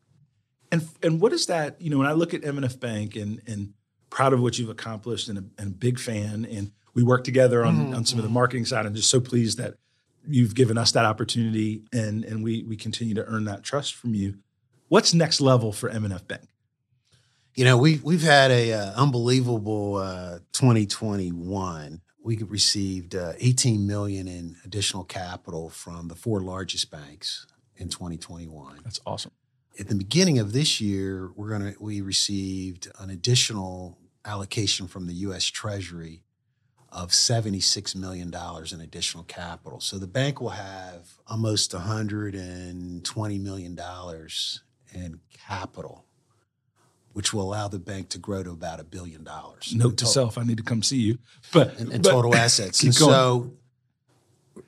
And 0.71 0.87
and 1.03 1.21
what 1.21 1.33
is 1.33 1.45
that? 1.47 1.79
You 1.79 1.89
know, 1.89 1.97
when 1.97 2.07
I 2.07 2.13
look 2.13 2.33
at 2.33 2.43
M&F 2.43 2.79
Bank 2.79 3.15
and 3.15 3.41
and 3.47 3.73
proud 4.09 4.33
of 4.33 4.41
what 4.41 4.57
you've 4.57 4.69
accomplished 4.69 5.29
and 5.29 5.37
a, 5.37 5.43
and 5.57 5.73
a 5.73 5.75
big 5.75 5.99
fan, 5.99 6.45
and 6.45 6.71
we 6.93 7.03
work 7.03 7.23
together 7.23 7.65
on, 7.65 7.75
mm-hmm. 7.75 7.95
on 7.95 8.05
some 8.05 8.17
of 8.17 8.23
the 8.23 8.31
marketing 8.31 8.65
side. 8.65 8.85
I'm 8.85 8.95
just 8.95 9.09
so 9.09 9.19
pleased 9.19 9.57
that 9.57 9.75
you've 10.27 10.55
given 10.55 10.77
us 10.77 10.91
that 10.93 11.05
opportunity 11.05 11.83
and 11.93 12.23
and 12.23 12.43
we 12.43 12.63
we 12.63 12.75
continue 12.75 13.13
to 13.15 13.25
earn 13.25 13.45
that 13.45 13.63
trust 13.63 13.93
from 13.93 14.15
you. 14.15 14.35
What's 14.87 15.13
next 15.13 15.41
level 15.41 15.71
for 15.71 15.89
M&F 15.89 16.27
Bank? 16.27 16.43
You 17.55 17.63
know, 17.63 17.77
we 17.77 18.01
we've 18.03 18.21
had 18.21 18.51
a 18.51 18.73
uh, 18.73 18.91
unbelievable 19.01 19.95
uh, 19.95 20.39
2021. 20.51 22.01
We 22.21 22.37
received 22.37 23.15
uh, 23.15 23.31
18 23.37 23.87
million 23.87 24.27
in 24.27 24.57
additional 24.65 25.05
capital 25.05 25.69
from 25.69 26.09
the 26.09 26.15
four 26.15 26.41
largest 26.41 26.91
banks 26.91 27.47
in 27.77 27.87
2021. 27.87 28.81
That's 28.83 28.99
awesome. 29.05 29.31
At 29.79 29.87
the 29.87 29.95
beginning 29.95 30.37
of 30.37 30.51
this 30.51 30.81
year, 30.81 31.31
we're 31.37 31.49
gonna 31.49 31.75
we 31.79 32.01
received 32.01 32.89
an 32.99 33.09
additional 33.09 33.99
allocation 34.25 34.89
from 34.89 35.07
the 35.07 35.13
U.S. 35.13 35.45
Treasury 35.45 36.23
of 36.91 37.13
76 37.13 37.95
million 37.95 38.29
dollars 38.29 38.73
in 38.73 38.81
additional 38.81 39.23
capital. 39.23 39.79
So 39.79 39.97
the 39.97 40.07
bank 40.07 40.41
will 40.41 40.49
have 40.49 41.07
almost 41.25 41.73
120 41.73 43.39
million 43.39 43.75
dollars 43.75 44.61
in 44.93 45.21
capital 45.31 46.05
which 47.15 47.33
will 47.33 47.43
allow 47.43 47.69
the 47.69 47.79
bank 47.79 48.09
to 48.09 48.17
grow 48.17 48.43
to 48.43 48.51
about 48.51 48.81
a 48.81 48.83
billion 48.83 49.23
dollars. 49.23 49.73
Note 49.73 49.95
to 49.99 50.05
self: 50.05 50.37
I 50.37 50.43
need 50.43 50.57
to 50.57 50.63
come 50.63 50.83
see 50.83 50.97
you. 50.97 51.17
But 51.53 51.79
in, 51.79 51.89
in 51.89 52.01
but, 52.01 52.11
total 52.11 52.35
assets. 52.35 52.83
and 52.83 52.93
going. 52.93 53.11
so 53.13 53.53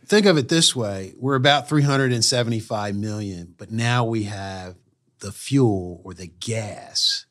think 0.05 0.25
of 0.25 0.37
it 0.37 0.47
this 0.47 0.73
way: 0.73 1.13
we're 1.17 1.35
about 1.35 1.67
375 1.67 2.95
million, 2.95 3.53
but 3.57 3.69
now 3.69 4.05
we 4.05 4.23
have 4.23 4.77
the 5.19 5.33
fuel 5.33 5.99
or 6.05 6.13
the 6.13 6.27
gas 6.27 7.25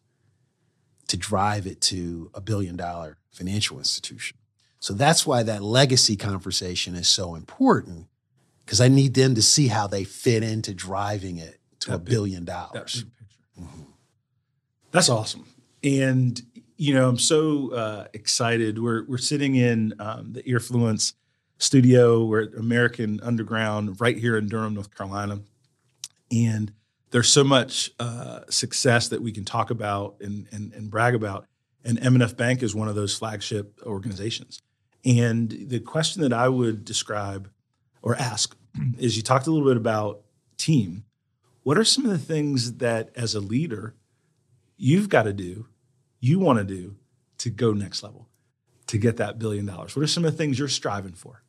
to 1.09 1.17
drive 1.17 1.67
it 1.67 1.81
to 1.81 2.31
a 2.35 2.43
billion 2.43 2.77
dollar 2.77 3.17
financial 3.31 3.79
institution. 3.79 4.37
So 4.81 4.93
that's 4.93 5.27
why 5.27 5.43
that 5.45 5.63
legacy 5.63 6.17
conversation 6.17 6.95
is 6.95 7.09
so 7.09 7.37
important 7.37 8.09
because 8.67 8.83
I 8.83 8.89
need 8.89 9.15
them 9.15 9.35
to 9.35 9.41
see 9.41 9.69
how 9.69 9.87
they 9.87 10.05
fit 10.05 10.43
into 10.43 10.75
driving 10.75 11.39
it 11.39 11.59
to 11.81 11.93
That 11.93 11.97
a 11.97 11.99
billion 12.01 12.45
dollars. 12.45 13.07
That's 14.91 15.09
awesome. 15.09 15.47
And 15.83 16.41
you 16.77 16.95
know, 16.95 17.09
I'm 17.09 17.19
so 17.19 17.73
uh, 17.73 18.07
excited. 18.13 18.79
We're 18.79 19.05
we're 19.07 19.19
sitting 19.19 19.55
in 19.55 19.95
um, 19.99 20.33
the 20.33 20.43
Earfluence 20.43 21.15
studio. 21.59 22.25
We're 22.25 22.45
at 22.45 22.55
American 22.55 23.21
Underground 23.23 24.01
right 24.01 24.17
here 24.17 24.37
in 24.37 24.49
Durham, 24.49 24.75
North 24.75 24.95
Carolina, 24.95 25.41
and 26.31 26.73
there's 27.11 27.29
so 27.29 27.45
much 27.45 27.93
uh, 27.99 28.41
success 28.51 29.09
that 29.09 29.23
we 29.23 29.33
can 29.33 29.45
talk 29.45 29.71
about 29.71 30.17
and, 30.21 30.49
and 30.53 30.73
and 30.75 30.91
brag 30.91 31.15
about. 31.15 31.47
And 31.85 32.05
M&F 32.05 32.37
Bank 32.37 32.65
is 32.65 32.75
one 32.75 32.89
of 32.89 32.97
those 32.97 33.17
flagship 33.17 33.79
organizations. 33.85 34.61
And 35.05 35.51
the 35.69 35.79
question 35.79 36.23
that 36.23 36.33
I 36.33 36.49
would 36.49 36.85
describe 36.85 37.49
or 38.03 38.17
ask 38.17 38.57
is: 38.99 39.17
you 39.17 39.23
talked 39.23 39.47
a 39.47 39.51
little 39.51 39.69
bit 39.69 39.77
about 39.77 40.23
team. 40.59 41.05
What 41.63 41.79
are 41.79 41.85
some 41.85 42.05
of 42.05 42.11
the 42.11 42.19
things 42.19 42.75
that, 42.79 43.11
as 43.17 43.35
a 43.35 43.41
leader, 43.41 43.95
you've 44.77 45.09
got 45.09 45.25
to 45.25 45.33
do, 45.33 45.67
you 46.21 46.39
want 46.39 46.59
to 46.59 46.65
do 46.65 46.97
to 47.39 47.51
go 47.51 47.73
next 47.73 48.03
level, 48.03 48.29
to 48.87 48.99
get 48.99 49.17
that 49.19 49.39
billion 49.39 49.67
dollars? 49.67 49.97
What 49.97 50.03
are 50.03 50.09
some 50.09 50.25
of 50.25 50.33
the 50.33 50.39
things 50.39 50.59
you're 50.59 50.69
striving 50.69 51.15
for? 51.15 51.43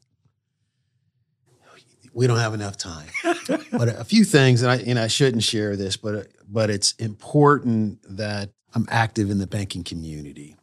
we 2.17 2.25
don't 2.25 2.39
have 2.39 2.55
enough 2.55 2.77
time. 2.77 3.07
but 3.71 3.89
a 3.89 4.03
few 4.03 4.23
things, 4.23 4.63
and 4.63 4.71
I 4.71 4.77
and 4.77 4.97
I 4.97 5.05
shouldn't 5.05 5.43
share 5.43 5.75
this, 5.75 5.97
but 5.97 6.29
but 6.49 6.71
it's 6.71 6.93
important 6.93 7.99
that 8.17 8.49
I'm 8.73 8.87
active 8.89 9.29
in 9.29 9.37
the 9.37 9.45
banking 9.45 9.83
community. 9.83 10.55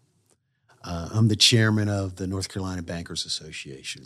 Uh, 0.83 1.11
I'm 1.12 1.29
the 1.29 1.37
chairman 1.37 1.89
of 1.89 2.17
the 2.17 2.27
North 2.27 2.49
Carolina 2.49 2.83
Bankers 2.83 3.25
Association. 3.25 4.05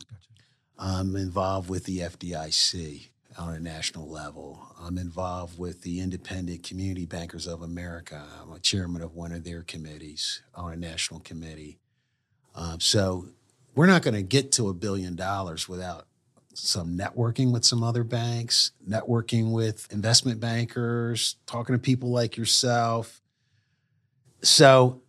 I'm 0.79 1.17
involved 1.17 1.71
with 1.71 1.85
the 1.85 2.01
FDIC 2.01 3.09
on 3.39 3.55
a 3.55 3.61
national 3.61 4.09
level. 4.09 4.61
I'm 4.81 4.99
involved 4.99 5.59
with 5.59 5.83
the 5.83 6.01
Independent 6.01 6.63
Community 6.65 7.07
Bankers 7.07 7.47
of 7.47 7.63
America. 7.63 8.27
I'm 8.43 8.53
a 8.53 8.59
chairman 8.59 9.03
of 9.03 9.15
one 9.15 9.33
of 9.33 9.45
their 9.45 9.63
committees 9.63 10.43
on 10.55 10.73
a 10.73 10.77
national 10.77 11.21
committee. 11.21 11.79
Um, 12.55 12.81
so 12.81 13.29
we're 13.75 13.87
not 13.87 14.03
going 14.03 14.15
to 14.15 14.23
get 14.23 14.51
to 14.53 14.69
a 14.69 14.75
billion 14.75 15.15
dollars 15.15 15.69
without 15.69 16.07
some 16.55 16.99
networking 16.99 17.53
with 17.53 17.65
some 17.65 17.85
other 17.85 18.03
banks, 18.03 18.73
networking 18.87 19.53
with 19.53 19.91
investment 19.93 20.41
bankers, 20.41 21.37
talking 21.47 21.75
to 21.75 21.79
people 21.79 22.11
like 22.11 22.37
yourself. 22.37 23.21
So 24.43 25.03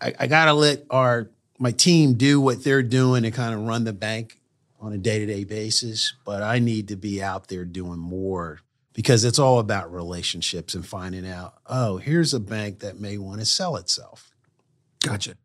I, 0.00 0.12
I 0.18 0.26
got 0.26 0.46
to 0.46 0.52
let 0.52 0.84
our 0.90 1.30
my 1.58 1.70
team 1.70 2.14
do 2.14 2.40
what 2.40 2.64
they're 2.64 2.82
doing 2.82 3.24
and 3.24 3.32
kind 3.32 3.54
of 3.54 3.60
run 3.60 3.84
the 3.84 3.92
bank 3.92 4.41
on 4.82 4.92
a 4.92 4.98
day 4.98 5.18
to 5.20 5.26
day 5.26 5.44
basis. 5.44 6.12
But 6.24 6.42
I 6.42 6.58
need 6.58 6.88
to 6.88 6.96
be 6.96 7.22
out 7.22 7.48
there 7.48 7.64
doing 7.64 7.98
more 7.98 8.60
because 8.92 9.24
it's 9.24 9.38
all 9.38 9.58
about 9.58 9.92
relationships 9.92 10.74
and 10.74 10.84
finding 10.84 11.26
out. 11.26 11.54
Oh, 11.66 11.96
here's 11.96 12.34
a 12.34 12.40
bank 12.40 12.80
that 12.80 13.00
may 13.00 13.16
want 13.16 13.40
to 13.40 13.46
sell 13.46 13.76
itself. 13.76 14.30
Gotcha. 15.00 15.36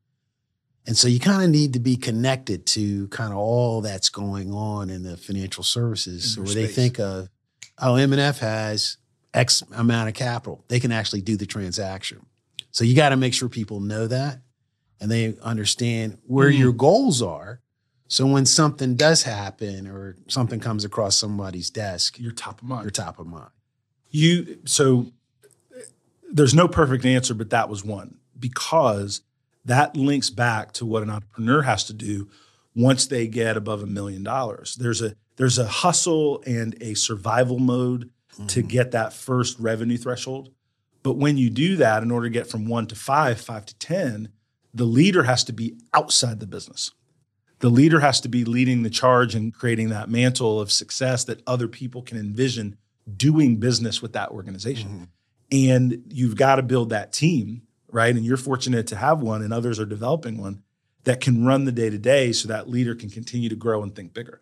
And 0.86 0.98
so 0.98 1.08
you 1.08 1.20
kind 1.20 1.44
of 1.44 1.50
need 1.50 1.74
to 1.74 1.80
be 1.80 1.96
connected 1.98 2.66
to 2.68 3.08
kind 3.10 3.32
of 3.32 3.38
all 3.38 3.82
that's 3.82 4.10
going 4.10 4.52
on 4.52 4.90
in 4.90 5.04
the 5.04 5.18
financial 5.18 5.64
services 5.64 6.38
where 6.38 6.48
they 6.48 6.66
think 6.68 6.98
of, 7.00 7.30
oh, 7.78 7.96
M&F 7.96 8.40
has 8.40 8.98
X 9.34 9.64
amount 9.76 10.08
of 10.08 10.16
capital. 10.16 10.64
They 10.70 10.80
can 10.80 10.92
actually 10.94 11.22
do 11.22 11.36
the 11.36 11.46
transaction. 11.46 12.26
So 12.72 12.86
you 12.86 12.96
got 12.96 13.10
to 13.10 13.18
make 13.18 13.34
sure 13.34 13.50
people 13.50 13.82
know 13.82 14.08
that 14.08 14.40
and 15.02 15.12
they 15.12 15.36
understand 15.42 16.18
where 16.26 16.50
Mhm. 16.50 16.58
your 16.60 16.72
goals 16.74 17.22
are. 17.22 17.60
So 18.08 18.26
when 18.26 18.46
something 18.46 18.96
does 18.96 19.24
happen 19.24 19.88
or 19.88 20.16
something 20.28 20.60
comes 20.60 20.86
across 20.86 21.16
somebody's 21.18 21.70
desk, 21.70 22.18
You're 22.20 22.32
top 22.32 22.62
of 22.62 22.68
mind. 22.68 22.84
you're 22.84 22.92
top 22.92 23.20
of 23.20 23.28
mind. 23.28 23.50
You 24.10 24.60
so 24.66 25.12
there's 26.32 26.54
no 26.54 26.68
perfect 26.68 27.06
answer, 27.06 27.34
but 27.34 27.50
that 27.50 27.70
was 27.70 27.84
one 27.84 28.18
because 28.40 29.22
that 29.66 29.96
links 29.98 30.30
back 30.30 30.72
to 30.74 30.86
what 30.86 31.04
an 31.04 31.10
entrepreneur 31.10 31.62
has 31.64 31.84
to 31.86 31.94
do 31.94 32.30
once 32.76 33.08
they 33.08 33.28
get 33.28 33.58
above 33.58 33.82
a 33.82 33.88
million 33.88 34.24
dollars. 34.24 34.76
There's 34.76 35.02
a 35.02 35.16
there's 35.36 35.58
a 35.58 35.68
hustle 35.68 36.42
and 36.48 36.76
a 36.82 36.94
survival 36.96 37.60
mode 37.60 38.10
to 38.48 38.64
Mhm. 38.64 38.68
get 38.70 38.92
that 38.92 39.14
first 39.14 39.60
revenue 39.60 39.98
threshold. 39.98 40.50
But 41.04 41.14
when 41.14 41.38
you 41.38 41.50
do 41.50 41.76
that, 41.78 42.02
in 42.04 42.12
order 42.12 42.28
to 42.28 42.34
get 42.34 42.48
from 42.50 42.68
one 42.68 42.88
to 42.88 42.96
five, 42.96 43.40
five 43.40 43.66
to 43.68 43.76
10, 43.76 44.30
the 44.74 44.86
leader 44.86 45.24
has 45.24 45.44
to 45.46 45.54
be 45.54 45.76
outside 45.94 46.40
the 46.40 46.48
business. 46.48 46.92
The 47.60 47.70
leader 47.70 48.00
has 48.02 48.22
to 48.22 48.30
be 48.30 48.46
leading 48.46 48.84
the 48.84 48.90
charge 48.90 49.34
and 49.36 49.54
creating 49.54 49.90
that 49.90 50.10
mantle 50.10 50.60
of 50.62 50.72
success 50.72 51.24
that 51.26 51.42
other 51.48 51.68
people 51.68 52.02
can 52.02 52.18
envision 52.18 52.78
doing 53.16 53.58
business 53.58 54.02
with 54.02 54.14
that 54.14 54.30
organization. 54.30 54.90
Mhm. 54.90 55.08
And 55.52 56.04
you've 56.10 56.36
got 56.36 56.58
to 56.58 56.64
build 56.64 56.90
that 56.90 57.14
team, 57.14 57.64
right? 57.92 58.16
And 58.16 58.26
you're 58.26 58.38
fortunate 58.38 58.86
to 58.88 58.96
have 58.98 59.22
one, 59.22 59.42
and 59.42 59.54
others 59.54 59.80
are 59.80 59.86
developing 59.86 60.38
one 60.38 60.62
that 61.06 61.22
can 61.22 61.46
run 61.46 61.64
the 61.66 61.72
day 61.72 61.90
to 61.90 61.98
day 61.98 62.32
so 62.34 62.48
that 62.50 62.70
leader 62.70 62.94
can 62.94 63.10
continue 63.10 63.48
to 63.50 63.56
grow 63.56 63.82
and 63.82 63.96
think 63.96 64.14
bigger. 64.14 64.42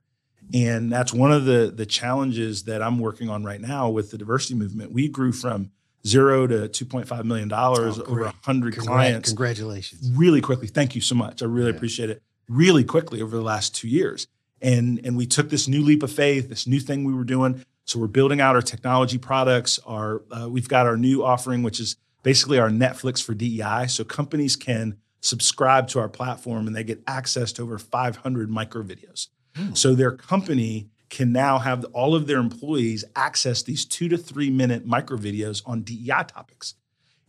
And 0.54 0.92
that's 0.92 1.14
one 1.14 1.32
of 1.32 1.46
the 1.46 1.72
the 1.76 1.86
challenges 1.86 2.64
that 2.64 2.82
I'm 2.82 3.00
working 3.00 3.30
on 3.30 3.44
right 3.44 3.62
now 3.62 3.90
with 3.90 4.12
the 4.12 4.18
diversity 4.18 4.56
movement. 4.56 4.92
We 4.92 5.08
grew 5.08 5.32
from 5.32 5.72
zero 6.06 6.46
to 6.48 6.68
2.5 6.70 7.26
million 7.26 7.48
dollars 7.48 7.98
Oh, 8.00 8.04
over 8.04 8.26
100 8.26 8.74
Congrat- 8.76 8.86
clients 8.86 9.30
Congratulations. 9.30 10.12
really 10.16 10.42
quickly. 10.42 10.68
Thank 10.68 10.94
you 10.96 11.02
so 11.02 11.16
much. 11.16 11.42
I 11.42 11.46
really 11.46 11.70
Yeah. 11.72 11.76
appreciate 11.76 12.10
it. 12.12 12.22
Really 12.48 12.84
quickly 12.84 13.22
over 13.22 13.36
the 13.36 13.44
last 13.44 13.74
two 13.76 13.88
years, 13.88 14.28
and 14.62 15.00
and 15.04 15.18
we 15.18 15.26
took 15.26 15.50
this 15.50 15.68
new 15.68 15.82
leap 15.82 16.04
of 16.04 16.12
faith, 16.12 16.50
this 16.50 16.68
new 16.68 16.80
thing 16.80 17.04
we 17.04 17.14
were 17.14 17.24
doing. 17.24 17.66
So 17.86 18.00
we're 18.00 18.08
building 18.08 18.42
out 18.42 18.56
our 18.56 18.62
technology 18.62 19.18
products. 19.18 19.80
Our 19.86 20.22
uh, 20.32 20.50
we've 20.50 20.68
got 20.68 20.86
our 20.86 20.98
new 20.98 21.24
offering, 21.24 21.64
which 21.64 21.80
is 21.80 21.98
basically 22.24 22.60
our 22.60 22.70
Netflix 22.70 23.24
for 23.24 23.34
DEI. 23.34 23.88
So 23.88 24.04
companies 24.04 24.56
can 24.56 24.98
subscribe 25.22 25.88
to 25.90 26.00
our 26.00 26.10
platform 26.10 26.68
and 26.68 26.76
they 26.76 26.84
get 26.84 27.02
access 27.08 27.52
to 27.54 27.64
over 27.64 27.78
500 27.78 28.50
micro 28.50 28.84
videos. 28.84 29.28
So 29.74 29.96
their 29.96 30.12
company 30.12 30.90
can 31.10 31.32
now 31.32 31.60
have 31.60 31.86
all 31.94 32.14
of 32.14 32.28
their 32.28 32.40
employees 32.40 33.06
access 33.16 33.64
these 33.64 33.86
two 33.86 34.10
to 34.10 34.18
three 34.18 34.50
minute 34.50 34.86
micro 34.86 35.18
videos 35.18 35.62
on 35.66 35.82
DEI 35.82 36.26
topics. 36.28 36.76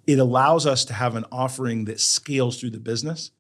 It 0.07 0.19
allows 0.19 0.67
us 0.67 0.85
to 0.87 0.93
have 0.93 1.15
an 1.15 1.25
offering 1.31 1.85
that 1.85 2.01
scales 2.01 2.59
through 2.59 2.71
the 2.71 2.81
business 2.81 3.31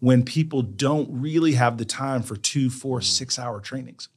when 0.00 0.24
people 0.24 0.62
don't 0.62 1.08
really 1.10 1.52
have 1.52 1.78
the 1.78 1.84
time 1.84 2.22
for 2.22 2.36
two, 2.36 2.70
four, 2.70 3.00
six 3.00 3.38
hour 3.38 3.60
trainings. 3.60 4.08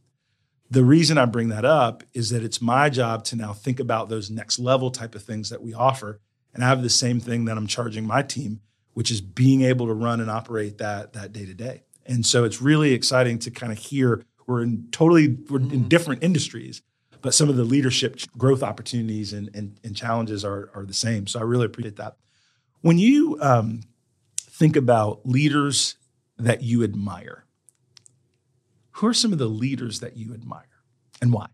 The 0.69 0.83
reason 0.83 1.17
I 1.17 1.25
bring 1.25 1.49
that 1.49 1.65
up 1.65 2.03
is 2.13 2.29
that 2.29 2.43
it's 2.43 2.61
my 2.61 2.89
job 2.89 3.23
to 3.25 3.35
now 3.35 3.53
think 3.53 3.79
about 3.79 4.09
those 4.09 4.29
next 4.29 4.59
level 4.59 4.91
type 4.91 5.15
of 5.15 5.23
things 5.23 5.49
that 5.49 5.63
we 5.63 5.73
offer. 5.73 6.19
And 6.53 6.63
I 6.63 6.67
have 6.67 6.83
the 6.83 6.89
same 6.89 7.19
thing 7.19 7.45
that 7.45 7.57
I'm 7.57 7.67
charging 7.67 8.05
my 8.05 8.21
team, 8.21 8.61
which 8.93 9.09
is 9.09 9.21
being 9.21 9.61
able 9.61 9.87
to 9.87 9.93
run 9.93 10.19
and 10.19 10.29
operate 10.29 10.77
that 10.77 11.13
that 11.13 11.31
day 11.31 11.45
to 11.45 11.53
day. 11.53 11.83
And 12.05 12.25
so 12.25 12.43
it's 12.43 12.61
really 12.61 12.93
exciting 12.93 13.39
to 13.39 13.51
kind 13.51 13.71
of 13.71 13.77
hear 13.77 14.23
we're 14.45 14.63
in 14.63 14.87
totally 14.91 15.37
we're 15.49 15.59
in 15.59 15.87
different 15.87 16.23
industries, 16.23 16.81
but 17.21 17.33
some 17.33 17.49
of 17.49 17.55
the 17.55 17.63
leadership 17.63 18.19
growth 18.37 18.63
opportunities 18.63 19.31
and, 19.31 19.49
and, 19.53 19.79
and 19.83 19.95
challenges 19.95 20.43
are, 20.43 20.71
are 20.73 20.85
the 20.85 20.93
same. 20.93 21.27
So 21.27 21.39
I 21.39 21.43
really 21.43 21.65
appreciate 21.65 21.97
that. 21.97 22.17
When 22.81 22.97
you 22.97 23.37
um, 23.41 23.81
think 24.59 24.75
about 24.75 25.25
leaders 25.25 25.95
that 26.37 26.61
you 26.61 26.83
admire, 26.83 27.45
who 28.91 29.07
are 29.07 29.13
some 29.13 29.31
of 29.31 29.39
the 29.39 29.47
leaders 29.47 30.01
that 30.01 30.17
you 30.17 30.33
admire 30.33 30.65
and 31.21 31.31
why? 31.33 31.47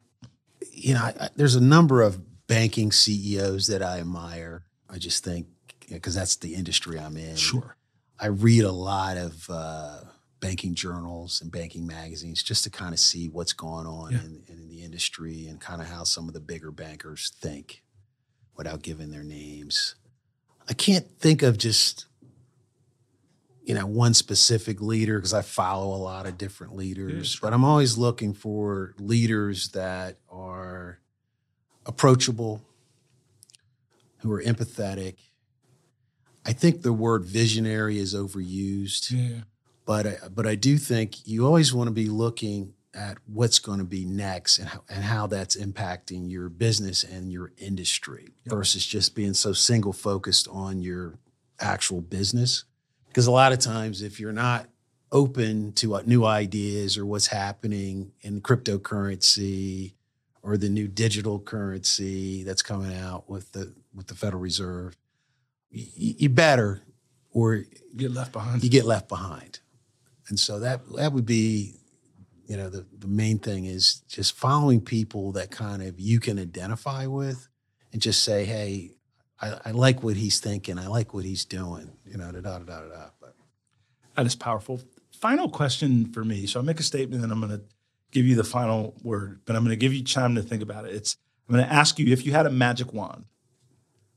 you 0.72 0.94
know, 0.94 1.02
I, 1.02 1.14
I, 1.20 1.30
there's 1.36 1.56
a 1.56 1.64
number 1.64 2.02
of 2.02 2.20
banking 2.48 2.92
CEOs 2.92 3.68
that 3.68 3.82
I 3.82 4.00
admire. 4.00 4.64
I 4.90 4.98
just 4.98 5.24
think 5.24 5.48
because 5.90 6.16
that's 6.16 6.36
the 6.36 6.54
industry 6.56 7.00
I'm 7.00 7.16
in. 7.16 7.36
Sure. 7.38 7.78
I 8.20 8.28
read 8.28 8.64
a 8.66 8.72
lot 8.72 9.16
of 9.18 9.46
uh, 9.50 10.00
banking 10.42 10.74
journals 10.76 11.42
and 11.42 11.52
banking 11.52 11.88
magazines 11.88 12.44
just 12.44 12.64
to 12.66 12.70
kind 12.70 12.94
of 12.94 13.00
see 13.00 13.30
what's 13.30 13.54
going 13.54 13.86
on 13.88 14.12
Yeah. 14.12 14.20
in, 14.20 14.44
in 14.50 14.68
the 14.68 14.84
industry 14.84 15.48
and 15.48 15.60
kind 15.62 15.82
of 15.82 15.88
how 15.88 16.04
some 16.04 16.28
of 16.28 16.34
the 16.34 16.40
bigger 16.42 16.72
bankers 16.72 17.32
think 17.40 17.84
without 18.58 18.82
giving 18.82 19.12
their 19.12 19.24
names. 19.24 19.96
I 20.68 20.74
can't 20.74 21.08
think 21.20 21.42
of 21.42 21.58
just 21.58 22.06
you 23.66 23.74
know 23.74 23.86
one 23.86 24.14
specific 24.14 24.80
leader 24.82 25.18
because 25.18 25.34
I 25.34 25.42
follow 25.42 25.96
a 25.96 25.98
lot 25.98 26.26
of 26.28 26.38
different 26.38 26.76
leaders, 26.76 27.32
sure. 27.32 27.40
but 27.42 27.54
I'm 27.54 27.64
always 27.66 27.98
looking 27.98 28.34
for 28.34 28.94
leaders 29.00 29.70
that 29.70 30.18
are 30.30 31.00
approachable, 31.86 32.62
who 34.20 34.32
are 34.32 34.42
empathetic. 34.42 35.16
I 36.46 36.54
think 36.54 36.84
the 36.84 36.94
word 36.94 37.26
visionary 37.26 37.98
is 37.98 38.14
overused, 38.14 39.12
Yeah. 39.12 39.42
but 39.86 40.06
I, 40.06 40.18
but 40.34 40.46
I 40.46 40.54
do 40.56 40.78
think 40.78 41.28
you 41.28 41.46
always 41.46 41.74
want 41.74 41.88
to 41.88 41.94
be 41.94 42.08
looking 42.08 42.74
at 42.94 43.18
what's 43.26 43.60
going 43.60 43.80
to 43.80 43.84
be 43.86 44.06
next 44.06 44.60
and 44.60 44.70
how, 44.70 44.84
and 44.90 45.04
how 45.04 45.28
that's 45.28 45.56
impacting 45.58 46.30
your 46.32 46.50
business 46.50 47.04
and 47.04 47.32
your 47.32 47.52
industry 47.58 48.30
versus 48.46 48.86
just 48.86 49.16
being 49.16 49.34
so 49.34 49.54
single 49.54 49.92
focused 49.92 50.48
on 50.50 50.82
your 50.82 51.16
actual 51.60 52.00
business. 52.00 52.64
Because 53.16 53.28
a 53.28 53.32
lot 53.32 53.54
of 53.54 53.60
times, 53.60 54.02
if 54.02 54.20
you're 54.20 54.34
not 54.34 54.68
open 55.10 55.72
to 55.72 55.96
uh, 55.96 56.02
new 56.06 56.26
ideas 56.26 56.98
or 56.98 57.06
what's 57.06 57.28
happening 57.28 58.12
in 58.20 58.42
cryptocurrency 58.42 59.94
or 60.44 60.58
the 60.58 60.68
new 60.68 60.90
digital 60.90 61.40
currency 61.40 62.44
that's 62.44 62.62
coming 62.62 62.94
out 62.94 63.30
with 63.30 63.54
the 63.54 63.74
with 63.94 64.08
the 64.08 64.16
Federal 64.16 64.42
Reserve, 64.42 64.98
y- 65.74 65.88
y- 65.98 66.16
you 66.18 66.28
better 66.28 66.82
or 67.32 67.56
you 67.56 67.66
Get 67.96 68.12
left 68.12 68.34
behind. 68.34 68.62
you 68.66 68.70
get 68.70 68.84
left 68.84 69.08
behind. 69.08 69.62
And 70.28 70.38
so 70.38 70.60
that 70.60 70.82
that 70.98 71.14
would 71.14 71.26
be, 71.26 71.76
you 72.48 72.58
know, 72.58 72.70
the, 72.70 72.86
the 73.00 73.08
main 73.08 73.40
thing 73.40 73.64
is 73.64 74.02
just 74.10 74.36
following 74.36 74.82
people 74.82 75.32
that 75.32 75.52
kind 75.52 75.82
of 75.82 76.02
you 76.02 76.20
can 76.20 76.38
identify 76.38 77.06
with 77.06 77.48
and 77.94 78.02
just 78.02 78.24
say, 78.24 78.44
hey, 78.44 78.95
I, 79.46 79.70
I 79.70 79.72
like 79.72 80.04
what 80.04 80.16
he's 80.16 80.40
thinking. 80.40 80.80
I 80.80 80.88
like 80.88 81.14
what 81.14 81.24
he's 81.24 81.46
doing, 81.46 81.92
you 82.06 82.18
know, 82.18 82.32
da 82.32 82.42
da 82.42 82.60
da 82.60 82.80
da 82.82 82.90
da. 82.90 83.06
But 83.20 83.36
That 84.16 84.26
is 84.26 84.36
powerful. 84.36 84.82
Final 85.20 85.50
question 85.50 86.12
for 86.12 86.24
me. 86.24 86.46
So 86.46 86.60
I'll 86.60 86.66
make 86.66 86.80
a 86.80 86.84
statement 86.84 87.24
and 87.24 87.32
I'm 87.32 87.40
going 87.40 87.52
to 87.52 87.64
give 88.12 88.26
you 88.26 88.36
the 88.36 88.44
final 88.44 88.96
word, 89.04 89.42
but 89.46 89.56
I'm 89.56 89.64
going 89.64 89.72
to 89.72 89.78
give 89.78 89.94
you 89.94 90.04
time 90.04 90.36
to 90.36 90.42
think 90.42 90.62
about 90.62 90.86
it. 90.86 90.96
It's 90.96 91.18
I'm 91.48 91.56
going 91.56 91.66
to 91.66 91.72
ask 91.72 92.00
you 92.00 92.12
if 92.12 92.26
you 92.26 92.32
had 92.32 92.46
a 92.46 92.52
magic 92.52 92.94
wand, 92.94 93.26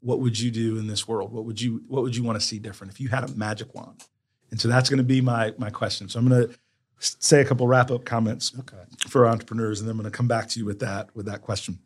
what 0.00 0.20
would 0.20 0.38
you 0.38 0.50
do 0.50 0.78
in 0.78 0.86
this 0.86 1.06
world? 1.06 1.32
What 1.32 1.44
would 1.44 1.60
you 1.60 1.82
what 1.88 2.02
would 2.02 2.16
you 2.16 2.22
want 2.22 2.40
to 2.40 2.46
see 2.46 2.58
different 2.58 2.92
if 2.92 3.00
you 3.00 3.08
had 3.08 3.24
a 3.24 3.28
magic 3.34 3.74
wand? 3.74 4.04
And 4.50 4.60
so 4.60 4.68
that's 4.68 4.88
going 4.88 4.98
to 4.98 5.04
be 5.04 5.20
my 5.20 5.52
my 5.58 5.70
question. 5.70 6.08
So 6.08 6.18
I'm 6.18 6.28
going 6.28 6.48
to 6.48 6.58
say 6.98 7.40
a 7.40 7.44
couple 7.44 7.66
wrap 7.66 7.90
up 7.90 8.04
comments 8.04 8.52
okay. 8.58 8.76
for 9.08 9.26
entrepreneurs, 9.26 9.80
and 9.80 9.88
then 9.88 9.92
I'm 9.92 9.98
going 9.98 10.10
to 10.10 10.16
come 10.16 10.28
back 10.28 10.48
to 10.48 10.58
you 10.58 10.64
with 10.64 10.80
that 10.80 11.14
with 11.14 11.26
that 11.26 11.42
question. 11.42 11.78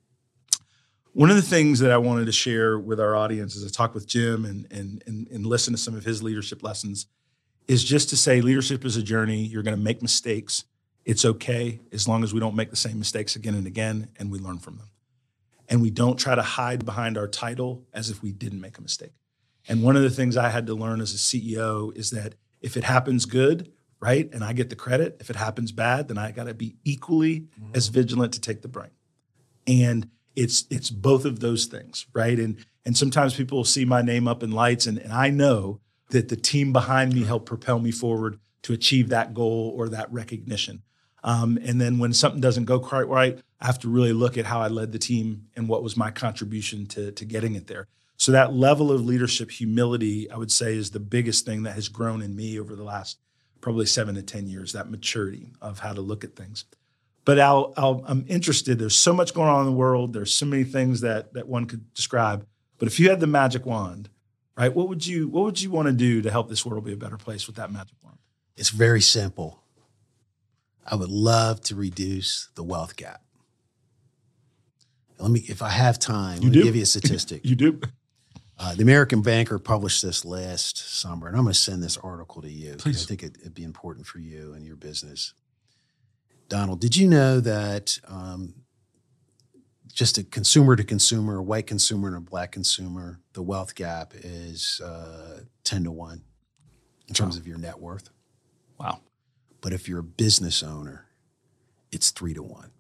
One 1.15 1.29
of 1.29 1.37
the 1.37 1.43
things 1.43 1.81
that 1.81 1.91
I 1.91 1.99
wanted 1.99 2.25
to 2.27 2.33
share 2.33 2.79
with 2.79 2.99
our 2.99 3.15
audience 3.15 3.55
as 3.55 3.65
I 3.65 3.69
talk 3.69 3.95
with 3.95 4.07
Jim 4.07 4.45
and, 4.45 4.67
and 4.71 5.03
and 5.07 5.29
and 5.29 5.47
listen 5.47 5.75
to 5.75 5.79
some 5.79 5.95
of 5.95 6.05
his 6.05 6.23
leadership 6.23 6.63
lessons 6.63 7.07
is 7.69 7.85
just 7.85 8.09
to 8.11 8.17
say 8.17 8.41
leadership 8.41 8.85
is 8.85 8.97
a 8.97 9.03
journey. 9.03 9.45
You're 9.45 9.63
going 9.63 9.77
to 9.77 9.83
make 9.83 10.03
mistakes. 10.03 10.65
It's 11.05 11.25
okay 11.25 11.81
as 11.93 12.09
long 12.09 12.25
as 12.25 12.33
we 12.33 12.41
don't 12.41 12.55
make 12.55 12.71
the 12.71 12.77
same 12.77 12.99
mistakes 12.99 13.37
again 13.37 13.55
and 13.55 13.67
again 13.67 14.09
and 14.19 14.31
we 14.31 14.39
learn 14.39 14.59
from 14.59 14.79
them. 14.79 14.89
And 15.69 15.83
we 15.83 15.91
don't 15.91 16.19
try 16.19 16.35
to 16.35 16.43
hide 16.43 16.85
behind 16.85 17.19
our 17.19 17.29
title 17.29 17.85
as 17.93 18.11
if 18.11 18.23
we 18.23 18.33
didn't 18.33 18.61
make 18.61 18.79
a 18.79 18.83
mistake. 18.83 19.13
And 19.69 19.83
one 19.83 19.97
of 19.97 20.03
the 20.03 20.11
things 20.11 20.37
I 20.37 20.49
had 20.49 20.67
to 20.67 20.75
learn 20.75 21.01
as 21.01 21.15
a 21.15 21.17
CEO 21.17 21.97
is 21.97 22.11
that 22.11 22.35
if 22.61 22.77
it 22.77 22.85
happens 22.85 23.27
good, 23.27 23.73
right, 24.01 24.33
and 24.33 24.43
I 24.43 24.53
get 24.53 24.71
the 24.71 24.77
credit, 24.77 25.17
if 25.21 25.31
it 25.31 25.37
happens 25.37 25.73
bad, 25.73 26.09
then 26.09 26.19
I 26.19 26.31
got 26.33 26.45
to 26.45 26.55
be 26.55 26.77
equally 26.85 27.41
mm-hmm. 27.41 27.75
as 27.75 27.89
vigilant 27.89 28.33
to 28.35 28.41
take 28.41 28.63
the 28.63 28.69
blame. 28.69 28.91
And 29.67 30.09
it's 30.37 30.65
it's 30.71 30.91
both 30.91 31.25
of 31.25 31.41
those 31.41 31.67
things, 31.67 32.07
right? 32.13 32.39
And 32.39 32.65
and 32.85 32.97
sometimes 32.97 33.35
people 33.35 33.59
will 33.59 33.65
see 33.65 33.85
my 33.85 34.03
name 34.03 34.27
up 34.27 34.43
in 34.43 34.51
lights, 34.51 34.87
and, 34.87 34.99
and 34.99 35.13
I 35.13 35.31
know 35.31 35.81
that 36.11 36.29
the 36.29 36.37
team 36.37 36.73
behind 36.73 37.15
me 37.15 37.25
helped 37.25 37.47
propel 37.47 37.79
me 37.79 37.91
forward 37.91 38.39
to 38.63 38.73
achieve 38.73 39.09
that 39.09 39.35
goal 39.35 39.73
or 39.77 39.89
that 39.89 40.13
recognition. 40.13 40.83
Um, 41.25 41.59
and 41.63 41.81
then 41.81 41.99
when 41.99 42.13
something 42.13 42.41
doesn't 42.41 42.65
go 42.65 42.81
quite 42.81 43.09
right, 43.09 43.39
I 43.61 43.67
have 43.67 43.79
to 43.81 43.89
really 43.89 44.13
look 44.13 44.37
at 44.37 44.47
how 44.47 44.61
I 44.61 44.69
led 44.69 44.93
the 44.93 44.99
team 44.99 45.49
and 45.57 45.69
what 45.69 45.83
was 45.83 45.97
my 45.97 46.11
contribution 46.11 46.87
to, 46.87 47.13
to 47.13 47.25
getting 47.25 47.55
it 47.55 47.69
there. 47.69 47.87
So 48.17 48.33
that 48.33 48.55
level 48.55 48.93
of 48.93 49.05
leadership 49.05 49.51
humility, 49.51 50.31
I 50.31 50.37
would 50.37 50.53
say, 50.53 50.75
is 50.75 50.91
the 50.91 51.01
biggest 51.01 51.45
thing 51.45 51.63
that 51.63 51.75
has 51.75 51.89
grown 51.89 52.23
in 52.23 52.37
me 52.37 52.59
over 52.59 52.77
the 52.77 52.85
last 52.85 53.19
probably 53.61 53.87
seven 53.87 54.17
to 54.17 54.23
10 54.23 54.49
years, 54.49 54.73
that 54.73 54.91
maturity 54.91 55.53
of 55.61 55.79
how 55.81 55.93
to 55.93 56.01
look 56.01 56.25
at 56.25 56.37
things. 56.37 56.65
But 57.25 57.39
I'll, 57.39 57.73
I'll, 57.77 58.05
I'm 58.07 58.25
interested. 58.29 58.79
There's 58.79 58.97
so 58.97 59.13
much 59.13 59.33
going 59.33 59.49
on 59.49 59.61
in 59.61 59.67
the 59.67 59.77
world. 59.77 60.13
There's 60.13 60.35
so 60.35 60.45
many 60.47 60.65
things 60.65 61.03
that, 61.03 61.35
that 61.35 61.47
one 61.47 61.67
could 61.67 61.95
describe. 61.95 62.47
But 62.79 62.89
if 62.89 62.99
you 62.99 63.11
had 63.11 63.21
the 63.21 63.29
magic 63.29 63.65
wand, 63.65 64.09
right, 64.57 64.75
what 64.75 64.89
would 64.89 65.07
you 65.07 65.29
what 65.29 65.45
would 65.45 65.63
you 65.63 65.71
want 65.71 65.87
to 65.87 65.93
do 65.93 66.21
to 66.23 66.31
help 66.33 66.49
this 66.49 66.67
world 66.67 66.85
be 66.85 66.93
a 66.93 66.97
better 66.97 67.17
place 67.17 67.47
with 67.47 67.57
that 67.57 67.71
magic 67.71 67.97
wand? 68.03 68.19
It's 68.57 68.71
very 68.71 69.01
simple. 69.01 69.63
I 70.85 70.97
would 70.97 71.11
love 71.11 71.61
to 71.63 71.77
reduce 71.77 72.49
the 72.57 72.65
wealth 72.65 72.97
gap. 72.97 73.23
Let 75.19 75.31
me, 75.31 75.45
if 75.47 75.63
I 75.63 75.69
have 75.69 76.01
time, 76.01 76.39
You 76.43 76.49
let 76.49 76.57
me 76.57 76.59
do. 76.59 76.63
give 76.65 76.77
you 76.77 76.83
a 76.83 76.87
statistic. 76.87 77.43
You 77.45 77.55
do. 77.55 77.81
Uh, 78.59 78.75
the 78.75 78.83
American 78.83 79.23
Banker 79.23 79.59
published 79.59 80.03
this 80.03 80.25
last 80.25 80.77
summer, 81.01 81.27
and 81.27 81.37
I'm 81.37 81.45
going 81.45 81.53
to 81.53 81.59
send 81.59 81.83
this 81.83 81.97
article 81.97 82.43
to 82.43 82.51
you. 82.51 82.75
Please. 82.75 83.05
I 83.05 83.07
think 83.07 83.23
it, 83.23 83.37
it'd 83.41 83.55
be 83.55 83.65
important 83.65 84.07
for 84.07 84.19
you 84.19 84.53
and 84.55 84.65
your 84.67 84.77
business. 84.77 85.35
Donald, 86.53 86.83
did 86.83 86.95
you 86.95 87.09
know 87.09 87.41
that 87.41 87.99
um, 88.07 88.53
just 89.91 90.19
a 90.19 90.23
consumer 90.23 90.77
to 90.77 90.85
consumer, 90.85 91.39
a 91.39 91.43
white 91.43 91.67
consumer 91.67 92.09
and 92.09 92.17
a 92.19 92.21
black 92.21 92.53
consumer, 92.53 93.21
the 93.33 93.41
wealth 93.41 93.75
gap 93.75 94.13
is 94.15 94.79
uh, 94.85 95.45
10 95.65 95.85
to 95.85 95.91
1 95.91 96.21
in 97.09 97.15
terms 97.15 97.39
of 97.39 97.47
your 97.47 97.57
net 97.57 97.81
worth? 97.81 98.11
Wow. 98.79 99.01
But 99.63 99.73
if 99.73 99.89
you're 99.89 100.01
a 100.01 100.03
business 100.03 100.63
owner, 100.63 101.07
it's 101.91 102.11
3 102.11 102.35
to 102.35 102.43
1. 102.43 102.71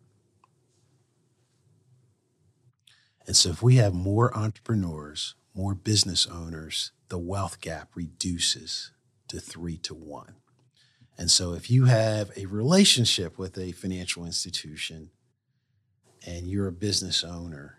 And 3.26 3.34
so 3.34 3.48
if 3.48 3.62
we 3.62 3.76
have 3.76 3.94
more 3.94 4.36
entrepreneurs, 4.36 5.34
more 5.54 5.74
business 5.74 6.26
owners, 6.26 6.92
the 7.08 7.16
wealth 7.16 7.62
gap 7.62 7.92
reduces 7.94 8.90
to 9.28 9.40
3 9.40 9.78
to 9.78 9.94
1. 9.94 10.34
And 11.18 11.30
so 11.30 11.52
if 11.52 11.70
you 11.70 11.84
have 11.84 12.30
a 12.36 12.46
relationship 12.46 13.38
with 13.38 13.58
a 13.58 13.72
financial 13.72 14.24
institution 14.24 15.10
and 16.26 16.46
you're 16.46 16.68
a 16.68 16.72
business 16.72 17.22
owner, 17.22 17.78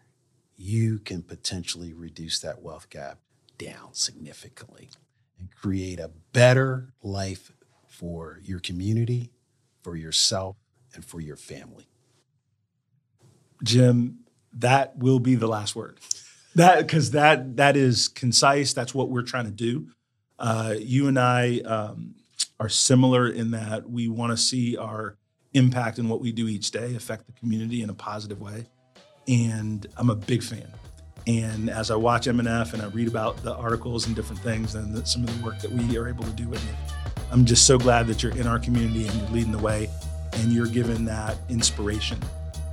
you 0.55 0.99
can 0.99 1.23
potentially 1.23 1.93
reduce 1.93 2.39
that 2.39 2.61
wealth 2.61 2.89
gap 2.89 3.19
down 3.57 3.93
significantly 3.93 4.89
and 5.39 5.49
create 5.51 5.99
a 5.99 6.11
better 6.31 6.93
life 7.01 7.51
for 7.87 8.39
your 8.43 8.59
community, 8.59 9.31
for 9.81 9.95
yourself, 9.95 10.55
and 10.93 11.03
for 11.03 11.19
your 11.19 11.35
family. 11.35 11.87
Jim, 13.63 14.19
that 14.53 14.97
will 14.97 15.19
be 15.19 15.35
the 15.35 15.47
last 15.47 15.75
word. 15.75 15.99
That 16.55 16.79
because 16.79 17.11
that 17.11 17.57
that 17.57 17.75
is 17.75 18.07
concise. 18.07 18.73
That's 18.73 18.93
what 18.93 19.09
we're 19.09 19.23
trying 19.23 19.45
to 19.45 19.51
do. 19.51 19.87
Uh, 20.37 20.75
you 20.77 21.07
and 21.07 21.17
I 21.17 21.59
um, 21.59 22.15
are 22.59 22.69
similar 22.69 23.27
in 23.27 23.51
that 23.51 23.89
we 23.89 24.07
want 24.07 24.31
to 24.31 24.37
see 24.37 24.77
our 24.77 25.17
impact 25.53 25.99
in 25.99 26.09
what 26.09 26.21
we 26.21 26.31
do 26.31 26.47
each 26.47 26.71
day 26.71 26.95
affect 26.95 27.25
the 27.25 27.31
community 27.33 27.81
in 27.81 27.89
a 27.89 27.93
positive 27.93 28.41
way, 28.41 28.65
and 29.27 29.85
I'm 29.97 30.09
a 30.09 30.15
big 30.15 30.43
fan. 30.43 30.67
And 31.25 31.69
as 31.69 31.89
I 31.89 31.95
watch 31.95 32.27
M&F 32.27 32.73
and 32.73 32.81
I 32.81 32.87
read 32.87 33.07
about 33.07 33.41
the 33.43 33.55
articles 33.55 34.07
and 34.07 34.15
different 34.15 34.41
things 34.41 34.75
and 34.75 34.93
the, 34.93 35.05
some 35.05 35.23
of 35.23 35.37
the 35.37 35.45
work 35.45 35.59
that 35.59 35.71
we 35.71 35.97
are 35.97 36.07
able 36.07 36.25
to 36.25 36.31
do 36.31 36.49
with 36.49 36.63
you, 36.65 36.73
I'm 37.31 37.45
just 37.45 37.65
so 37.65 37.77
glad 37.77 38.07
that 38.07 38.21
you're 38.21 38.35
in 38.37 38.45
our 38.45 38.59
community 38.59 39.07
and 39.07 39.15
you're 39.19 39.29
leading 39.29 39.51
the 39.51 39.59
way, 39.59 39.89
and 40.33 40.51
you're 40.51 40.67
giving 40.67 41.05
that 41.05 41.37
inspiration 41.49 42.19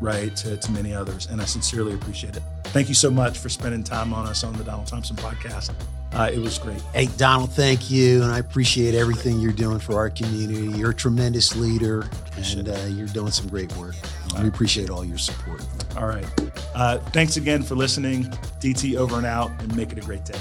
right, 0.00 0.34
to, 0.36 0.56
to 0.56 0.72
many 0.72 0.94
others. 0.94 1.26
And 1.26 1.40
I 1.40 1.44
sincerely 1.44 1.94
appreciate 1.94 2.36
it. 2.36 2.42
Thank 2.64 2.88
you 2.88 2.94
so 2.94 3.10
much 3.10 3.38
for 3.38 3.48
spending 3.48 3.84
time 3.84 4.12
on 4.12 4.26
us 4.26 4.44
on 4.44 4.54
the 4.54 4.64
Donald 4.64 4.86
Thompson 4.86 5.16
podcast. 5.16 5.72
Uh, 6.12 6.28
it 6.32 6.38
was 6.38 6.58
great. 6.58 6.80
Hey, 6.92 7.06
Donald, 7.16 7.52
thank 7.52 7.90
you. 7.90 8.22
And 8.22 8.32
I 8.32 8.38
appreciate 8.38 8.94
everything 8.94 9.38
you're 9.38 9.52
doing 9.52 9.78
for 9.78 9.94
our 9.96 10.10
community. 10.10 10.76
You're 10.76 10.90
a 10.90 10.94
tremendous 10.94 11.54
leader 11.54 12.08
and 12.36 12.68
uh, 12.68 12.78
you're 12.88 13.06
doing 13.06 13.30
some 13.30 13.48
great 13.48 13.74
work. 13.76 13.94
We 14.40 14.48
appreciate 14.48 14.90
all 14.90 15.04
your 15.04 15.18
support. 15.18 15.64
All 15.96 16.06
right. 16.06 16.26
Uh, 16.74 16.98
thanks 16.98 17.36
again 17.36 17.62
for 17.62 17.74
listening. 17.74 18.24
DT 18.60 18.96
over 18.96 19.16
and 19.16 19.26
out, 19.26 19.50
and 19.60 19.74
make 19.76 19.92
it 19.92 19.98
a 19.98 20.02
great 20.02 20.24
day. 20.24 20.38